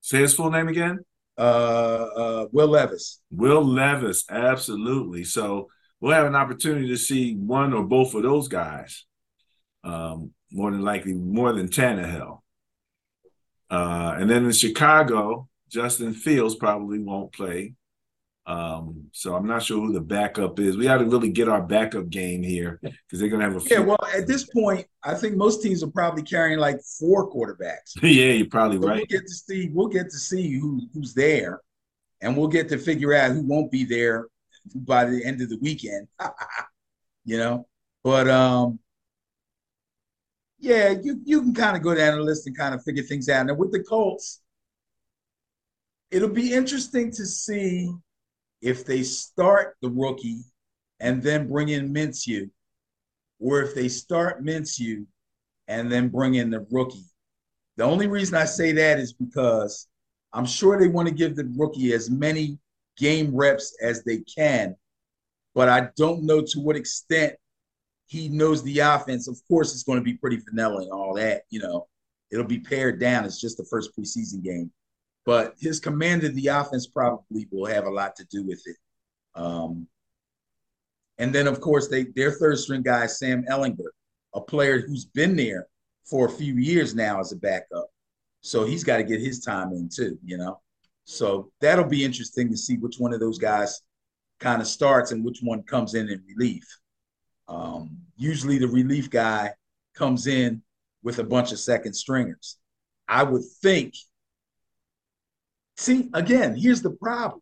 Say 0.00 0.18
his 0.18 0.34
full 0.34 0.50
name 0.50 0.68
again. 0.68 1.00
Uh, 1.38 1.40
uh, 1.40 2.46
Will 2.52 2.68
Levis. 2.68 3.20
Will 3.30 3.64
Levis, 3.64 4.24
absolutely. 4.30 5.24
So 5.24 5.68
we'll 6.02 6.12
have 6.12 6.26
an 6.26 6.34
opportunity 6.34 6.88
to 6.88 6.96
see 6.98 7.34
one 7.36 7.72
or 7.72 7.84
both 7.84 8.14
of 8.14 8.24
those 8.24 8.48
guys. 8.48 9.06
Um, 9.84 10.32
more 10.50 10.70
than 10.70 10.82
likely, 10.82 11.14
more 11.14 11.52
than 11.52 11.68
Tannehill. 11.68 12.40
Uh, 13.70 14.16
and 14.18 14.28
then 14.28 14.44
in 14.44 14.52
Chicago, 14.52 15.48
Justin 15.70 16.12
Fields 16.12 16.56
probably 16.56 16.98
won't 16.98 17.32
play. 17.32 17.74
Um, 18.44 19.06
so 19.12 19.34
I'm 19.34 19.46
not 19.46 19.62
sure 19.62 19.78
who 19.78 19.92
the 19.92 20.00
backup 20.00 20.58
is. 20.58 20.76
We 20.76 20.84
got 20.84 20.98
to 20.98 21.04
really 21.04 21.30
get 21.30 21.48
our 21.48 21.62
backup 21.62 22.10
game 22.10 22.42
here 22.42 22.80
because 22.82 23.20
they're 23.20 23.28
gonna 23.28 23.44
have 23.44 23.54
a 23.54 23.60
few- 23.60 23.76
yeah. 23.78 23.84
Well, 23.84 23.98
at 24.12 24.26
this 24.26 24.44
point, 24.50 24.84
I 25.04 25.14
think 25.14 25.36
most 25.36 25.62
teams 25.62 25.84
are 25.84 25.90
probably 25.90 26.24
carrying 26.24 26.58
like 26.58 26.80
four 26.98 27.30
quarterbacks. 27.30 27.94
yeah, 28.02 28.32
you're 28.32 28.48
probably 28.48 28.78
so 28.78 28.88
right. 28.88 28.96
We'll 28.96 29.20
get 29.20 29.28
to 29.28 29.34
see. 29.34 29.70
We'll 29.72 29.86
get 29.86 30.10
to 30.10 30.18
see 30.18 30.58
who 30.58 30.82
who's 30.92 31.14
there, 31.14 31.60
and 32.20 32.36
we'll 32.36 32.48
get 32.48 32.68
to 32.70 32.78
figure 32.78 33.14
out 33.14 33.30
who 33.30 33.42
won't 33.42 33.70
be 33.70 33.84
there 33.84 34.26
by 34.74 35.04
the 35.04 35.24
end 35.24 35.40
of 35.40 35.48
the 35.48 35.58
weekend. 35.60 36.08
you 37.24 37.38
know, 37.38 37.66
but 38.02 38.28
um, 38.28 38.78
yeah, 40.58 40.94
you 41.02 41.20
you 41.24 41.40
can 41.42 41.54
kind 41.54 41.76
of 41.76 41.82
go 41.82 41.94
down 41.94 42.16
the 42.16 42.22
list 42.22 42.46
and 42.46 42.56
kind 42.56 42.74
of 42.74 42.82
figure 42.82 43.02
things 43.02 43.28
out. 43.28 43.48
And 43.48 43.58
with 43.58 43.72
the 43.72 43.82
Colts, 43.82 44.40
it'll 46.10 46.28
be 46.28 46.52
interesting 46.52 47.10
to 47.12 47.26
see 47.26 47.92
if 48.60 48.84
they 48.84 49.02
start 49.02 49.76
the 49.82 49.90
rookie 49.90 50.40
and 51.00 51.22
then 51.22 51.48
bring 51.48 51.70
in 51.70 51.92
Minshew, 51.92 52.48
or 53.40 53.60
if 53.62 53.74
they 53.74 53.88
start 53.88 54.44
Minshew 54.44 55.04
and 55.66 55.90
then 55.90 56.08
bring 56.08 56.34
in 56.34 56.50
the 56.50 56.64
rookie. 56.70 57.04
The 57.76 57.84
only 57.84 58.06
reason 58.06 58.36
I 58.36 58.44
say 58.44 58.72
that 58.72 58.98
is 59.00 59.12
because 59.12 59.88
I'm 60.32 60.46
sure 60.46 60.78
they 60.78 60.88
want 60.88 61.08
to 61.08 61.14
give 61.14 61.34
the 61.34 61.50
rookie 61.56 61.92
as 61.92 62.10
many 62.10 62.58
game 63.02 63.34
reps 63.34 63.76
as 63.82 64.04
they 64.04 64.18
can, 64.18 64.76
but 65.54 65.68
I 65.68 65.88
don't 65.96 66.22
know 66.22 66.40
to 66.40 66.60
what 66.60 66.76
extent 66.76 67.34
he 68.06 68.28
knows 68.28 68.62
the 68.62 68.78
offense. 68.78 69.28
Of 69.28 69.38
course, 69.48 69.72
it's 69.72 69.82
going 69.82 69.98
to 69.98 70.04
be 70.04 70.14
pretty 70.14 70.38
vanilla 70.48 70.82
and 70.82 70.92
all 70.92 71.14
that, 71.14 71.42
you 71.50 71.60
know. 71.60 71.88
It'll 72.30 72.46
be 72.46 72.60
pared 72.60 72.98
down. 72.98 73.26
It's 73.26 73.40
just 73.40 73.58
the 73.58 73.64
first 73.64 73.90
preseason 73.94 74.42
game 74.42 74.70
but 75.24 75.54
his 75.58 75.80
command 75.80 76.24
of 76.24 76.34
the 76.34 76.48
offense 76.48 76.86
probably 76.86 77.46
will 77.50 77.66
have 77.66 77.84
a 77.84 77.90
lot 77.90 78.16
to 78.16 78.24
do 78.24 78.44
with 78.44 78.62
it. 78.66 78.76
Um, 79.34 79.86
and 81.18 81.32
then, 81.34 81.46
of 81.46 81.60
course, 81.60 81.88
they 81.88 82.04
their 82.16 82.32
third 82.32 82.58
string 82.58 82.82
guy, 82.82 83.06
Sam 83.06 83.44
Ehlinger, 83.44 83.90
a 84.34 84.40
player 84.40 84.80
who's 84.80 85.04
been 85.04 85.36
there 85.36 85.66
for 86.04 86.26
a 86.26 86.30
few 86.30 86.54
years 86.54 86.94
now 86.94 87.20
as 87.20 87.32
a 87.32 87.36
backup. 87.36 87.88
So 88.40 88.64
he's 88.64 88.82
got 88.82 88.96
to 88.96 89.04
get 89.04 89.20
his 89.20 89.40
time 89.40 89.72
in 89.72 89.88
too, 89.88 90.18
you 90.24 90.36
know. 90.36 90.60
So 91.12 91.50
that'll 91.60 91.84
be 91.84 92.04
interesting 92.04 92.50
to 92.50 92.56
see 92.56 92.76
which 92.76 92.96
one 92.98 93.12
of 93.12 93.20
those 93.20 93.38
guys 93.38 93.82
kind 94.40 94.60
of 94.60 94.66
starts 94.66 95.12
and 95.12 95.24
which 95.24 95.40
one 95.42 95.62
comes 95.62 95.94
in 95.94 96.08
in 96.08 96.22
relief. 96.26 96.64
Um, 97.48 97.98
usually, 98.16 98.58
the 98.58 98.68
relief 98.68 99.10
guy 99.10 99.52
comes 99.94 100.26
in 100.26 100.62
with 101.02 101.18
a 101.18 101.24
bunch 101.24 101.52
of 101.52 101.58
second 101.58 101.94
stringers. 101.94 102.56
I 103.08 103.24
would 103.24 103.42
think 103.62 103.94
See, 105.76 106.10
again, 106.14 106.54
here's 106.54 106.82
the 106.82 106.90
problem. 106.90 107.40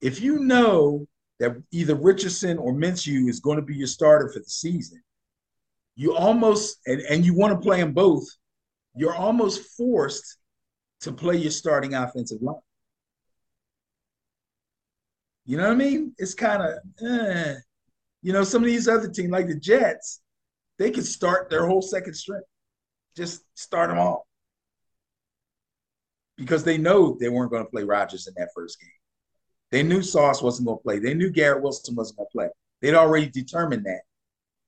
If 0.00 0.20
you 0.20 0.40
know 0.40 1.06
that 1.38 1.56
either 1.70 1.94
Richardson 1.94 2.58
or 2.58 2.72
Minshew 2.72 3.28
is 3.28 3.40
going 3.40 3.56
to 3.56 3.62
be 3.62 3.76
your 3.76 3.86
starter 3.86 4.28
for 4.28 4.40
the 4.40 4.50
season, 4.50 5.02
you 5.94 6.16
almost 6.16 6.78
and, 6.86 7.00
and 7.02 7.24
you 7.24 7.34
want 7.34 7.52
to 7.52 7.64
play 7.64 7.80
them 7.80 7.92
both, 7.92 8.26
you're 8.96 9.14
almost 9.14 9.76
forced 9.76 10.38
to 11.02 11.12
play 11.12 11.36
your 11.36 11.50
starting 11.50 11.94
offensive 11.94 12.42
line. 12.42 12.56
You 15.44 15.56
know 15.56 15.64
what 15.64 15.72
I 15.72 15.76
mean? 15.76 16.14
It's 16.18 16.34
kind 16.34 16.62
of, 16.62 17.06
eh. 17.06 17.54
you 18.22 18.32
know, 18.32 18.44
some 18.44 18.62
of 18.62 18.68
these 18.68 18.88
other 18.88 19.08
teams 19.08 19.30
like 19.30 19.48
the 19.48 19.58
Jets, 19.58 20.20
they 20.78 20.90
could 20.90 21.04
start 21.04 21.50
their 21.50 21.66
whole 21.66 21.82
second 21.82 22.14
string, 22.14 22.42
just 23.16 23.42
start 23.54 23.90
them 23.90 23.98
all 23.98 24.26
because 26.36 26.62
they 26.64 26.78
know 26.78 27.16
they 27.18 27.28
weren't 27.28 27.50
going 27.50 27.64
to 27.64 27.70
play 27.70 27.82
Rodgers 27.82 28.28
in 28.28 28.34
that 28.36 28.50
first 28.54 28.80
game. 28.80 28.88
They 29.70 29.82
knew 29.82 30.02
Sauce 30.02 30.42
wasn't 30.42 30.66
going 30.66 30.78
to 30.78 30.82
play. 30.82 30.98
They 30.98 31.14
knew 31.14 31.30
Garrett 31.30 31.62
Wilson 31.62 31.94
wasn't 31.96 32.18
going 32.18 32.28
to 32.28 32.32
play. 32.32 32.48
They'd 32.80 32.94
already 32.94 33.28
determined 33.28 33.84
that, 33.86 34.02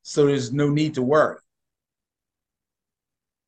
so 0.03 0.27
there's 0.27 0.53
no 0.53 0.69
need 0.69 0.95
to 0.95 1.03
worry. 1.03 1.39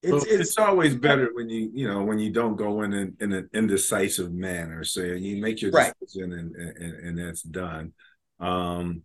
It's, 0.07 0.25
it's, 0.25 0.33
it's, 0.33 0.59
always 0.59 0.95
better 0.95 1.31
when 1.35 1.49
you 1.49 1.71
you 1.73 1.89
know 1.89 2.03
when 2.03 2.19
you 2.19 2.33
don't 2.33 2.57
go 2.57 2.83
in 2.83 2.93
in, 2.93 3.17
in 3.21 3.33
an 3.33 3.51
indecisive 3.53 4.33
manner. 4.33 4.85
So 4.85 5.03
you 5.03 5.41
make 5.43 5.61
your 5.63 5.71
decision 5.71 6.33
and, 6.33 6.55
and, 6.55 6.95
and 6.95 7.19
that's 7.19 7.43
done. 7.43 7.93
Um, 8.41 9.03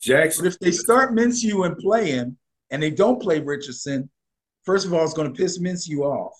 Jackson. 0.00 0.44
But 0.44 0.52
if 0.52 0.58
they 0.58 0.70
start 0.72 1.14
Minshew 1.14 1.66
and 1.66 1.76
play 1.76 2.10
him, 2.10 2.36
and 2.70 2.82
they 2.82 2.90
don't 2.90 3.20
play 3.20 3.40
Richardson, 3.40 4.10
first 4.64 4.86
of 4.86 4.92
all, 4.92 5.04
it's 5.04 5.14
going 5.14 5.32
to 5.32 5.38
piss 5.38 5.58
Minshew 5.58 6.00
off, 6.00 6.34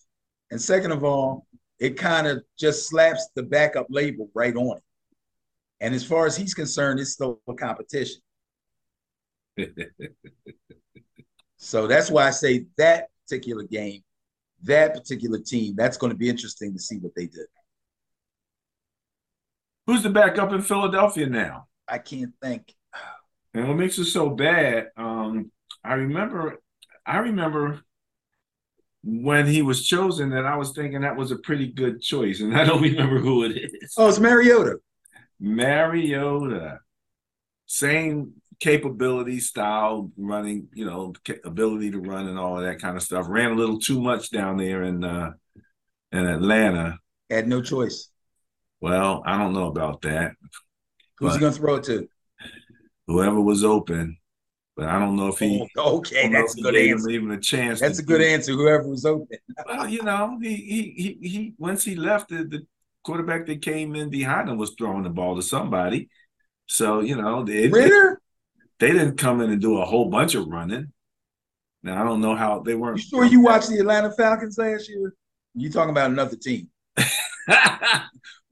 and 0.51 0.61
second 0.61 0.93
of 0.93 1.05
all, 1.05 1.47
it 1.79 1.97
kind 1.97 2.27
of 2.27 2.43
just 2.59 2.89
slaps 2.89 3.29
the 3.35 3.43
backup 3.43 3.87
label 3.89 4.31
right 4.35 4.55
on 4.55 4.77
it. 4.77 4.83
And 5.81 5.95
as 5.95 6.05
far 6.05 6.27
as 6.27 6.37
he's 6.37 6.55
concerned, 6.55 6.99
it's 6.99 7.13
still 7.13 7.41
a 7.49 7.55
competition. 7.55 8.21
so 11.57 11.87
that's 11.87 12.11
why 12.11 12.27
I 12.27 12.31
say 12.31 12.67
that 12.77 13.09
particular 13.29 13.64
game, 13.64 14.03
that 14.64 14.95
particular 14.95 15.39
team, 15.39 15.74
that's 15.76 15.97
going 15.97 16.12
to 16.12 16.18
be 16.18 16.29
interesting 16.29 16.72
to 16.72 16.79
see 16.79 16.97
what 16.99 17.14
they 17.14 17.26
did. 17.26 17.47
Who's 19.87 20.03
the 20.03 20.11
backup 20.11 20.53
in 20.53 20.62
Philadelphia 20.62 21.26
now? 21.26 21.66
I 21.87 21.99
can't 21.99 22.33
think. 22.43 22.74
And 23.55 23.68
what 23.68 23.76
makes 23.76 23.99
it 23.99 24.07
so 24.07 24.31
bad? 24.31 24.89
Um, 24.97 25.51
I 25.83 25.95
remember, 25.95 26.59
I 27.07 27.18
remember 27.18 27.81
when 29.03 29.47
he 29.47 29.62
was 29.62 29.87
chosen 29.87 30.31
that 30.31 30.45
I 30.45 30.57
was 30.57 30.72
thinking 30.72 31.01
that 31.01 31.16
was 31.16 31.31
a 31.31 31.39
pretty 31.39 31.68
good 31.68 32.03
choice, 32.03 32.41
and 32.41 32.57
I 32.57 32.64
don't 32.64 32.83
remember 32.91 33.18
who 33.18 33.45
it 33.45 33.57
is. 33.57 33.95
Oh, 33.97 34.09
it's 34.09 34.18
Mariota. 34.18 34.81
Mariota, 35.41 36.81
same 37.66 38.35
capability, 38.61 39.41
style, 39.41 40.11
running, 40.17 40.69
you 40.73 40.85
know, 40.85 41.13
ability 41.45 41.93
to 41.93 42.01
run 42.01 42.29
and 42.29 42.39
all 42.39 42.59
of 42.59 42.65
that 42.65 42.81
kind 42.81 42.97
of 42.97 43.03
stuff. 43.03 43.27
Ran 43.29 43.53
a 43.53 43.55
little 43.55 43.79
too 43.79 44.01
much 44.01 44.31
down 44.31 44.57
there 44.57 44.83
in 44.83 45.05
uh, 45.05 45.33
in 46.13 46.27
Atlanta. 46.27 46.99
Had 47.31 47.49
no 47.49 47.63
choice. 47.63 48.11
Well, 48.81 49.23
I 49.27 49.37
don't 49.39 49.55
know 49.55 49.67
about 49.67 50.03
that. 50.03 50.33
Who's 51.19 51.35
he 51.35 51.41
going 51.41 51.53
to 51.53 51.59
throw 51.59 51.77
it 51.77 51.85
to? 51.85 52.09
Whoever 53.07 53.41
was 53.41 53.65
open. 53.65 54.19
But 54.77 54.87
I 54.87 54.99
don't 55.01 55.17
know 55.17 55.27
if 55.27 55.41
he. 55.41 55.69
Oh, 55.77 55.99
okay, 55.99 56.29
that's 56.29 56.57
a 56.57 56.61
good 56.61 56.77
answer. 56.77 57.11
Even 57.11 57.33
a 57.33 57.41
chance. 57.41 57.81
That's 57.81 57.99
a 57.99 58.05
good 58.05 58.23
answer. 58.23 58.53
Whoever 58.53 58.89
was 58.89 59.05
open. 59.05 59.27
well, 59.67 59.89
you 59.89 60.05
know, 60.05 60.39
he 60.41 60.55
he 60.55 61.19
he 61.21 61.29
he. 61.29 61.55
Once 61.59 61.83
he 61.83 61.97
left, 61.97 62.29
the, 62.29 62.45
the 62.45 62.65
quarterback 63.03 63.47
that 63.47 63.61
came 63.61 63.97
in 63.97 64.09
behind 64.09 64.49
him 64.49 64.57
was 64.57 64.75
throwing 64.79 65.03
the 65.03 65.11
ball 65.11 65.35
to 65.35 65.43
somebody. 65.43 66.09
So 66.67 67.01
you 67.01 67.17
know, 67.17 67.45
it, 67.49 67.73
Ridder. 67.73 68.21
They 68.81 68.93
didn't 68.93 69.16
come 69.16 69.41
in 69.41 69.51
and 69.51 69.61
do 69.61 69.79
a 69.79 69.85
whole 69.85 70.09
bunch 70.09 70.35
of 70.35 70.47
running. 70.47 70.93
Now 71.83 72.01
I 72.01 72.05
don't 72.05 72.20
know 72.20 72.35
how 72.35 72.61
they 72.61 72.74
weren't. 72.74 72.99
You 72.99 73.05
sure 73.05 73.24
you 73.24 73.41
watched 73.41 73.68
the 73.68 73.79
Atlanta 73.79 74.12
Falcons 74.12 74.59
last 74.59 74.89
year? 74.89 75.14
You 75.55 75.70
talking 75.70 75.91
about 75.91 76.11
another 76.11 76.37
team? 76.37 76.68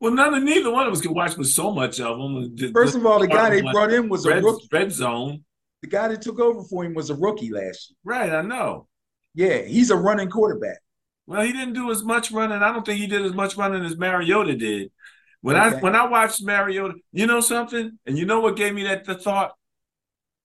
well, 0.00 0.12
none 0.12 0.34
of 0.34 0.42
neither 0.42 0.70
one 0.70 0.86
of 0.86 0.92
us 0.92 1.00
could 1.00 1.10
watch 1.10 1.36
with 1.36 1.48
so 1.48 1.72
much 1.72 2.00
of 2.00 2.18
them. 2.18 2.72
First 2.72 2.96
of 2.96 3.04
all, 3.04 3.20
the 3.20 3.26
guy 3.26 3.50
they 3.50 3.62
brought 3.62 3.92
in 3.92 4.08
was 4.08 4.26
red, 4.26 4.38
a 4.38 4.42
rookie. 4.42 4.68
red 4.72 4.92
zone 4.92 5.44
the 5.82 5.88
guy 5.88 6.08
that 6.08 6.22
took 6.22 6.40
over 6.40 6.62
for 6.64 6.84
him 6.84 6.94
was 6.94 7.10
a 7.10 7.14
rookie 7.14 7.52
last 7.52 7.90
year. 7.90 7.96
Right, 8.04 8.32
I 8.32 8.42
know. 8.42 8.88
Yeah, 9.34 9.58
he's 9.58 9.90
a 9.90 9.96
running 9.96 10.30
quarterback. 10.30 10.78
Well, 11.26 11.42
he 11.42 11.52
didn't 11.52 11.74
do 11.74 11.90
as 11.90 12.02
much 12.02 12.30
running. 12.30 12.62
I 12.62 12.72
don't 12.72 12.84
think 12.84 12.98
he 12.98 13.06
did 13.06 13.24
as 13.24 13.34
much 13.34 13.56
running 13.56 13.84
as 13.84 13.96
Mariota 13.96 14.56
did. 14.56 14.90
When 15.42 15.56
okay. 15.56 15.76
I 15.76 15.80
when 15.80 15.94
I 15.94 16.06
watched 16.06 16.42
Mariota, 16.42 16.94
you 17.12 17.26
know 17.26 17.40
something, 17.40 17.98
and 18.06 18.18
you 18.18 18.24
know 18.24 18.40
what 18.40 18.56
gave 18.56 18.74
me 18.74 18.84
that 18.84 19.04
the 19.04 19.14
thought? 19.14 19.52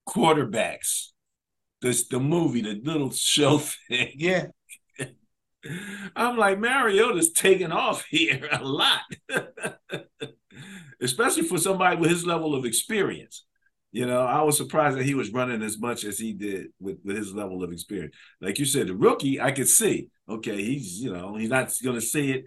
Quarterbacks. 0.08 1.08
This 1.80 2.06
the 2.06 2.20
movie, 2.20 2.62
the 2.62 2.80
little 2.82 3.10
show 3.10 3.58
thing. 3.58 4.12
Yeah. 4.14 4.46
I'm 6.16 6.36
like 6.36 6.58
Mariota's 6.58 7.32
taking 7.32 7.72
off 7.72 8.04
here 8.04 8.48
a 8.50 8.62
lot, 8.62 9.00
especially 11.00 11.42
for 11.44 11.58
somebody 11.58 11.96
with 11.96 12.10
his 12.10 12.26
level 12.26 12.54
of 12.54 12.64
experience. 12.64 13.44
You 13.90 14.06
know, 14.06 14.22
I 14.22 14.42
was 14.42 14.56
surprised 14.56 14.96
that 14.96 15.04
he 15.04 15.14
was 15.14 15.32
running 15.32 15.62
as 15.62 15.78
much 15.78 16.04
as 16.04 16.18
he 16.18 16.32
did 16.32 16.68
with, 16.80 16.98
with 17.04 17.16
his 17.16 17.34
level 17.34 17.62
of 17.62 17.72
experience. 17.72 18.14
Like 18.40 18.58
you 18.58 18.64
said, 18.64 18.86
the 18.86 18.96
rookie, 18.96 19.40
I 19.40 19.52
could 19.52 19.68
see. 19.68 20.08
Okay, 20.28 20.62
he's 20.62 21.00
you 21.00 21.12
know 21.12 21.36
he's 21.36 21.50
not 21.50 21.72
going 21.82 21.96
to 21.96 22.06
see 22.06 22.32
it. 22.32 22.44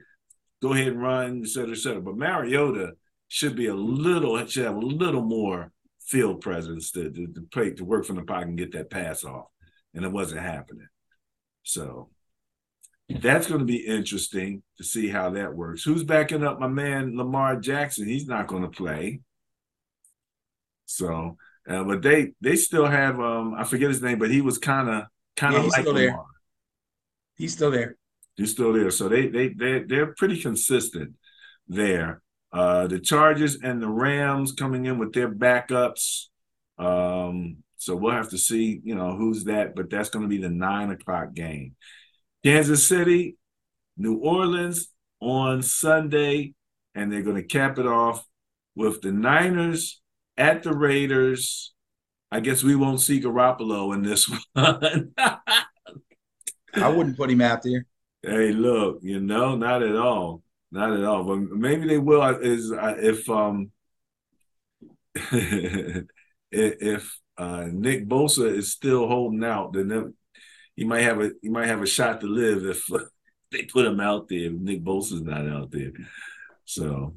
Go 0.62 0.74
ahead 0.74 0.88
and 0.88 1.01
run, 1.01 1.41
et 1.43 1.49
cetera, 1.49 1.72
et 1.72 1.78
cetera. 1.78 2.01
But 2.01 2.18
Mariota 2.18 2.93
should 3.28 3.56
be 3.56 3.68
a 3.68 3.76
little 3.76 4.43
should 4.47 4.66
have 4.66 4.76
a 4.76 4.80
little 4.80 5.22
more 5.22 5.72
field 6.06 6.41
presence 6.41 6.91
to, 6.91 7.10
to, 7.10 7.28
to 7.28 7.41
play 7.51 7.72
to 7.72 7.86
work 7.86 8.06
from 8.06 8.18
the 8.18 8.24
pocket 8.24 8.49
and 8.49 8.58
get 8.58 8.72
that 8.74 8.89
pass 8.89 9.24
off, 9.24 9.47
and 9.93 10.06
it 10.06 10.12
wasn't 10.12 10.41
happening. 10.41 10.88
So 11.64 12.10
that's 13.10 13.47
going 13.47 13.60
to 13.60 13.66
be 13.66 13.86
interesting 13.86 14.64
to 14.78 14.84
see 14.84 15.08
how 15.08 15.32
that 15.32 15.53
works. 15.53 15.84
Who's 15.84 16.03
backing 16.03 16.43
up 16.43 16.60
my 16.60 16.68
man 16.68 17.18
Lamar 17.18 17.58
Jackson? 17.58 18.08
He's 18.08 18.28
not 18.28 18.47
going 18.47 18.64
to 18.64 18.70
play. 18.70 19.22
So, 20.86 21.38
uh, 21.68 21.84
but 21.84 22.01
they 22.01 22.34
they 22.41 22.56
still 22.56 22.86
have 22.86 23.20
um 23.20 23.56
I 23.58 23.64
forget 23.64 23.89
his 23.89 24.01
name, 24.01 24.20
but 24.20 24.32
he 24.32 24.41
was 24.41 24.58
kind 24.58 24.89
of 24.89 25.03
kind 25.36 25.56
of 25.56 25.64
yeah, 25.64 25.70
like 25.70 25.82
still 25.82 25.93
there. 25.93 26.20
He's 27.36 27.53
still 27.53 27.72
there. 27.72 27.97
He's 28.36 28.51
still 28.51 28.74
there. 28.74 28.91
So 28.91 29.10
they 29.10 29.28
they 29.28 29.49
they 29.49 29.80
they're 29.80 30.14
pretty 30.14 30.39
consistent 30.39 31.14
there. 31.68 32.22
Uh, 32.56 32.88
the 32.88 33.01
Chargers 33.01 33.58
and 33.62 33.82
the 33.82 33.89
Rams 33.89 34.53
coming 34.53 34.86
in 34.86 34.97
with 34.97 35.12
their 35.12 35.30
backups. 35.30 36.28
Um, 36.78 37.58
so 37.76 37.97
we'll 37.97 38.14
have 38.14 38.30
to 38.30 38.38
see, 38.38 38.80
you 38.82 38.95
know, 38.95 39.14
who's 39.14 39.43
that, 39.43 39.76
but 39.76 39.89
that's 39.89 40.10
going 40.10 40.24
to 40.24 40.30
be 40.30 40.38
the 40.38 40.49
nine 40.49 40.89
o'clock 40.89 41.34
game. 41.34 41.76
Kansas 42.45 42.88
City, 42.88 43.36
New 43.97 44.20
Orleans 44.20 44.88
on 45.20 45.64
Sunday, 45.64 46.53
and 46.93 47.12
they're 47.12 47.24
going 47.24 47.36
to 47.36 47.43
cap 47.43 47.78
it 47.78 47.86
off 47.86 48.26
with 48.74 49.01
the 49.01 49.12
Niners 49.12 50.01
at 50.38 50.64
the 50.64 50.72
Raiders. 50.72 51.74
I 52.32 52.39
guess 52.39 52.64
we 52.64 52.78
won't 52.78 53.01
see 53.01 53.20
Garoppolo 53.20 53.93
in 53.93 54.01
this 54.01 54.30
one. 54.53 55.12
I 56.74 56.88
wouldn't 56.88 57.18
put 57.18 57.30
him 57.30 57.41
out 57.41 57.64
there. 57.64 57.86
Hey, 58.24 58.53
look, 58.53 58.99
you 59.01 59.20
know, 59.20 59.58
not 59.58 59.84
at 59.84 59.97
all, 59.97 60.41
not 60.72 60.93
at 60.93 61.03
all. 61.03 61.24
But 61.24 61.38
maybe 61.38 61.88
they 61.88 61.97
will. 61.97 62.24
Is 62.24 62.72
if 62.74 63.30
um 63.30 63.72
if 66.51 67.20
uh, 67.38 67.68
Nick 67.72 68.07
Bosa 68.07 68.53
is 68.53 68.72
still 68.72 69.07
holding 69.07 69.43
out, 69.43 69.74
then 69.74 70.13
he 70.76 70.84
might 70.84 71.01
have 71.01 71.22
a 71.22 71.32
he 71.41 71.49
might 71.49 71.68
have 71.68 71.82
a 71.82 71.88
shot 71.88 72.22
to 72.22 72.28
live 72.28 72.66
if 72.66 72.86
they 73.51 73.63
put 73.63 73.86
him 73.86 73.99
out 73.99 74.28
there. 74.28 74.39
If 74.39 74.53
Nick 74.53 74.84
Bosa's 74.84 75.22
not 75.22 75.47
out 75.47 75.72
there, 75.72 75.91
so 76.66 77.16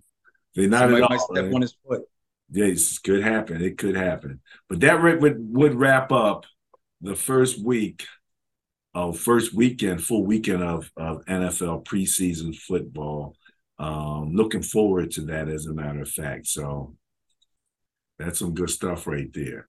they're 0.55 0.69
not 0.69 0.91
Somebody 0.91 1.03
at 1.03 1.11
all. 1.11 1.35
Step 1.35 1.55
on 1.55 1.63
his 1.63 1.77
foot. 1.87 2.03
Yes, 2.51 2.99
could 2.99 3.23
happen. 3.23 3.63
It 3.63 3.77
could 3.77 3.97
happen. 3.97 4.41
But 4.69 4.81
that 4.81 5.03
would 5.03 5.37
would 5.55 5.75
wrap 5.75 6.13
up 6.13 6.47
the 7.01 7.15
first 7.15 7.63
week 7.63 8.05
of 8.95 9.19
first 9.19 9.55
weekend, 9.55 10.03
full 10.03 10.25
weekend 10.25 10.63
of, 10.63 10.91
of 10.97 11.25
NFL 11.27 11.85
preseason 11.85 12.57
football. 12.57 13.37
Um, 13.79 14.35
looking 14.35 14.63
forward 14.63 15.13
to 15.13 15.23
that, 15.23 15.49
as 15.49 15.67
a 15.67 15.73
matter 15.73 16.03
of 16.03 16.09
fact. 16.09 16.47
So 16.49 16.97
that's 18.19 18.39
some 18.39 18.55
good 18.55 18.71
stuff 18.71 19.07
right 19.07 19.33
there. 19.33 19.69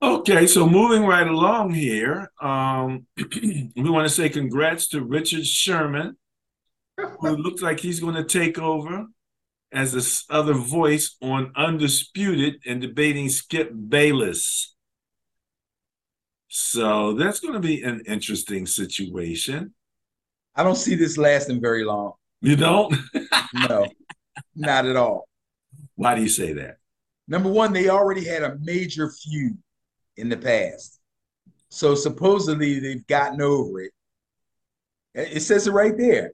Okay, 0.00 0.46
so 0.46 0.68
moving 0.68 1.04
right 1.04 1.26
along 1.26 1.74
here, 1.74 2.30
um, 2.40 3.06
we 3.16 3.90
want 3.90 4.06
to 4.06 4.14
say 4.14 4.28
congrats 4.28 4.88
to 4.88 5.02
Richard 5.02 5.44
Sherman, 5.44 6.16
who 6.96 7.36
looks 7.36 7.62
like 7.62 7.80
he's 7.80 7.98
going 7.98 8.14
to 8.14 8.24
take 8.24 8.58
over 8.58 9.06
as 9.72 9.92
this 9.92 10.24
other 10.30 10.54
voice 10.54 11.16
on 11.20 11.52
Undisputed 11.56 12.62
and 12.64 12.80
debating 12.80 13.28
Skip 13.28 13.72
Bayless. 13.88 14.74
So 16.48 17.14
that's 17.14 17.40
going 17.40 17.54
to 17.54 17.60
be 17.60 17.82
an 17.82 18.02
interesting 18.06 18.66
situation. 18.66 19.74
I 20.54 20.62
don't 20.62 20.76
see 20.76 20.94
this 20.94 21.18
lasting 21.18 21.60
very 21.60 21.84
long. 21.84 22.12
You 22.40 22.56
don't? 22.56 22.94
no, 23.68 23.86
not 24.54 24.86
at 24.86 24.96
all. 24.96 25.28
Why 25.96 26.14
do 26.14 26.22
you 26.22 26.28
say 26.28 26.52
that? 26.54 26.76
Number 27.26 27.50
one, 27.50 27.72
they 27.72 27.88
already 27.88 28.24
had 28.24 28.42
a 28.42 28.56
major 28.60 29.10
feud 29.10 29.58
in 30.16 30.28
the 30.28 30.36
past. 30.36 30.98
So 31.68 31.94
supposedly 31.94 32.80
they've 32.80 33.06
gotten 33.06 33.42
over 33.42 33.82
it. 33.82 33.92
It 35.14 35.40
says 35.40 35.66
it 35.66 35.72
right 35.72 35.96
there 35.96 36.32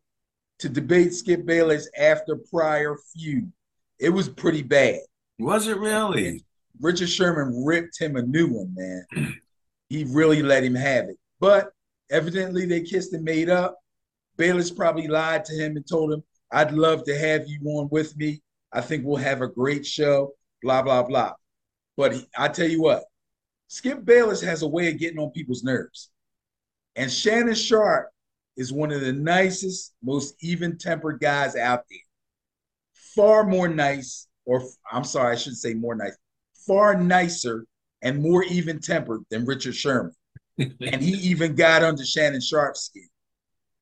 to 0.61 0.69
debate 0.69 1.15
Skip 1.15 1.45
Bayless 1.47 1.89
after 1.99 2.37
prior 2.37 2.97
feud. 3.13 3.51
It 3.99 4.11
was 4.11 4.29
pretty 4.29 4.63
bad. 4.63 5.01
Was 5.39 5.67
it 5.67 5.79
really? 5.79 6.45
Richard 6.81 7.09
Sherman 7.09 7.65
ripped 7.65 8.01
him 8.01 8.17
a 8.17 8.23
new 8.23 8.49
one, 8.49 8.75
man. 8.75 9.35
he 9.89 10.05
really 10.05 10.43
let 10.43 10.65
him 10.65 10.75
have 10.75 11.07
it. 11.07 11.17
But 11.41 11.71
evidently 12.11 12.67
they 12.67 12.83
kissed 12.83 13.13
and 13.13 13.25
made 13.25 13.49
up. 13.49 13.79
Bayless 14.37 14.70
probably 14.70 15.09
lied 15.09 15.45
to 15.47 15.55
him 15.55 15.76
and 15.76 15.87
told 15.87 16.12
him, 16.12 16.22
I'd 16.51 16.72
love 16.72 17.05
to 17.05 17.18
have 17.18 17.47
you 17.49 17.61
on 17.64 17.89
with 17.91 18.16
me. 18.16 18.43
I 18.72 18.80
think 18.80 19.05
we'll 19.05 19.16
have 19.16 19.41
a 19.43 19.49
great 19.49 19.87
show, 19.87 20.32
blah, 20.62 20.82
blah, 20.82 21.03
blah. 21.03 21.32
But 21.97 22.14
he, 22.14 22.26
I 22.37 22.49
tell 22.49 22.68
you 22.68 22.82
what, 22.82 23.05
Skip 23.68 24.05
Bayless 24.05 24.41
has 24.41 24.62
a 24.62 24.68
way 24.68 24.89
of 24.89 24.99
getting 24.99 25.18
on 25.18 25.30
people's 25.30 25.64
nerves. 25.64 26.11
And 26.97 27.11
Shannon 27.11 27.55
Sharpe 27.55 28.11
is 28.57 28.72
one 28.72 28.93
of 28.93 29.01
the 29.01 29.12
nicest, 29.12 29.95
most 30.03 30.35
even 30.41 30.78
tempered 30.78 31.20
guys 31.20 31.57
out 31.57 31.85
there. 31.91 31.99
Far 33.14 33.45
more 33.45 33.68
nice, 33.68 34.28
or 34.45 34.62
I'm 34.91 35.05
sorry, 35.05 35.32
I 35.32 35.37
shouldn't 35.37 35.59
say 35.59 35.74
more 35.74 35.95
nice, 35.95 36.16
far 36.66 36.97
nicer 36.97 37.66
and 38.03 38.22
more 38.22 38.45
even 38.45 38.80
tempered 38.80 39.22
than 39.30 39.45
Richard 39.45 39.74
Sherman. 39.74 40.14
and 40.59 41.03
he 41.03 41.12
even 41.28 41.55
got 41.55 41.82
under 41.82 42.05
Shannon 42.05 42.41
Sharpe's 42.41 42.82
skin. 42.82 43.09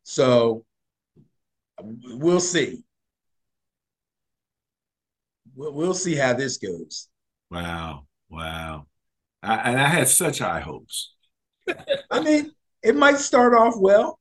So 0.04 0.64
we'll 1.80 2.40
see. 2.40 2.84
We'll, 5.54 5.94
see 5.94 6.14
how 6.14 6.32
this 6.32 6.56
goes. 6.56 7.08
Wow. 7.50 8.06
Wow. 8.30 8.86
I, 9.42 9.56
and 9.70 9.80
I 9.80 9.88
had 9.88 10.08
such 10.08 10.38
high 10.38 10.60
hopes. 10.60 11.14
I 12.10 12.20
mean, 12.20 12.52
it 12.82 12.96
might 12.96 13.18
start 13.18 13.54
off 13.54 13.74
well. 13.76 14.18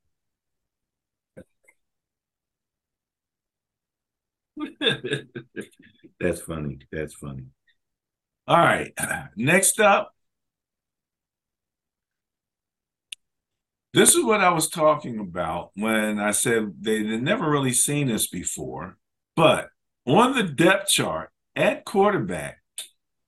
That's 6.19 6.41
funny. 6.41 6.79
That's 6.91 7.13
funny. 7.15 7.45
All 8.47 8.57
right. 8.57 8.93
Next 9.35 9.79
up. 9.79 10.13
This 13.93 14.15
is 14.15 14.23
what 14.23 14.39
I 14.41 14.51
was 14.51 14.69
talking 14.69 15.19
about 15.19 15.71
when 15.75 16.17
I 16.17 16.31
said 16.31 16.75
they'd 16.79 17.21
never 17.21 17.49
really 17.49 17.73
seen 17.73 18.07
this 18.07 18.27
before. 18.27 18.97
But 19.35 19.67
on 20.05 20.33
the 20.33 20.43
depth 20.43 20.89
chart 20.89 21.29
at 21.57 21.83
quarterback 21.83 22.59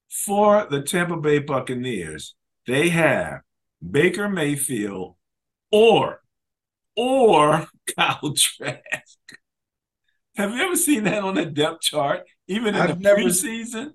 for 0.09 0.65
the 0.69 0.81
Tampa 0.81 1.17
Bay 1.17 1.39
Buccaneers, 1.39 2.35
they 2.65 2.89
have 2.89 3.41
Baker 3.89 4.29
Mayfield 4.29 5.15
or 5.69 6.21
or 6.95 7.67
Kyle 7.97 8.33
Trask. 8.33 9.17
Have 10.37 10.51
you 10.53 10.63
ever 10.63 10.77
seen 10.77 11.03
that 11.03 11.23
on 11.23 11.37
a 11.37 11.45
depth 11.45 11.81
chart, 11.81 12.21
even 12.47 12.73
in 12.73 12.81
I've 12.81 12.99
the 12.99 13.03
never, 13.03 13.19
preseason? 13.19 13.91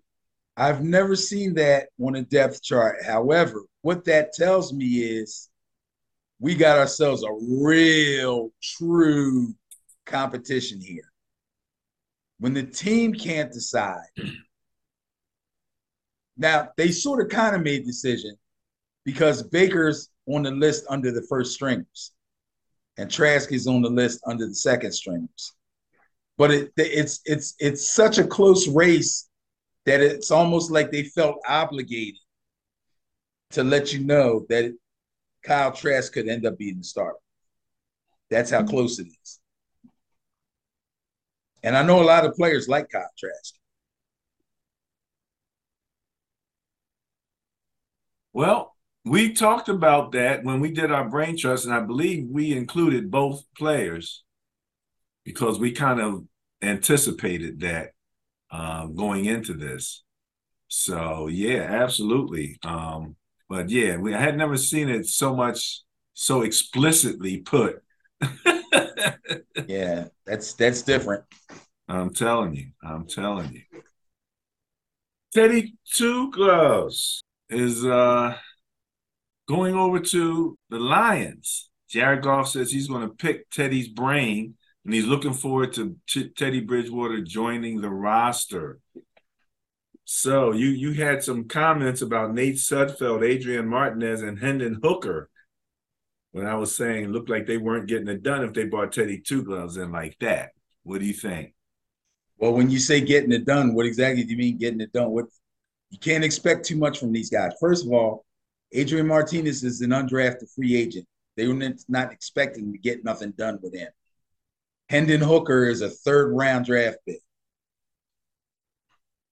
I've 0.56 0.84
never 0.84 1.16
seen 1.16 1.54
that 1.54 1.88
on 2.00 2.14
a 2.14 2.22
depth 2.22 2.62
chart. 2.62 3.02
However, 3.04 3.64
what 3.80 4.04
that 4.04 4.34
tells 4.34 4.72
me 4.72 4.86
is 4.86 5.48
we 6.41 6.55
got 6.55 6.78
ourselves 6.78 7.24
a 7.24 7.32
real, 7.32 8.51
true 8.62 9.55
competition 10.07 10.80
here. 10.80 11.11
When 12.39 12.55
the 12.55 12.64
team 12.64 13.14
can't 13.14 13.53
decide. 13.53 14.07
Now, 16.41 16.68
they 16.76 16.93
sort 16.93 17.20
of 17.20 17.30
kind 17.30 17.57
of 17.57 17.62
made 17.62 17.84
decision 17.84 18.36
because 19.05 19.43
Baker's 19.43 20.09
on 20.28 20.45
the 20.45 20.53
list 20.53 20.84
under 20.89 21.11
the 21.11 21.26
first 21.28 21.53
stringers 21.53 22.12
and 22.99 23.11
Trask 23.11 23.51
is 23.53 23.66
on 23.66 23.80
the 23.80 23.89
list 23.89 24.20
under 24.26 24.47
the 24.47 24.55
second 24.55 24.93
stringers. 24.93 25.53
But 26.36 26.51
it, 26.51 26.72
it's 26.76 27.20
it's 27.24 27.55
it's 27.59 27.89
such 27.89 28.18
a 28.18 28.26
close 28.26 28.68
race 28.68 29.28
that 29.86 30.01
it's 30.01 30.30
almost 30.30 30.70
like 30.70 30.91
they 30.91 31.05
felt 31.05 31.36
obligated 31.49 32.20
to 33.51 33.64
let 33.64 33.93
you 33.93 34.01
know 34.01 34.45
that 34.49 34.76
Kyle 35.45 35.72
Trask 35.72 36.12
could 36.12 36.28
end 36.28 36.47
up 36.47 36.59
being 36.59 36.78
the 36.78 36.84
starter. 36.84 37.18
That's 38.30 38.51
how 38.51 38.62
close 38.64 38.99
it 38.99 39.09
is. 39.09 39.41
And 41.62 41.76
I 41.76 41.82
know 41.82 42.03
a 42.03 42.05
lot 42.05 42.24
of 42.24 42.34
players 42.34 42.68
like 42.68 42.91
Kyle 42.91 43.11
Trask. 43.18 43.55
Well, 48.32 48.76
we 49.05 49.32
talked 49.32 49.68
about 49.68 50.12
that 50.12 50.45
when 50.45 50.61
we 50.61 50.70
did 50.70 50.93
our 50.93 51.09
brain 51.09 51.36
trust, 51.36 51.64
and 51.64 51.74
I 51.74 51.80
believe 51.80 52.28
we 52.28 52.53
included 52.53 53.11
both 53.11 53.43
players 53.57 54.22
because 55.24 55.59
we 55.59 55.72
kind 55.72 56.01
of 56.01 56.24
anticipated 56.62 57.61
that 57.61 57.91
uh, 58.51 58.86
going 58.86 59.24
into 59.24 59.55
this. 59.55 60.05
So 60.68 61.28
yeah, 61.28 61.62
absolutely. 61.62 62.59
Um, 62.62 63.16
but 63.49 63.70
yeah, 63.70 63.96
we 63.96 64.14
I 64.14 64.20
had 64.20 64.36
never 64.36 64.57
seen 64.57 64.88
it 64.88 65.07
so 65.07 65.34
much 65.34 65.82
so 66.14 66.42
explicitly 66.42 67.38
put. 67.38 67.82
yeah, 69.66 70.07
that's 70.26 70.55
that's 70.55 70.82
different. 70.82 71.24
I'm 71.88 72.12
telling 72.12 72.55
you. 72.55 72.68
I'm 72.82 73.07
telling 73.07 73.53
you. 73.53 73.80
Teddy 75.32 75.74
Two 75.94 76.30
Gloves 76.30 77.22
is 77.49 77.84
uh 77.84 78.36
going 79.49 79.74
over 79.74 79.99
to 79.99 80.59
the 80.70 80.78
Lions. 80.78 81.70
Jared 81.88 82.22
Goff 82.22 82.49
says 82.49 82.70
he's 82.70 82.88
going 82.88 83.09
to 83.09 83.14
pick 83.14 83.49
Teddy's 83.51 83.88
brain 83.88 84.55
and 84.84 84.94
he's 84.94 85.07
looking 85.07 85.32
forward 85.32 85.72
to 85.74 85.96
Teddy 86.36 86.61
Bridgewater 86.61 87.22
joining 87.22 87.80
the 87.80 87.90
roster. 87.90 88.78
So 90.11 90.52
you 90.52 90.68
you 90.68 90.92
had 90.94 91.22
some 91.22 91.48
comments 91.48 92.00
about 92.00 92.32
Nate 92.32 92.54
Sudfeld, 92.54 93.22
Adrian 93.22 93.68
Martinez, 93.68 94.22
and 94.22 94.38
Hendon 94.38 94.80
Hooker. 94.82 95.28
When 96.32 96.46
I 96.46 96.54
was 96.54 96.74
saying 96.74 97.09
looked 97.09 97.28
like 97.28 97.46
they 97.46 97.59
weren't 97.59 97.88
getting 97.88 98.09
it 98.09 98.22
done 98.22 98.42
if 98.42 98.54
they 98.54 98.64
brought 98.64 98.90
Teddy 98.90 99.20
Two 99.20 99.42
Gloves 99.42 99.76
in 99.76 99.92
like 99.92 100.16
that. 100.20 100.52
What 100.82 101.00
do 101.00 101.06
you 101.06 101.12
think? 101.12 101.52
Well, 102.38 102.54
when 102.54 102.70
you 102.70 102.78
say 102.78 103.02
getting 103.02 103.32
it 103.32 103.44
done, 103.44 103.74
what 103.74 103.84
exactly 103.84 104.24
do 104.24 104.30
you 104.30 104.38
mean 104.38 104.56
getting 104.56 104.80
it 104.80 104.94
done? 104.94 105.11
What 105.11 105.26
you 105.90 105.98
can't 105.98 106.24
expect 106.24 106.64
too 106.64 106.78
much 106.78 106.98
from 106.98 107.12
these 107.12 107.28
guys. 107.28 107.52
First 107.61 107.84
of 107.84 107.92
all, 107.92 108.24
Adrian 108.72 109.06
Martinez 109.06 109.62
is 109.62 109.82
an 109.82 109.90
undrafted 109.90 110.50
free 110.54 110.74
agent. 110.74 111.06
They 111.36 111.46
were 111.46 111.74
not 111.86 112.12
expecting 112.14 112.72
to 112.72 112.78
get 112.78 113.04
nothing 113.04 113.32
done 113.32 113.59
with 113.62 113.74
him. 113.74 113.90
Hendon 114.88 115.20
Hooker 115.20 115.64
is 115.64 115.82
a 115.82 115.90
third 115.90 116.32
round 116.32 116.64
draft 116.64 116.96
pick 117.06 117.20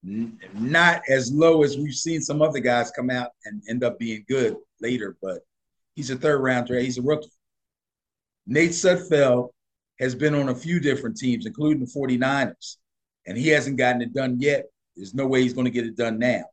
not 0.07 1.03
as 1.09 1.33
low 1.33 1.65
as 1.65 1.77
we've 1.77 1.95
seen 1.95 2.21
some 2.21 2.41
other 2.41 2.61
guys 2.61 2.93
come 2.93 3.11
out 3.11 3.31
and 3.45 3.63
end 3.69 3.83
up 3.83 3.99
being 3.99 4.25
good 4.29 4.57
later, 4.81 5.17
but 5.21 5.41
he's 5.95 6.11
a 6.11 6.17
third 6.17 6.39
round 6.39 6.69
draft. 6.69 6.85
He's 6.85 6.99
a 6.99 7.03
rookie. 7.03 7.31
Nate 8.47 8.71
Sudfeld 8.71 9.51
has 9.99 10.15
been 10.15 10.35
on 10.35 10.51
a 10.51 10.55
few 10.55 10.79
different 10.79 11.17
teams, 11.17 11.47
including 11.47 11.81
the 11.81 11.91
49ers, 11.91 12.77
and 13.27 13.37
he 13.37 13.49
hasn't 13.49 13.79
gotten 13.79 14.03
it 14.03 14.15
done 14.15 14.37
yet. 14.39 14.67
There's 14.95 15.15
no 15.15 15.27
way 15.27 15.43
he's 15.43 15.55
going 15.55 15.65
to 15.65 15.71
get 15.71 15.87
it 15.87 15.97
done 15.97 16.19
now. 16.19 16.45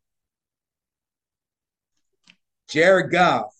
Jared 2.68 3.12
Goff 3.12 3.54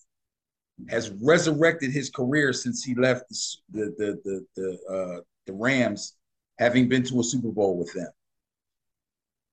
has 0.90 1.12
resurrected 1.22 1.92
his 1.92 2.10
career 2.10 2.52
since 2.52 2.84
he 2.84 2.96
left 2.96 3.26
the 3.72 3.94
the 3.98 4.20
the 4.26 4.46
the, 4.56 4.80
uh, 4.92 5.22
the 5.46 5.54
Rams, 5.54 6.16
having 6.58 6.90
been 6.90 7.04
to 7.04 7.20
a 7.20 7.24
Super 7.24 7.50
Bowl 7.50 7.78
with 7.78 7.94
them. 7.94 8.10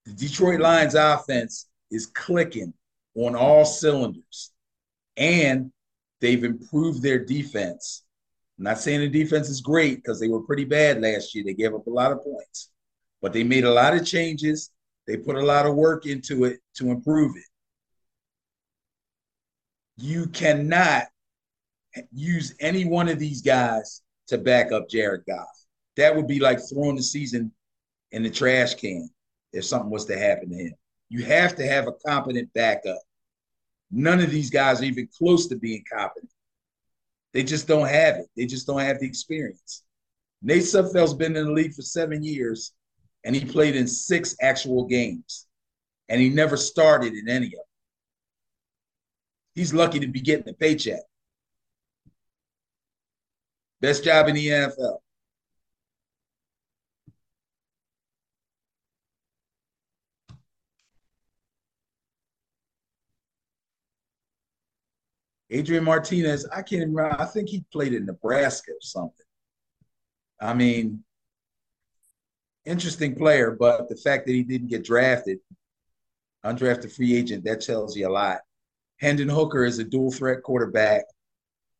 The 0.06 0.12
Detroit 0.12 0.60
Lions 0.60 0.94
offense 0.94 1.68
is 1.90 2.06
clicking 2.06 2.72
on 3.14 3.34
all 3.34 3.64
cylinders, 3.64 4.52
and 5.16 5.72
they've 6.20 6.42
improved 6.42 7.02
their 7.02 7.24
defense. 7.24 8.04
I'm 8.58 8.64
not 8.64 8.78
saying 8.78 9.00
the 9.00 9.08
defense 9.08 9.48
is 9.48 9.60
great 9.60 9.96
because 9.96 10.20
they 10.20 10.28
were 10.28 10.42
pretty 10.42 10.64
bad 10.64 11.00
last 11.00 11.34
year. 11.34 11.44
They 11.44 11.54
gave 11.54 11.74
up 11.74 11.86
a 11.86 11.90
lot 11.90 12.12
of 12.12 12.22
points, 12.22 12.70
but 13.20 13.32
they 13.32 13.44
made 13.44 13.64
a 13.64 13.72
lot 13.72 13.94
of 13.94 14.06
changes. 14.06 14.70
They 15.06 15.16
put 15.16 15.36
a 15.36 15.44
lot 15.44 15.66
of 15.66 15.74
work 15.74 16.06
into 16.06 16.44
it 16.44 16.60
to 16.74 16.90
improve 16.90 17.36
it. 17.36 17.44
You 19.96 20.26
cannot 20.28 21.04
use 22.12 22.54
any 22.60 22.84
one 22.84 23.08
of 23.08 23.18
these 23.18 23.42
guys 23.42 24.02
to 24.28 24.38
back 24.38 24.72
up 24.72 24.88
Jared 24.88 25.24
Goff. 25.26 25.48
That 25.96 26.14
would 26.14 26.26
be 26.26 26.38
like 26.38 26.58
throwing 26.58 26.96
the 26.96 27.02
season 27.02 27.52
in 28.12 28.22
the 28.22 28.30
trash 28.30 28.74
can 28.74 29.10
if 29.52 29.64
something 29.64 29.90
was 29.90 30.04
to 30.06 30.18
happen 30.18 30.50
to 30.50 30.56
him. 30.56 30.74
You 31.08 31.24
have 31.24 31.56
to 31.56 31.66
have 31.66 31.88
a 31.88 31.92
competent 32.06 32.52
backup. 32.54 33.00
None 33.90 34.20
of 34.20 34.30
these 34.30 34.50
guys 34.50 34.80
are 34.80 34.84
even 34.84 35.08
close 35.16 35.48
to 35.48 35.56
being 35.56 35.84
competent. 35.92 36.30
They 37.32 37.42
just 37.42 37.66
don't 37.66 37.88
have 37.88 38.16
it. 38.16 38.26
They 38.36 38.46
just 38.46 38.66
don't 38.66 38.80
have 38.80 39.00
the 39.00 39.06
experience. 39.06 39.84
Nate 40.42 40.62
Sudfeld's 40.62 41.14
been 41.14 41.36
in 41.36 41.46
the 41.46 41.52
league 41.52 41.74
for 41.74 41.82
seven 41.82 42.22
years, 42.22 42.72
and 43.24 43.34
he 43.34 43.44
played 43.44 43.76
in 43.76 43.86
six 43.86 44.36
actual 44.40 44.86
games, 44.86 45.46
and 46.08 46.20
he 46.20 46.28
never 46.28 46.56
started 46.56 47.14
in 47.14 47.28
any 47.28 47.46
of 47.46 47.52
them. 47.52 47.60
He's 49.54 49.74
lucky 49.74 50.00
to 50.00 50.06
be 50.06 50.20
getting 50.20 50.48
a 50.48 50.54
paycheck. 50.54 51.00
Best 53.80 54.04
job 54.04 54.28
in 54.28 54.34
the 54.34 54.46
NFL. 54.46 54.98
Adrian 65.50 65.84
Martinez, 65.84 66.46
I 66.46 66.62
can't 66.62 66.88
remember. 66.88 67.20
I 67.20 67.26
think 67.26 67.48
he 67.48 67.64
played 67.72 67.92
in 67.92 68.06
Nebraska 68.06 68.72
or 68.72 68.80
something. 68.80 69.26
I 70.40 70.54
mean, 70.54 71.02
interesting 72.64 73.16
player, 73.16 73.56
but 73.58 73.88
the 73.88 73.96
fact 73.96 74.26
that 74.26 74.32
he 74.32 74.42
didn't 74.42 74.68
get 74.68 74.84
drafted, 74.84 75.38
undrafted 76.44 76.94
free 76.94 77.16
agent, 77.16 77.44
that 77.44 77.60
tells 77.60 77.96
you 77.96 78.08
a 78.08 78.10
lot. 78.10 78.38
Hendon 78.98 79.28
Hooker 79.28 79.64
is 79.64 79.78
a 79.78 79.84
dual 79.84 80.12
threat 80.12 80.42
quarterback 80.42 81.02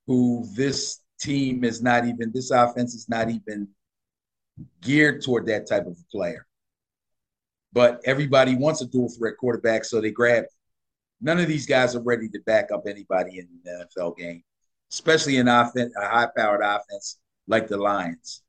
who 0.06 0.46
this 0.54 1.00
team 1.20 1.64
is 1.64 1.82
not 1.82 2.06
even, 2.06 2.32
this 2.32 2.50
offense 2.50 2.94
is 2.94 3.08
not 3.08 3.30
even 3.30 3.68
geared 4.80 5.22
toward 5.22 5.46
that 5.46 5.68
type 5.68 5.86
of 5.86 5.96
player. 6.10 6.46
But 7.72 8.00
everybody 8.04 8.56
wants 8.56 8.80
a 8.82 8.86
dual 8.86 9.10
threat 9.10 9.36
quarterback, 9.38 9.84
so 9.84 10.00
they 10.00 10.10
grab 10.10 10.44
it. 10.44 10.50
None 11.20 11.38
of 11.38 11.48
these 11.48 11.66
guys 11.66 11.94
are 11.94 12.02
ready 12.02 12.28
to 12.30 12.40
back 12.46 12.70
up 12.72 12.84
anybody 12.86 13.38
in 13.38 13.48
the 13.64 13.86
NFL 13.96 14.16
game, 14.16 14.42
especially 14.90 15.36
in 15.36 15.48
offense, 15.48 15.92
a 16.00 16.08
high-powered 16.08 16.62
offense 16.62 17.18
like 17.46 17.68
the 17.68 17.76
Lions. 17.76 18.42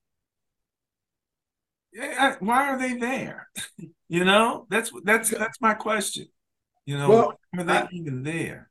Yeah, 1.93 2.35
why 2.39 2.69
are 2.69 2.79
they 2.79 2.93
there? 2.93 3.49
you 4.09 4.23
know, 4.23 4.65
that's 4.69 4.91
that's 5.03 5.29
that's 5.29 5.59
my 5.59 5.73
question. 5.73 6.27
You 6.85 6.97
know, 6.97 7.09
well, 7.09 7.39
why 7.51 7.61
are 7.61 7.65
they 7.65 7.73
I, 7.73 7.87
even 7.91 8.23
there? 8.23 8.69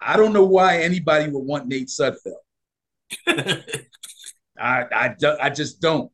I 0.00 0.16
don't 0.16 0.34
know 0.34 0.44
why 0.44 0.82
anybody 0.82 1.30
would 1.30 1.44
want 1.44 1.66
Nate 1.66 1.88
Sudfeld. 1.88 2.34
I, 4.58 4.84
I 4.92 5.16
I 5.40 5.50
just 5.50 5.80
don't. 5.80 6.10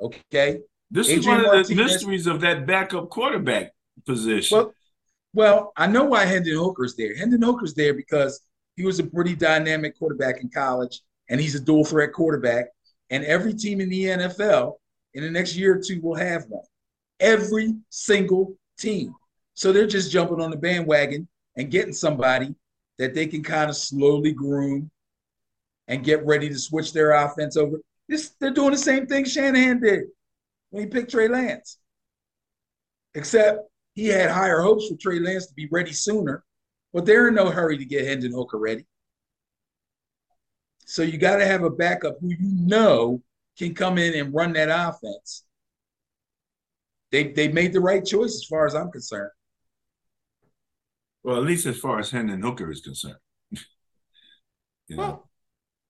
Okay. 0.00 0.60
This 0.90 1.08
Adrian 1.08 1.20
is 1.20 1.26
one 1.26 1.40
of 1.40 1.46
Martinez, 1.46 1.68
the 1.68 1.74
mysteries 1.74 2.26
of 2.26 2.40
that 2.42 2.66
backup 2.66 3.08
quarterback 3.08 3.72
position. 4.06 4.58
Well, 4.58 4.74
well, 5.34 5.72
I 5.76 5.86
know 5.86 6.04
why 6.04 6.24
Hendon 6.24 6.56
Hooker's 6.56 6.94
there. 6.94 7.16
Hendon 7.16 7.42
Hooker's 7.42 7.74
there 7.74 7.94
because 7.94 8.40
he 8.76 8.84
was 8.84 8.98
a 8.98 9.04
pretty 9.04 9.34
dynamic 9.34 9.98
quarterback 9.98 10.40
in 10.40 10.48
college, 10.48 11.00
and 11.28 11.40
he's 11.40 11.54
a 11.54 11.60
dual 11.60 11.84
threat 11.84 12.12
quarterback. 12.12 12.66
And 13.10 13.24
every 13.24 13.54
team 13.54 13.80
in 13.80 13.88
the 13.88 14.04
NFL 14.04 14.74
in 15.14 15.22
the 15.22 15.30
next 15.30 15.56
year 15.56 15.76
or 15.76 15.82
two 15.82 16.00
will 16.00 16.14
have 16.14 16.44
one. 16.48 16.64
Every 17.20 17.74
single 17.90 18.56
team. 18.78 19.14
So 19.54 19.72
they're 19.72 19.86
just 19.86 20.10
jumping 20.10 20.40
on 20.40 20.50
the 20.50 20.56
bandwagon 20.56 21.28
and 21.56 21.70
getting 21.70 21.92
somebody 21.92 22.54
that 22.98 23.14
they 23.14 23.26
can 23.26 23.42
kind 23.42 23.68
of 23.68 23.76
slowly 23.76 24.32
groom 24.32 24.90
and 25.88 26.04
get 26.04 26.24
ready 26.24 26.48
to 26.48 26.58
switch 26.58 26.92
their 26.92 27.12
offense 27.12 27.56
over. 27.56 27.78
This 28.08 28.30
they're 28.40 28.52
doing 28.52 28.72
the 28.72 28.78
same 28.78 29.06
thing 29.06 29.24
Shanahan 29.24 29.80
did 29.80 30.04
when 30.70 30.84
he 30.84 30.88
picked 30.88 31.10
Trey 31.10 31.28
Lance. 31.28 31.78
Except 33.14 33.60
he 33.94 34.06
had 34.06 34.30
higher 34.30 34.60
hopes 34.60 34.88
for 34.88 34.96
Trey 34.96 35.18
Lance 35.18 35.46
to 35.46 35.54
be 35.54 35.68
ready 35.70 35.92
sooner, 35.92 36.44
but 36.92 37.04
they're 37.04 37.28
in 37.28 37.34
no 37.34 37.50
hurry 37.50 37.78
to 37.78 37.84
get 37.84 38.06
Hendon 38.06 38.32
Hooker 38.32 38.58
ready. 38.58 38.86
So 40.86 41.02
you 41.02 41.18
got 41.18 41.36
to 41.36 41.46
have 41.46 41.62
a 41.62 41.70
backup 41.70 42.16
who 42.20 42.28
you 42.28 42.38
know 42.40 43.22
can 43.58 43.74
come 43.74 43.98
in 43.98 44.14
and 44.14 44.34
run 44.34 44.52
that 44.54 44.68
offense. 44.68 45.44
They 47.10 47.32
they 47.32 47.48
made 47.48 47.72
the 47.72 47.80
right 47.80 48.04
choice 48.04 48.34
as 48.34 48.44
far 48.44 48.66
as 48.66 48.74
I'm 48.74 48.90
concerned. 48.90 49.30
Well, 51.22 51.36
at 51.36 51.44
least 51.44 51.66
as 51.66 51.78
far 51.78 52.00
as 52.00 52.10
Hendon 52.10 52.42
Hooker 52.42 52.70
is 52.70 52.80
concerned. 52.80 53.16
you 53.52 54.96
know, 54.96 54.96
well, 54.96 55.30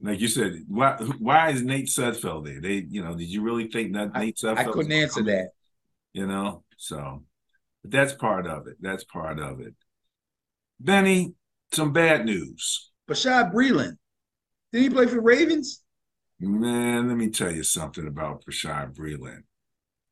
like 0.02 0.20
you 0.20 0.28
said, 0.28 0.64
why 0.66 0.96
why 1.18 1.50
is 1.50 1.62
Nate 1.62 1.86
Sudfeld 1.86 2.44
there? 2.44 2.60
They, 2.60 2.84
you 2.88 3.02
know, 3.02 3.14
did 3.14 3.28
you 3.28 3.42
really 3.42 3.68
think 3.68 3.92
that 3.94 4.12
Nate 4.14 4.36
Sudfeld? 4.36 4.58
I 4.58 4.64
couldn't 4.64 4.92
answer 4.92 5.22
that. 5.22 5.50
You 6.12 6.26
know, 6.26 6.64
so 6.76 7.22
but 7.82 7.90
that's 7.90 8.14
part 8.14 8.46
of 8.46 8.66
it. 8.66 8.76
That's 8.80 9.04
part 9.04 9.38
of 9.38 9.60
it. 9.60 9.74
Benny, 10.80 11.34
some 11.72 11.92
bad 11.92 12.24
news. 12.24 12.90
Bashaud 13.08 13.52
Breeland. 13.52 13.96
Did 14.72 14.82
he 14.82 14.90
play 14.90 15.06
for 15.06 15.16
the 15.16 15.20
Ravens? 15.20 15.82
Man, 16.40 17.08
let 17.08 17.16
me 17.16 17.28
tell 17.30 17.52
you 17.52 17.62
something 17.62 18.06
about 18.06 18.44
Bashaud 18.44 18.94
Breeland. 18.94 19.42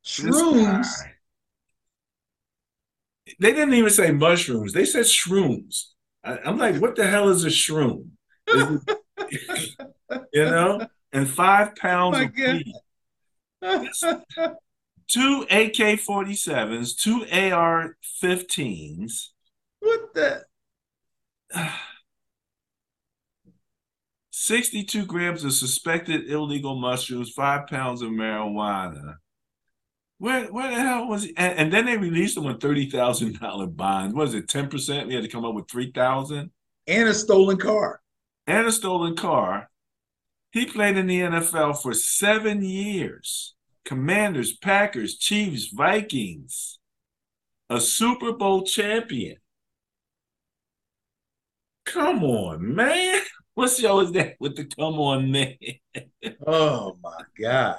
Shrooms. 0.04 0.86
They 3.38 3.52
didn't 3.52 3.74
even 3.74 3.90
say 3.90 4.10
mushrooms. 4.10 4.72
They 4.72 4.84
said 4.84 5.04
shrooms. 5.04 5.84
I, 6.24 6.38
am 6.44 6.58
like, 6.58 6.76
what 6.76 6.96
the 6.96 7.06
hell 7.06 7.28
is 7.28 7.44
a 7.44 7.48
shroom? 7.48 8.10
You 10.32 10.44
know, 10.44 10.86
and 11.12 11.28
five 11.28 11.68
oh 11.70 11.80
pounds 11.80 12.18
oh 12.18 12.24
of 12.24 12.34
weed 12.36 12.72
two 15.10 15.46
AK 15.50 15.98
47s, 16.00 16.96
two 16.96 17.26
AR 17.30 17.96
15s. 18.22 19.28
What 19.80 20.14
the? 20.14 20.44
62 24.30 25.04
grams 25.04 25.44
of 25.44 25.52
suspected 25.52 26.30
illegal 26.30 26.74
mushrooms, 26.74 27.30
five 27.30 27.66
pounds 27.66 28.02
of 28.02 28.10
marijuana. 28.10 29.16
Where, 30.18 30.46
where 30.46 30.70
the 30.70 30.80
hell 30.80 31.08
was 31.08 31.24
he? 31.24 31.34
And, 31.36 31.58
and 31.58 31.72
then 31.72 31.86
they 31.86 31.96
released 31.96 32.36
him 32.36 32.46
on 32.46 32.58
$30,000 32.58 33.76
bonds. 33.76 34.14
What 34.14 34.28
is 34.28 34.34
it, 34.34 34.48
10%? 34.48 35.06
We 35.06 35.14
had 35.14 35.24
to 35.24 35.28
come 35.30 35.44
up 35.44 35.54
with 35.54 35.70
3000 35.70 36.50
And 36.86 37.08
a 37.08 37.14
stolen 37.14 37.58
car. 37.58 38.00
And 38.46 38.66
a 38.66 38.72
stolen 38.72 39.14
car. 39.14 39.70
He 40.52 40.66
played 40.66 40.96
in 40.96 41.06
the 41.06 41.20
NFL 41.20 41.80
for 41.80 41.94
seven 41.94 42.62
years. 42.64 43.54
Commanders, 43.84 44.56
Packers, 44.56 45.16
Chiefs, 45.16 45.68
Vikings, 45.68 46.78
a 47.68 47.80
Super 47.80 48.32
Bowl 48.32 48.62
champion. 48.64 49.36
Come 51.84 52.22
on, 52.24 52.74
man. 52.74 53.20
What 53.54 53.70
show 53.70 54.00
is 54.00 54.12
that 54.12 54.36
with 54.38 54.56
the 54.56 54.64
come 54.64 54.98
on, 55.00 55.30
man? 55.32 55.56
oh 56.46 56.96
my 57.02 57.22
gosh. 57.38 57.78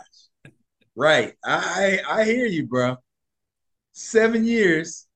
Right. 0.95 1.33
I 1.43 1.99
I 2.07 2.25
hear 2.25 2.45
you, 2.45 2.67
bro. 2.67 2.97
Seven 3.93 4.45
years 4.45 5.07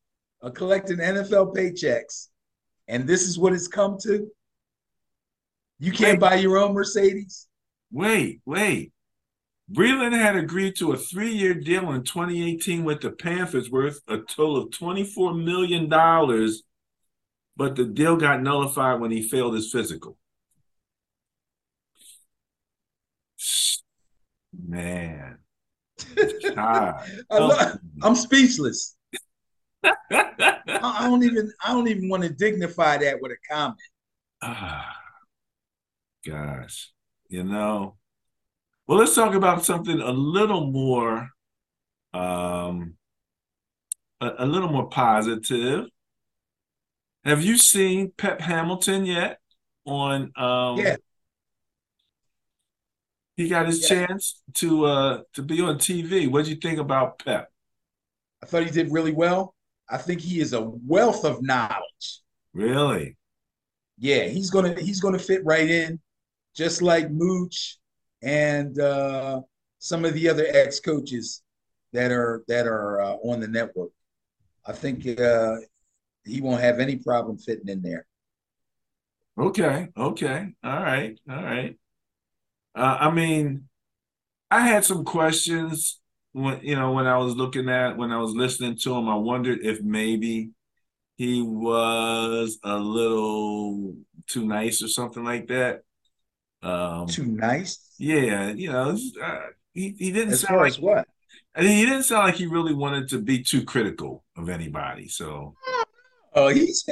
of 0.41 0.53
collecting 0.53 0.97
NFL 0.97 1.53
paychecks, 1.55 2.29
and 2.87 3.07
this 3.07 3.27
is 3.27 3.37
what 3.37 3.53
it's 3.53 3.67
come 3.67 3.97
to. 4.03 4.31
You 5.79 5.91
can't 5.91 6.21
wait, 6.21 6.29
buy 6.29 6.35
your 6.35 6.57
own 6.57 6.73
Mercedes. 6.73 7.47
Wait, 7.91 8.41
wait. 8.45 8.93
Breeland 9.71 10.13
had 10.13 10.35
agreed 10.35 10.75
to 10.77 10.91
a 10.91 10.97
three-year 10.97 11.55
deal 11.55 11.91
in 11.91 12.03
2018 12.03 12.83
with 12.83 13.01
the 13.01 13.11
Panthers 13.11 13.71
worth 13.71 13.99
a 14.07 14.17
total 14.19 14.57
of 14.57 14.69
$24 14.69 15.43
million, 15.43 15.89
but 17.57 17.75
the 17.75 17.85
deal 17.85 18.15
got 18.15 18.43
nullified 18.43 18.99
when 18.99 19.11
he 19.11 19.27
failed 19.27 19.55
his 19.55 19.71
physical. 19.71 20.17
Man. 24.67 25.39
I 26.57 27.77
am 28.03 28.15
speechless. 28.15 28.95
I 29.83 31.07
don't 31.07 31.23
even 31.23 31.51
I 31.63 31.73
don't 31.73 31.87
even 31.87 32.09
want 32.09 32.23
to 32.23 32.29
dignify 32.29 32.97
that 32.97 33.21
with 33.21 33.31
a 33.31 33.37
comment. 33.49 33.79
Ah, 34.41 34.95
gosh. 36.25 36.91
You 37.29 37.43
know, 37.43 37.97
well, 38.87 38.99
let's 38.99 39.15
talk 39.15 39.33
about 39.33 39.65
something 39.65 39.99
a 39.99 40.11
little 40.11 40.71
more, 40.71 41.29
um, 42.13 42.95
a, 44.21 44.31
a 44.39 44.45
little 44.45 44.69
more 44.69 44.89
positive. 44.89 45.85
Have 47.23 47.43
you 47.43 47.57
seen 47.57 48.11
Pep 48.17 48.41
Hamilton 48.41 49.05
yet? 49.05 49.39
On 49.87 50.31
um, 50.35 50.77
yeah, 50.77 50.95
he 53.35 53.49
got 53.49 53.67
his 53.67 53.81
yeah. 53.81 54.07
chance 54.07 54.41
to 54.55 54.85
uh 54.85 55.21
to 55.33 55.43
be 55.43 55.61
on 55.61 55.77
TV. 55.77 56.29
What 56.29 56.45
do 56.45 56.51
you 56.51 56.57
think 56.57 56.79
about 56.79 57.19
Pep? 57.19 57.51
I 58.41 58.45
thought 58.47 58.63
he 58.63 58.71
did 58.71 58.91
really 58.91 59.11
well. 59.11 59.55
I 59.89 59.97
think 59.97 60.21
he 60.21 60.39
is 60.39 60.53
a 60.53 60.61
wealth 60.61 61.23
of 61.25 61.41
knowledge. 61.43 62.21
Really? 62.53 63.15
Yeah, 63.97 64.23
he's 64.23 64.49
gonna 64.49 64.79
he's 64.79 64.99
gonna 64.99 65.19
fit 65.19 65.43
right 65.45 65.69
in, 65.69 65.99
just 66.55 66.81
like 66.81 67.11
Mooch 67.11 67.77
and 68.25 68.79
uh, 68.79 69.39
some 69.79 70.03
of 70.03 70.13
the 70.15 70.27
other 70.27 70.45
ex 70.49 70.79
coaches 70.79 71.43
that 71.93 72.11
are 72.11 72.43
that 72.47 72.67
are 72.67 72.99
uh, 72.99 73.13
on 73.23 73.39
the 73.39 73.47
network. 73.47 73.91
I 74.65 74.73
think 74.73 75.07
uh, 75.19 75.57
he 76.25 76.41
won't 76.41 76.61
have 76.61 76.79
any 76.79 76.97
problem 76.97 77.37
fitting 77.37 77.69
in 77.69 77.81
there. 77.81 78.05
Okay. 79.39 79.87
Okay. 79.95 80.53
All 80.63 80.81
right. 80.81 81.19
All 81.29 81.43
right. 81.43 81.77
Uh, 82.75 82.97
I 82.99 83.11
mean, 83.11 83.69
I 84.49 84.61
had 84.61 84.83
some 84.83 85.05
questions 85.05 86.01
when 86.33 86.59
you 86.63 86.75
know 86.75 86.91
when 86.91 87.07
I 87.07 87.17
was 87.17 87.35
looking 87.35 87.69
at 87.69 87.95
when 87.95 88.11
I 88.11 88.17
was 88.17 88.33
listening 88.33 88.77
to 88.79 88.95
him. 88.95 89.07
I 89.07 89.15
wondered 89.15 89.59
if 89.61 89.81
maybe 89.81 90.49
he 91.15 91.41
was 91.41 92.59
a 92.63 92.77
little 92.77 93.95
too 94.27 94.45
nice 94.45 94.81
or 94.81 94.87
something 94.87 95.23
like 95.23 95.47
that. 95.47 95.84
Um, 96.61 97.07
Too 97.07 97.25
nice. 97.25 97.93
Yeah, 97.99 98.49
you 98.51 98.71
know, 98.71 98.97
uh, 99.23 99.39
he 99.73 99.95
he 99.97 100.11
didn't 100.11 100.33
as 100.33 100.41
sound 100.41 100.59
like 100.61 100.75
what. 100.75 101.07
I 101.55 101.61
mean, 101.61 101.77
he 101.77 101.85
didn't 101.85 102.03
sound 102.03 102.25
like 102.25 102.35
he 102.35 102.47
really 102.47 102.73
wanted 102.73 103.07
to 103.09 103.19
be 103.19 103.41
too 103.43 103.63
critical 103.63 104.23
of 104.35 104.49
anybody. 104.49 105.07
So, 105.07 105.55
oh, 106.33 106.49
he's 106.49 106.85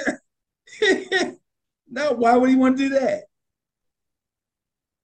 No, 1.89 2.14
why 2.14 2.38
would 2.38 2.49
he 2.49 2.55
want 2.55 2.78
to 2.78 2.89
do 2.89 2.99
that? 2.99 3.24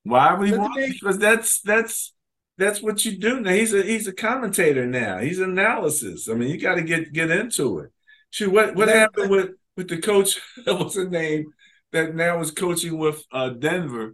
Why 0.04 0.34
would 0.34 0.46
he 0.46 0.52
Doesn't 0.52 0.64
want? 0.64 0.76
make- 0.80 0.94
Because 1.00 1.18
that's 1.18 1.62
that's 1.62 2.14
that's 2.58 2.82
what 2.82 3.04
you 3.06 3.18
do 3.18 3.40
now. 3.42 3.52
He's 3.52 3.74
a 3.74 3.82
he's 3.84 4.08
a 4.08 4.14
commentator 4.14 4.86
now. 4.86 5.20
He's 5.20 5.40
analysis. 5.40 6.30
I 6.30 6.34
mean, 6.34 6.50
you 6.50 6.60
got 6.60 6.76
to 6.76 6.82
get 6.82 7.12
get 7.14 7.30
into 7.32 7.80
it. 7.80 7.92
Shoot, 8.30 8.52
what 8.52 8.76
what 8.76 8.88
happened 8.88 9.30
with 9.30 9.52
with 9.76 9.90
the 9.90 9.98
coach? 9.98 10.40
What's 10.66 10.96
the 10.96 11.06
name? 11.10 11.54
That 11.92 12.16
now 12.16 12.40
is 12.40 12.52
coaching 12.52 12.98
with 13.00 13.24
uh, 13.32 13.50
Denver, 13.50 14.14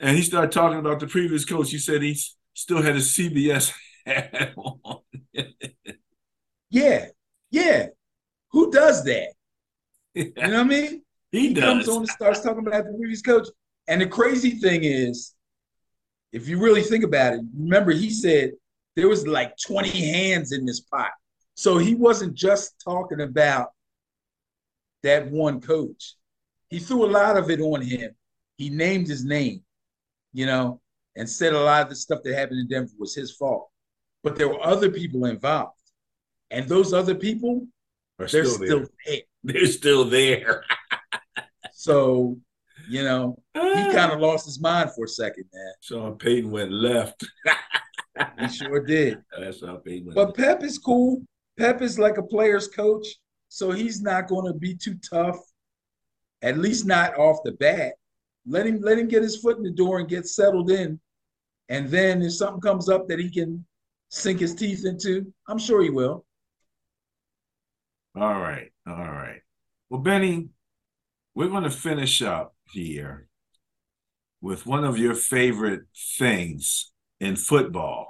and 0.00 0.16
he 0.16 0.22
started 0.22 0.52
talking 0.52 0.78
about 0.78 1.00
the 1.00 1.06
previous 1.06 1.44
coach. 1.44 1.70
He 1.70 1.78
said 1.78 2.02
he 2.02 2.18
still 2.54 2.82
had 2.82 2.96
a 2.96 3.00
CBS 3.00 3.72
hat 4.06 4.54
on. 4.56 5.00
Yeah, 6.70 7.06
yeah. 7.50 7.86
Who 8.50 8.70
does 8.70 9.04
that? 9.04 9.32
You 10.14 10.32
know 10.36 10.50
what 10.50 10.60
I 10.60 10.64
mean? 10.64 11.02
He 11.30 11.54
comes 11.54 11.86
does. 11.86 11.94
on 11.94 12.02
and 12.02 12.08
starts 12.08 12.40
talking 12.40 12.66
about 12.66 12.84
the 12.84 12.92
previous 12.98 13.22
coach. 13.22 13.46
And 13.86 14.00
the 14.00 14.06
crazy 14.06 14.50
thing 14.50 14.84
is, 14.84 15.34
if 16.32 16.48
you 16.48 16.58
really 16.58 16.82
think 16.82 17.04
about 17.04 17.34
it, 17.34 17.40
remember 17.56 17.92
he 17.92 18.10
said 18.10 18.52
there 18.96 19.08
was 19.08 19.26
like 19.26 19.54
20 19.64 19.88
hands 19.90 20.52
in 20.52 20.66
this 20.66 20.80
pot. 20.80 21.10
So 21.54 21.78
he 21.78 21.94
wasn't 21.94 22.34
just 22.34 22.74
talking 22.84 23.20
about 23.20 23.68
that 25.02 25.30
one 25.30 25.60
coach. 25.60 26.14
He 26.68 26.78
threw 26.80 27.04
a 27.04 27.10
lot 27.10 27.36
of 27.36 27.50
it 27.50 27.60
on 27.60 27.80
him. 27.80 28.10
He 28.56 28.70
named 28.70 29.06
his 29.06 29.24
name, 29.24 29.62
you 30.32 30.46
know, 30.46 30.80
and 31.16 31.28
said 31.28 31.52
a 31.52 31.60
lot 31.60 31.82
of 31.82 31.88
the 31.88 31.96
stuff 31.96 32.20
that 32.24 32.34
happened 32.34 32.60
in 32.60 32.68
Denver 32.68 32.92
was 32.98 33.14
his 33.14 33.32
fault. 33.34 33.70
But 34.22 34.36
there 34.36 34.48
were 34.48 34.64
other 34.64 34.90
people 34.90 35.24
involved. 35.26 35.72
And 36.50 36.68
those 36.68 36.92
other 36.92 37.14
people, 37.14 37.66
Are 38.18 38.26
they're 38.26 38.44
still 38.44 38.64
still, 38.66 38.86
there. 39.06 39.20
They're 39.44 39.66
still 39.66 40.04
there. 40.04 40.64
So, 41.72 42.36
you 42.88 43.04
know, 43.04 43.38
he 43.54 43.60
Ah. 43.60 43.90
kind 43.92 44.10
of 44.12 44.18
lost 44.18 44.46
his 44.46 44.60
mind 44.60 44.90
for 44.96 45.04
a 45.04 45.08
second, 45.08 45.44
man. 45.54 45.72
Sean 45.80 46.18
Payton 46.18 46.50
went 46.50 46.72
left. 46.72 47.24
He 48.40 48.48
sure 48.48 48.84
did. 48.84 49.22
That's 49.38 49.64
how 49.64 49.76
Payton 49.76 50.06
went. 50.06 50.16
But 50.16 50.36
Pep 50.36 50.64
is 50.64 50.76
cool. 50.78 51.22
Pep 51.56 51.80
is 51.80 51.96
like 51.98 52.18
a 52.18 52.22
player's 52.22 52.66
coach, 52.66 53.06
so 53.48 53.70
he's 53.70 54.02
not 54.02 54.26
going 54.26 54.52
to 54.52 54.58
be 54.58 54.74
too 54.74 54.96
tough. 55.08 55.38
At 56.42 56.58
least 56.58 56.84
not 56.84 57.16
off 57.16 57.38
the 57.44 57.52
bat. 57.52 57.92
Let 58.48 58.66
him 58.66 58.80
let 58.80 58.98
him 58.98 59.08
get 59.08 59.22
his 59.22 59.36
foot 59.36 59.58
in 59.58 59.62
the 59.62 59.70
door 59.70 59.98
and 59.98 60.08
get 60.08 60.26
settled 60.26 60.70
in, 60.70 60.98
and 61.68 61.88
then 61.88 62.22
if 62.22 62.32
something 62.32 62.60
comes 62.60 62.88
up 62.88 63.08
that 63.08 63.18
he 63.18 63.30
can 63.30 63.64
sink 64.08 64.40
his 64.40 64.54
teeth 64.54 64.84
into, 64.86 65.32
I'm 65.46 65.58
sure 65.58 65.82
he 65.82 65.90
will. 65.90 66.24
All 68.16 68.40
right. 68.40 68.72
All 68.86 68.94
right. 68.96 69.40
Well, 69.90 70.00
Benny, 70.00 70.48
we're 71.34 71.48
going 71.48 71.64
to 71.64 71.70
finish 71.70 72.22
up 72.22 72.54
here 72.72 73.28
with 74.40 74.66
one 74.66 74.84
of 74.84 74.98
your 74.98 75.14
favorite 75.14 75.82
things 76.18 76.92
in 77.20 77.36
football 77.36 78.08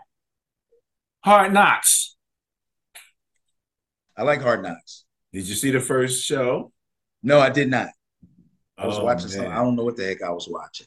Hard 1.25 1.53
Knocks. 1.53 2.17
I 4.17 4.23
like 4.23 4.41
Hard 4.41 4.63
Knocks. 4.63 5.05
Did 5.33 5.49
you 5.49 5.55
see 5.55 5.71
the 5.71 5.81
first 5.81 6.25
show? 6.25 6.73
No, 7.23 7.39
I 7.39 7.51
did 7.51 7.71
not. 7.71 7.89
I 8.79 8.87
was 8.87 8.99
Oh, 8.99 9.05
watching 9.05 9.29
something. 9.29 9.53
I 9.53 9.63
don't 9.63 9.77
know 9.77 9.85
what 9.85 9.97
the 9.97 10.05
heck 10.05 10.23
I 10.23 10.31
was 10.31 10.49
watching. 10.49 10.87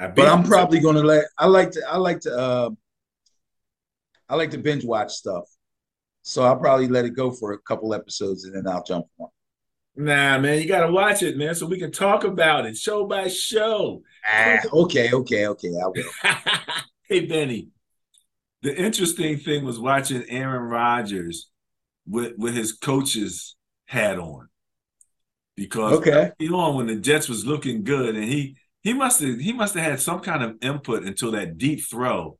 I 0.00 0.08
But 0.08 0.28
I'm 0.28 0.44
probably 0.44 0.80
gonna 0.80 1.02
let 1.02 1.26
I 1.38 1.46
like 1.46 1.72
to 1.72 1.82
I 1.88 1.96
like 1.96 2.20
to 2.20 2.36
uh 2.36 2.70
I 4.28 4.36
like 4.36 4.50
to 4.52 4.58
binge 4.58 4.84
watch 4.84 5.12
stuff. 5.12 5.44
So 6.22 6.42
I'll 6.42 6.56
probably 6.58 6.88
let 6.88 7.04
it 7.04 7.10
go 7.14 7.30
for 7.30 7.52
a 7.52 7.58
couple 7.58 7.94
episodes 7.94 8.44
and 8.44 8.54
then 8.54 8.66
I'll 8.66 8.82
jump 8.82 9.06
on. 9.18 9.28
Nah, 9.96 10.38
man, 10.38 10.60
you 10.60 10.66
got 10.66 10.86
to 10.86 10.92
watch 10.92 11.22
it, 11.22 11.36
man, 11.36 11.54
so 11.54 11.66
we 11.66 11.78
can 11.78 11.92
talk 11.92 12.24
about 12.24 12.66
it 12.66 12.76
show 12.76 13.06
by 13.06 13.28
show. 13.28 14.02
Ah, 14.26 14.60
okay, 14.72 15.12
okay, 15.12 15.46
okay. 15.46 15.68
I 15.68 15.86
will. 15.86 16.10
hey, 17.08 17.26
Benny. 17.26 17.68
The 18.62 18.74
interesting 18.76 19.38
thing 19.38 19.64
was 19.64 19.78
watching 19.78 20.24
Aaron 20.28 20.62
Rodgers 20.62 21.50
with 22.06 22.32
with 22.38 22.54
his 22.54 22.72
coach's 22.72 23.56
hat 23.86 24.18
on, 24.18 24.48
because 25.56 25.94
Okay. 25.98 26.32
you 26.38 26.50
know 26.50 26.72
when 26.72 26.86
the 26.86 26.96
Jets 26.96 27.28
was 27.28 27.46
looking 27.46 27.84
good, 27.84 28.14
and 28.16 28.24
he 28.24 28.56
he 28.82 28.92
must 28.92 29.20
have 29.20 29.38
he 29.38 29.52
must 29.52 29.74
have 29.74 29.84
had 29.84 30.00
some 30.00 30.20
kind 30.20 30.42
of 30.42 30.56
input 30.62 31.04
until 31.04 31.32
that 31.32 31.58
deep 31.58 31.84
throw 31.84 32.38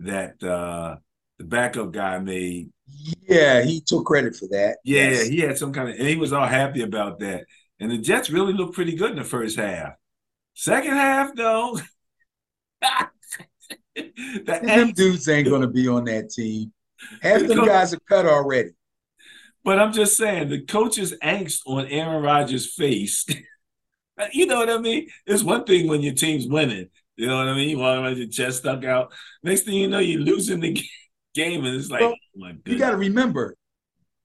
that 0.00 0.42
uh 0.42 0.96
the 1.38 1.44
backup 1.44 1.92
guy 1.92 2.18
made. 2.18 2.70
Yeah, 3.28 3.62
he 3.62 3.80
took 3.80 4.04
credit 4.06 4.36
for 4.36 4.46
that. 4.48 4.78
Yeah, 4.84 5.10
Yes. 5.10 5.28
he 5.28 5.40
had 5.40 5.58
some 5.58 5.72
kind 5.72 5.88
of, 5.88 5.96
and 5.96 6.06
he 6.06 6.16
was 6.16 6.32
all 6.32 6.46
happy 6.46 6.82
about 6.82 7.18
that. 7.20 7.44
And 7.80 7.90
the 7.90 7.98
Jets 7.98 8.30
really 8.30 8.52
looked 8.52 8.74
pretty 8.74 8.94
good 8.94 9.10
in 9.10 9.16
the 9.16 9.24
first 9.24 9.56
half. 9.58 9.94
Second 10.54 10.92
half, 10.92 11.34
though. 11.34 11.78
the 13.96 14.60
Them 14.62 14.92
dudes 14.92 15.28
ain't 15.28 15.48
gonna 15.48 15.68
be 15.68 15.88
on 15.88 16.04
that 16.04 16.30
team. 16.30 16.72
Half 17.22 17.42
them 17.46 17.64
guys 17.64 17.94
are 17.94 18.00
cut 18.08 18.26
already. 18.26 18.70
But 19.64 19.78
I'm 19.78 19.92
just 19.92 20.16
saying, 20.16 20.48
the 20.48 20.62
coach's 20.62 21.14
angst 21.22 21.60
on 21.66 21.86
Aaron 21.86 22.22
Rodgers' 22.22 22.74
face. 22.74 23.24
you 24.32 24.46
know 24.46 24.58
what 24.58 24.70
I 24.70 24.78
mean? 24.78 25.08
It's 25.26 25.42
one 25.42 25.64
thing 25.64 25.88
when 25.88 26.02
your 26.02 26.14
team's 26.14 26.46
winning. 26.46 26.88
You 27.16 27.28
know 27.28 27.38
what 27.38 27.48
I 27.48 27.54
mean? 27.54 27.70
You 27.70 27.78
walk 27.78 27.98
around 27.98 28.18
your 28.18 28.28
chest 28.28 28.58
stuck 28.58 28.84
out. 28.84 29.12
Next 29.42 29.62
thing 29.62 29.74
you 29.74 29.88
know, 29.88 30.00
you're 30.00 30.20
losing 30.20 30.60
the 30.60 30.72
game, 31.34 31.64
and 31.64 31.74
it's 31.74 31.90
like, 31.90 32.00
Well, 32.00 32.14
oh 32.14 32.38
my 32.38 32.54
You 32.66 32.78
got 32.78 32.90
to 32.90 32.96
remember, 32.96 33.56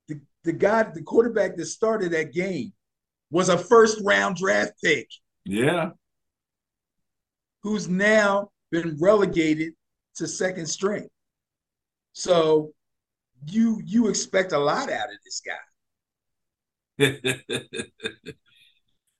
the, 0.07 0.19
the 0.43 0.53
guy, 0.53 0.83
the 0.83 1.03
quarterback 1.03 1.55
that 1.55 1.65
started 1.65 2.11
that 2.11 2.33
game 2.33 2.73
was 3.31 3.49
a 3.49 3.57
first 3.57 4.01
round 4.03 4.35
draft 4.35 4.73
pick 4.83 5.07
yeah, 5.45 5.91
who's 7.63 7.87
now 7.87 8.49
been 8.71 8.97
relegated 8.99 9.73
to 10.15 10.27
second 10.27 10.67
string. 10.67 11.07
So 12.13 12.71
you 13.47 13.81
you 13.85 14.07
expect 14.07 14.51
a 14.51 14.59
lot 14.59 14.91
out 14.91 15.07
of 15.09 15.17
this 15.23 15.41
guy. 15.45 15.53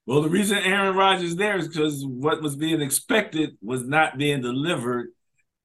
well, 0.06 0.22
the 0.22 0.30
reason 0.30 0.58
Aaron 0.58 0.96
Rodgers 0.96 1.36
there 1.36 1.58
is 1.58 1.68
because 1.68 2.06
what 2.06 2.42
was 2.42 2.56
being 2.56 2.82
expected 2.82 3.58
was 3.62 3.86
not 3.86 4.18
being 4.18 4.42
delivered. 4.42 5.10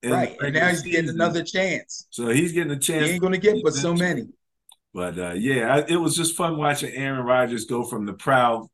right. 0.04 0.36
And 0.40 0.54
now 0.54 0.68
he's 0.68 0.82
getting 0.82 1.10
another 1.10 1.42
chance. 1.42 2.06
So 2.10 2.28
he's 2.28 2.52
getting 2.52 2.72
a 2.72 2.78
chance. 2.78 3.06
He 3.06 3.12
ain't 3.12 3.22
gonna 3.22 3.38
get 3.38 3.62
but 3.64 3.74
so 3.74 3.94
many. 3.94 4.28
But 4.92 5.18
uh, 5.18 5.32
yeah, 5.32 5.74
I, 5.74 5.84
it 5.88 5.96
was 5.96 6.16
just 6.16 6.36
fun 6.36 6.56
watching 6.56 6.94
Aaron 6.94 7.26
Rodgers 7.26 7.64
go 7.64 7.82
from 7.82 8.06
the 8.06 8.12
proud 8.12 8.68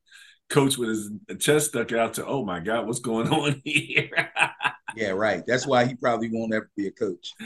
coach 0.50 0.76
with 0.76 0.88
his 0.90 1.10
chest 1.38 1.68
stuck 1.68 1.92
out 1.92 2.14
to, 2.14 2.26
oh 2.26 2.44
my 2.44 2.60
God, 2.60 2.86
what's 2.86 2.98
going 3.00 3.28
on 3.32 3.62
here? 3.64 4.10
Yeah, 4.96 5.10
right. 5.10 5.42
That's 5.46 5.66
why 5.66 5.86
he 5.86 5.94
probably 5.94 6.28
won't 6.30 6.52
ever 6.52 6.70
be 6.76 6.88
a 6.88 6.90
coach. 6.90 7.32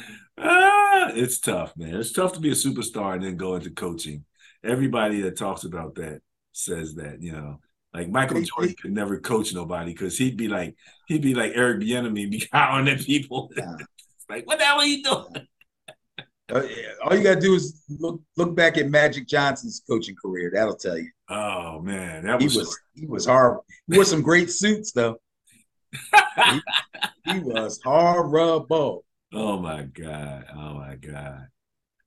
ah, 0.94 1.10
it's 1.14 1.38
tough, 1.38 1.76
man. 1.76 1.94
It's 1.94 2.12
tough 2.12 2.32
to 2.34 2.40
be 2.40 2.50
a 2.50 2.54
superstar 2.54 3.14
and 3.14 3.22
then 3.22 3.36
go 3.36 3.54
into 3.56 3.70
coaching. 3.70 4.24
Everybody 4.62 5.20
that 5.22 5.36
talks 5.36 5.64
about 5.64 5.94
that 5.96 6.20
says 6.52 6.94
that, 6.96 7.22
you 7.22 7.32
know. 7.32 7.60
Like 7.92 8.08
Michael 8.10 8.42
Jordan 8.42 8.74
could 8.80 8.92
never 8.92 9.20
coach 9.20 9.54
nobody 9.54 9.92
because 9.92 10.18
he'd 10.18 10.36
be 10.36 10.48
like 10.48 10.74
he'd 11.06 11.22
be 11.22 11.34
like 11.34 11.52
Eric 11.54 11.80
Bieniemy, 11.80 12.30
be 12.30 12.48
howling 12.52 12.88
at 12.88 13.00
people. 13.00 13.50
Yeah. 13.56 13.76
Like, 14.26 14.46
what 14.46 14.58
the 14.58 14.64
hell 14.64 14.78
are 14.80 14.86
you 14.86 15.02
doing? 15.02 15.46
Uh, 16.50 16.62
all 17.04 17.14
you 17.14 17.22
gotta 17.22 17.38
do 17.38 17.54
is 17.54 17.82
look 17.88 18.22
look 18.38 18.54
back 18.54 18.78
at 18.78 18.88
Magic 18.88 19.28
Johnson's 19.28 19.82
coaching 19.86 20.16
career. 20.16 20.50
That'll 20.52 20.76
tell 20.76 20.96
you. 20.96 21.10
Oh 21.28 21.80
man, 21.80 22.24
that 22.24 22.40
He 22.40 22.46
was, 22.46 22.56
was 22.56 22.78
he 22.94 23.06
was 23.06 23.26
horrible. 23.26 23.66
He 23.86 23.96
wore 23.96 24.06
some 24.06 24.22
great 24.22 24.50
suits 24.50 24.92
though. 24.92 25.18
He, 26.50 27.32
he 27.32 27.38
was 27.40 27.80
horrible. 27.84 29.04
Oh 29.34 29.58
my 29.58 29.82
God. 29.82 30.44
Oh 30.54 30.74
my 30.74 30.94
God. 30.94 31.48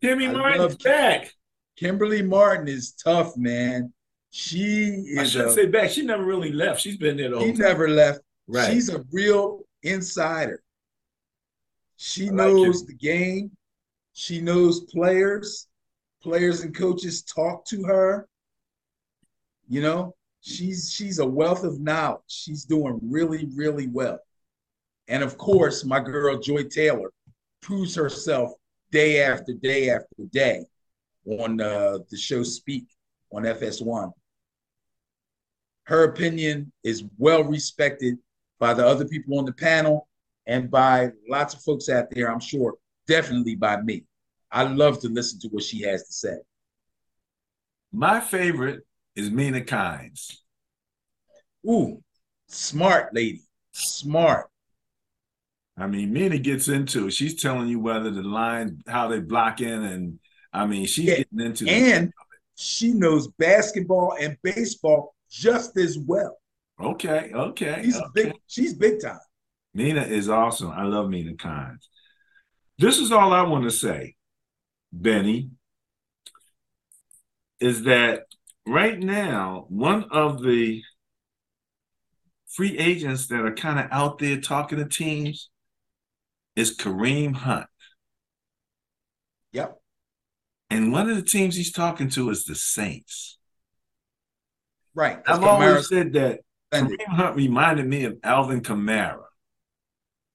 Kimmy 0.06 0.30
I 0.30 0.32
Martin's 0.34 0.60
love- 0.62 0.80
back. 0.80 1.32
Kimberly 1.78 2.22
Martin 2.22 2.68
is 2.68 2.94
tough, 2.94 3.36
man. 3.36 3.92
She 4.30 4.64
is. 4.64 5.18
I 5.18 5.22
is 5.24 5.32
should 5.32 5.46
a, 5.46 5.52
say 5.52 5.66
back. 5.66 5.90
She 5.90 6.04
never 6.04 6.24
really 6.24 6.52
left. 6.52 6.80
She's 6.82 6.98
been 6.98 7.18
there 7.18 7.30
the 7.30 7.38
whole 7.38 7.46
she 7.46 7.54
time. 7.54 7.62
never 7.62 7.88
left. 7.90 8.20
Right. 8.48 8.72
She's 8.72 8.90
a 8.90 9.04
real 9.12 9.62
insider. 9.84 10.62
She 11.98 12.28
I 12.28 12.32
like 12.32 12.38
knows 12.54 12.86
the 12.86 12.94
game. 12.94 13.52
She 14.14 14.40
knows 14.42 14.82
players. 14.86 15.68
Players 16.22 16.62
and 16.62 16.76
coaches 16.76 17.24
talk 17.24 17.66
to 17.68 17.84
her. 17.84 18.28
You 19.68 19.82
know, 19.82 20.16
she's 20.42 20.92
she's 20.92 21.20
a 21.20 21.26
wealth 21.26 21.64
of 21.64 21.80
knowledge. 21.80 22.22
She's 22.28 22.66
doing 22.66 23.00
really, 23.04 23.48
really 23.56 23.88
well. 23.88 24.20
And 25.08 25.24
of 25.24 25.38
course, 25.38 25.84
my 25.86 26.00
girl 26.00 26.40
Joy 26.40 26.64
Taylor 26.64 27.12
proves 27.62 27.96
herself 27.96 28.52
day 28.92 29.22
after 29.22 29.54
day 29.54 29.90
after 29.90 30.24
day 30.32 30.66
on 31.26 31.60
uh, 31.60 32.00
the 32.10 32.18
show 32.18 32.44
Speak 32.44 32.86
on 33.32 33.44
FS1. 33.44 34.12
Her 35.84 36.04
opinion 36.06 36.72
is 36.84 37.04
well 37.18 37.44
respected 37.44 38.18
by 38.60 38.74
the 38.74 38.86
other 38.86 39.06
people 39.06 39.38
on 39.38 39.46
the 39.46 39.54
panel 39.54 40.08
and 40.48 40.70
by 40.70 41.12
lots 41.28 41.54
of 41.54 41.62
folks 41.62 41.90
out 41.90 42.10
there, 42.12 42.32
I'm 42.32 42.40
sure, 42.40 42.76
definitely 43.08 43.56
by 43.56 43.82
me. 43.82 44.04
I 44.52 44.64
love 44.64 45.00
to 45.02 45.10
listen 45.10 45.40
to 45.42 45.48
what 45.50 45.64
she 45.64 45.82
has 45.82 46.06
to 46.08 46.14
say. 46.14 46.38
My 47.92 48.20
favorite 48.20 48.86
is 49.16 49.32
Mina 49.32 49.62
Kynes. 49.62 50.38
Ooh, 51.68 52.02
smart 52.48 53.14
lady, 53.14 53.42
smart. 53.72 54.50
I 55.78 55.88
mean, 55.88 56.14
Mina 56.14 56.38
gets 56.38 56.68
into 56.68 57.08
it. 57.08 57.12
She's 57.12 57.42
telling 57.42 57.68
you 57.68 57.80
whether 57.80 58.10
the 58.10 58.24
line, 58.24 58.82
how 58.88 59.08
they 59.08 59.20
block 59.20 59.60
in, 59.60 59.84
and 59.84 60.20
I 60.54 60.66
mean, 60.66 60.86
she's 60.86 61.06
Yeah, 61.06 61.18
getting 61.18 61.42
into 61.42 61.68
And 61.68 62.14
she 62.56 62.94
knows 62.94 63.28
basketball 63.38 64.16
and 64.20 64.38
baseball 64.42 65.16
just 65.30 65.78
as 65.78 65.98
well. 65.98 66.38
Okay, 66.80 67.32
okay. 67.34 67.82
She's 67.84 67.98
okay. 67.98 68.08
big, 68.14 68.34
she's 68.48 68.74
big 68.74 69.02
time. 69.02 69.20
Mina 69.74 70.04
is 70.04 70.30
awesome. 70.30 70.72
I 70.72 70.84
love 70.84 71.10
Mina 71.10 71.34
Kynes. 71.34 71.88
This 72.80 72.98
is 72.98 73.12
all 73.12 73.34
I 73.34 73.42
want 73.42 73.66
to 73.66 73.72
say, 73.72 74.16
Benny, 74.94 75.50
is 77.60 77.84
that 77.84 78.24
right 78.66 78.98
now, 78.98 79.66
one 79.70 80.06
of 80.12 80.42
the 80.42 80.82
free 82.48 82.78
agents 82.78 83.28
that 83.28 83.42
are 83.42 83.54
kind 83.54 83.80
of 83.80 83.88
out 83.92 84.20
there 84.20 84.40
talking 84.40 84.78
to 84.78 84.86
teams 84.86 85.50
is 86.56 86.76
Kareem 86.78 87.36
Hunt. 87.36 87.68
Yep. 89.52 89.80
And 90.70 90.92
one 90.92 91.10
of 91.10 91.16
the 91.16 91.22
teams 91.22 91.56
he's 91.56 91.72
talking 91.72 92.10
to 92.10 92.30
is 92.30 92.46
the 92.46 92.56
Saints. 92.56 93.38
Right. 94.94 95.20
I've 95.28 95.44
always 95.44 95.88
said 95.88 96.14
that 96.14 96.40
Kareem 96.74 97.08
Hunt 97.08 97.36
reminded 97.36 97.88
me 97.88 98.06
of 98.06 98.18
Alvin 98.24 98.62
Kamara. 98.62 99.24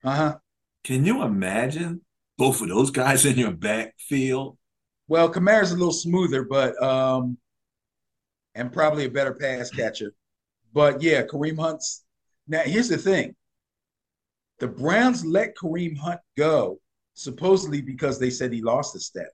Uh-huh. 0.05 0.37
Can 0.85 1.05
you 1.05 1.23
imagine 1.23 2.03
both 2.39 2.63
of 2.63 2.69
those 2.69 2.91
guys 2.91 3.27
in 3.27 3.37
your 3.37 3.53
backfield? 3.53 4.57
Well, 5.09 5.33
Kamara's 5.33 5.73
a 5.73 5.77
little 5.77 5.93
smoother, 5.93 6.45
but 6.45 6.81
um, 6.83 7.37
and 8.55 8.73
probably 8.73 9.07
a 9.07 9.11
better 9.11 9.35
pass 9.35 9.71
catcher. 9.71 10.13
But 10.73 11.03
yeah, 11.03 11.23
Kareem 11.25 11.59
Hunt's 11.59 12.05
now 12.47 12.61
here's 12.61 12.89
the 12.89 12.97
thing. 12.97 13.35
The 14.61 14.69
Browns 14.69 15.25
let 15.25 15.57
Kareem 15.57 15.97
Hunt 15.99 16.21
go 16.37 16.79
supposedly 17.15 17.81
because 17.81 18.19
they 18.19 18.31
said 18.31 18.53
he 18.53 18.63
lost 18.63 18.95
a 18.95 19.01
step. 19.01 19.31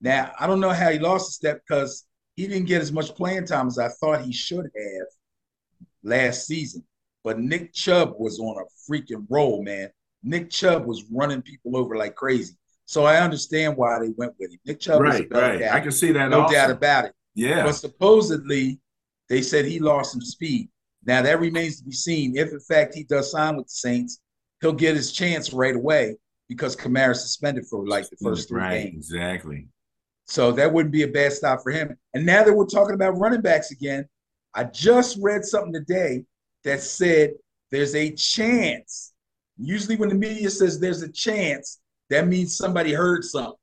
Now, 0.00 0.32
I 0.38 0.46
don't 0.46 0.60
know 0.60 0.70
how 0.70 0.90
he 0.90 0.98
lost 0.98 1.30
a 1.30 1.32
step 1.32 1.62
because 1.66 2.06
he 2.36 2.46
didn't 2.46 2.66
get 2.66 2.82
as 2.82 2.92
much 2.92 3.14
playing 3.14 3.46
time 3.46 3.66
as 3.66 3.78
I 3.78 3.88
thought 3.88 4.22
he 4.22 4.32
should 4.32 4.64
have 4.64 5.06
last 6.02 6.46
season. 6.46 6.84
But 7.22 7.38
Nick 7.40 7.72
Chubb 7.72 8.14
was 8.18 8.38
on 8.38 8.56
a 8.58 8.92
freaking 8.92 9.26
roll, 9.30 9.62
man. 9.62 9.88
Nick 10.22 10.50
Chubb 10.50 10.84
was 10.84 11.04
running 11.10 11.42
people 11.42 11.76
over 11.76 11.96
like 11.96 12.14
crazy. 12.14 12.54
So 12.86 13.04
I 13.04 13.18
understand 13.18 13.76
why 13.78 13.98
they 13.98 14.10
went 14.10 14.34
with 14.38 14.52
him. 14.52 14.58
Nick 14.66 14.80
Chubb 14.80 15.00
right, 15.00 15.26
right. 15.30 15.60
guy. 15.60 15.74
I 15.74 15.80
can 15.80 15.92
see 15.92 16.12
that. 16.12 16.28
no 16.28 16.42
also. 16.42 16.54
doubt 16.54 16.70
about 16.70 17.06
it. 17.06 17.12
Yeah, 17.34 17.64
But 17.64 17.72
supposedly, 17.72 18.78
they 19.28 19.40
said 19.40 19.64
he 19.64 19.78
lost 19.80 20.12
some 20.12 20.20
speed. 20.20 20.68
Now 21.06 21.22
that 21.22 21.40
remains 21.40 21.78
to 21.78 21.84
be 21.84 21.92
seen. 21.92 22.36
If 22.36 22.50
in 22.52 22.60
fact 22.60 22.94
he 22.94 23.04
does 23.04 23.30
sign 23.30 23.56
with 23.56 23.66
the 23.66 23.72
Saints, 23.72 24.20
he'll 24.60 24.72
get 24.72 24.96
his 24.96 25.12
chance 25.12 25.52
right 25.52 25.74
away 25.74 26.16
because 26.48 26.76
Kamara 26.76 27.14
suspended 27.14 27.66
for 27.66 27.86
like 27.86 28.08
the 28.08 28.16
first 28.22 28.48
three 28.48 28.60
right, 28.60 28.84
games. 28.84 29.10
exactly. 29.10 29.68
So 30.26 30.52
that 30.52 30.72
wouldn't 30.72 30.92
be 30.92 31.02
a 31.02 31.08
bad 31.08 31.32
stop 31.32 31.60
for 31.62 31.70
him. 31.70 31.96
And 32.14 32.24
now 32.24 32.44
that 32.44 32.52
we're 32.52 32.66
talking 32.66 32.94
about 32.94 33.18
running 33.18 33.42
backs 33.42 33.70
again, 33.70 34.08
I 34.54 34.64
just 34.64 35.18
read 35.20 35.44
something 35.44 35.72
today 35.72 36.24
that 36.64 36.80
said 36.80 37.32
there's 37.70 37.94
a 37.94 38.12
chance. 38.12 39.12
Usually, 39.58 39.96
when 39.96 40.08
the 40.08 40.14
media 40.14 40.48
says 40.50 40.80
there's 40.80 41.02
a 41.02 41.12
chance, 41.12 41.80
that 42.10 42.26
means 42.26 42.56
somebody 42.56 42.92
heard 42.92 43.24
something. 43.24 43.54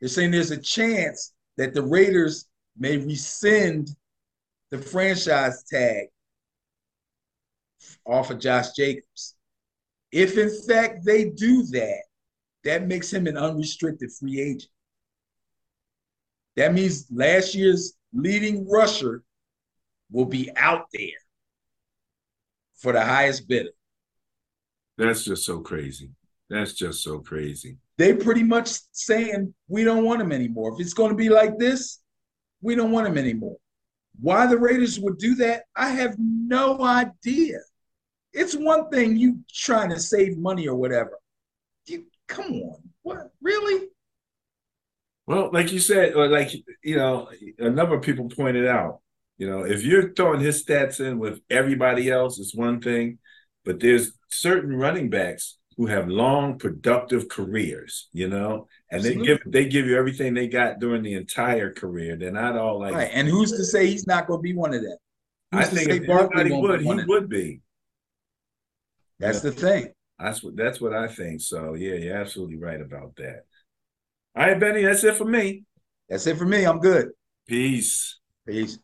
They're 0.00 0.08
saying 0.08 0.30
there's 0.30 0.50
a 0.50 0.60
chance 0.60 1.32
that 1.56 1.74
the 1.74 1.82
Raiders 1.82 2.46
may 2.78 2.96
rescind 2.96 3.90
the 4.70 4.78
franchise 4.78 5.64
tag 5.64 6.08
off 8.06 8.30
of 8.30 8.38
Josh 8.38 8.72
Jacobs. 8.72 9.34
If 10.12 10.38
in 10.38 10.50
fact 10.66 11.04
they 11.04 11.30
do 11.30 11.64
that, 11.66 12.02
that 12.64 12.86
makes 12.86 13.12
him 13.12 13.26
an 13.26 13.36
unrestricted 13.36 14.10
free 14.12 14.40
agent. 14.40 14.70
That 16.56 16.72
means 16.72 17.06
last 17.10 17.54
year's 17.54 17.94
leading 18.12 18.68
rusher 18.68 19.22
will 20.10 20.24
be 20.24 20.50
out 20.56 20.86
there 20.92 21.18
for 22.76 22.92
the 22.92 23.04
highest 23.04 23.48
bidder. 23.48 23.70
That's 24.96 25.24
just 25.24 25.44
so 25.44 25.60
crazy. 25.60 26.10
That's 26.48 26.74
just 26.74 27.02
so 27.02 27.18
crazy. 27.18 27.78
They 27.98 28.12
pretty 28.14 28.42
much 28.42 28.70
saying 28.92 29.54
we 29.68 29.84
don't 29.84 30.04
want 30.04 30.20
him 30.20 30.32
anymore. 30.32 30.72
If 30.74 30.80
it's 30.80 30.94
going 30.94 31.10
to 31.10 31.16
be 31.16 31.28
like 31.28 31.58
this, 31.58 32.00
we 32.60 32.74
don't 32.74 32.92
want 32.92 33.06
him 33.06 33.18
anymore. 33.18 33.56
Why 34.20 34.46
the 34.46 34.58
Raiders 34.58 35.00
would 35.00 35.18
do 35.18 35.34
that, 35.36 35.64
I 35.74 35.90
have 35.90 36.14
no 36.18 36.82
idea. 36.82 37.58
It's 38.34 38.54
one 38.54 38.90
thing 38.90 39.16
you 39.16 39.38
trying 39.52 39.90
to 39.90 40.00
save 40.00 40.36
money 40.36 40.66
or 40.66 40.74
whatever. 40.74 41.18
You 41.86 42.06
come 42.26 42.52
on, 42.52 42.76
what 43.02 43.30
really? 43.40 43.88
Well, 45.26 45.50
like 45.52 45.72
you 45.72 45.78
said, 45.78 46.14
like 46.14 46.52
you 46.82 46.96
know, 46.96 47.30
a 47.58 47.70
number 47.70 47.94
of 47.94 48.02
people 48.02 48.28
pointed 48.28 48.66
out, 48.66 49.00
you 49.38 49.48
know, 49.48 49.64
if 49.64 49.84
you're 49.84 50.12
throwing 50.12 50.40
his 50.40 50.64
stats 50.64 51.00
in 51.00 51.18
with 51.18 51.40
everybody 51.48 52.10
else, 52.10 52.38
it's 52.38 52.54
one 52.54 52.80
thing, 52.80 53.18
but 53.64 53.80
there's 53.80 54.12
certain 54.30 54.76
running 54.76 55.08
backs 55.10 55.56
who 55.76 55.86
have 55.86 56.08
long, 56.08 56.58
productive 56.58 57.28
careers, 57.28 58.08
you 58.12 58.28
know, 58.28 58.66
and 58.90 59.02
they 59.02 59.14
give 59.14 59.38
they 59.46 59.66
give 59.66 59.86
you 59.86 59.96
everything 59.96 60.34
they 60.34 60.48
got 60.48 60.78
during 60.78 61.02
the 61.02 61.14
entire 61.14 61.72
career. 61.72 62.16
They're 62.16 62.30
not 62.30 62.56
all 62.56 62.80
like 62.80 62.94
Right. 62.94 63.10
And 63.12 63.28
who's 63.28 63.52
to 63.52 63.64
say 63.64 63.86
he's 63.86 64.06
not 64.06 64.26
going 64.26 64.38
to 64.38 64.42
be 64.42 64.54
one 64.54 64.74
of 64.74 64.82
them? 64.82 64.96
I 65.52 65.58
Who's 65.58 65.68
to 65.70 65.76
think 65.76 65.90
if 65.90 66.06
Barkley 66.06 66.40
anybody 66.42 66.62
would, 66.62 66.80
he 66.80 66.86
one 66.86 66.98
of 67.00 67.06
them? 67.06 67.08
would 67.08 67.28
be. 67.28 67.60
That's 69.18 69.40
the 69.40 69.52
thing. 69.52 69.92
That's 70.18 70.42
what 70.42 70.56
that's 70.56 70.80
what 70.80 70.94
I 70.94 71.08
think. 71.08 71.40
So 71.40 71.74
yeah, 71.74 71.94
you're 71.94 72.16
absolutely 72.16 72.58
right 72.58 72.80
about 72.80 73.16
that. 73.16 73.44
All 74.36 74.46
right, 74.46 74.58
Benny, 74.58 74.82
that's 74.82 75.04
it 75.04 75.16
for 75.16 75.24
me. 75.24 75.64
That's 76.08 76.26
it 76.26 76.36
for 76.36 76.46
me. 76.46 76.64
I'm 76.64 76.80
good. 76.80 77.10
Peace. 77.46 78.18
Peace. 78.46 78.78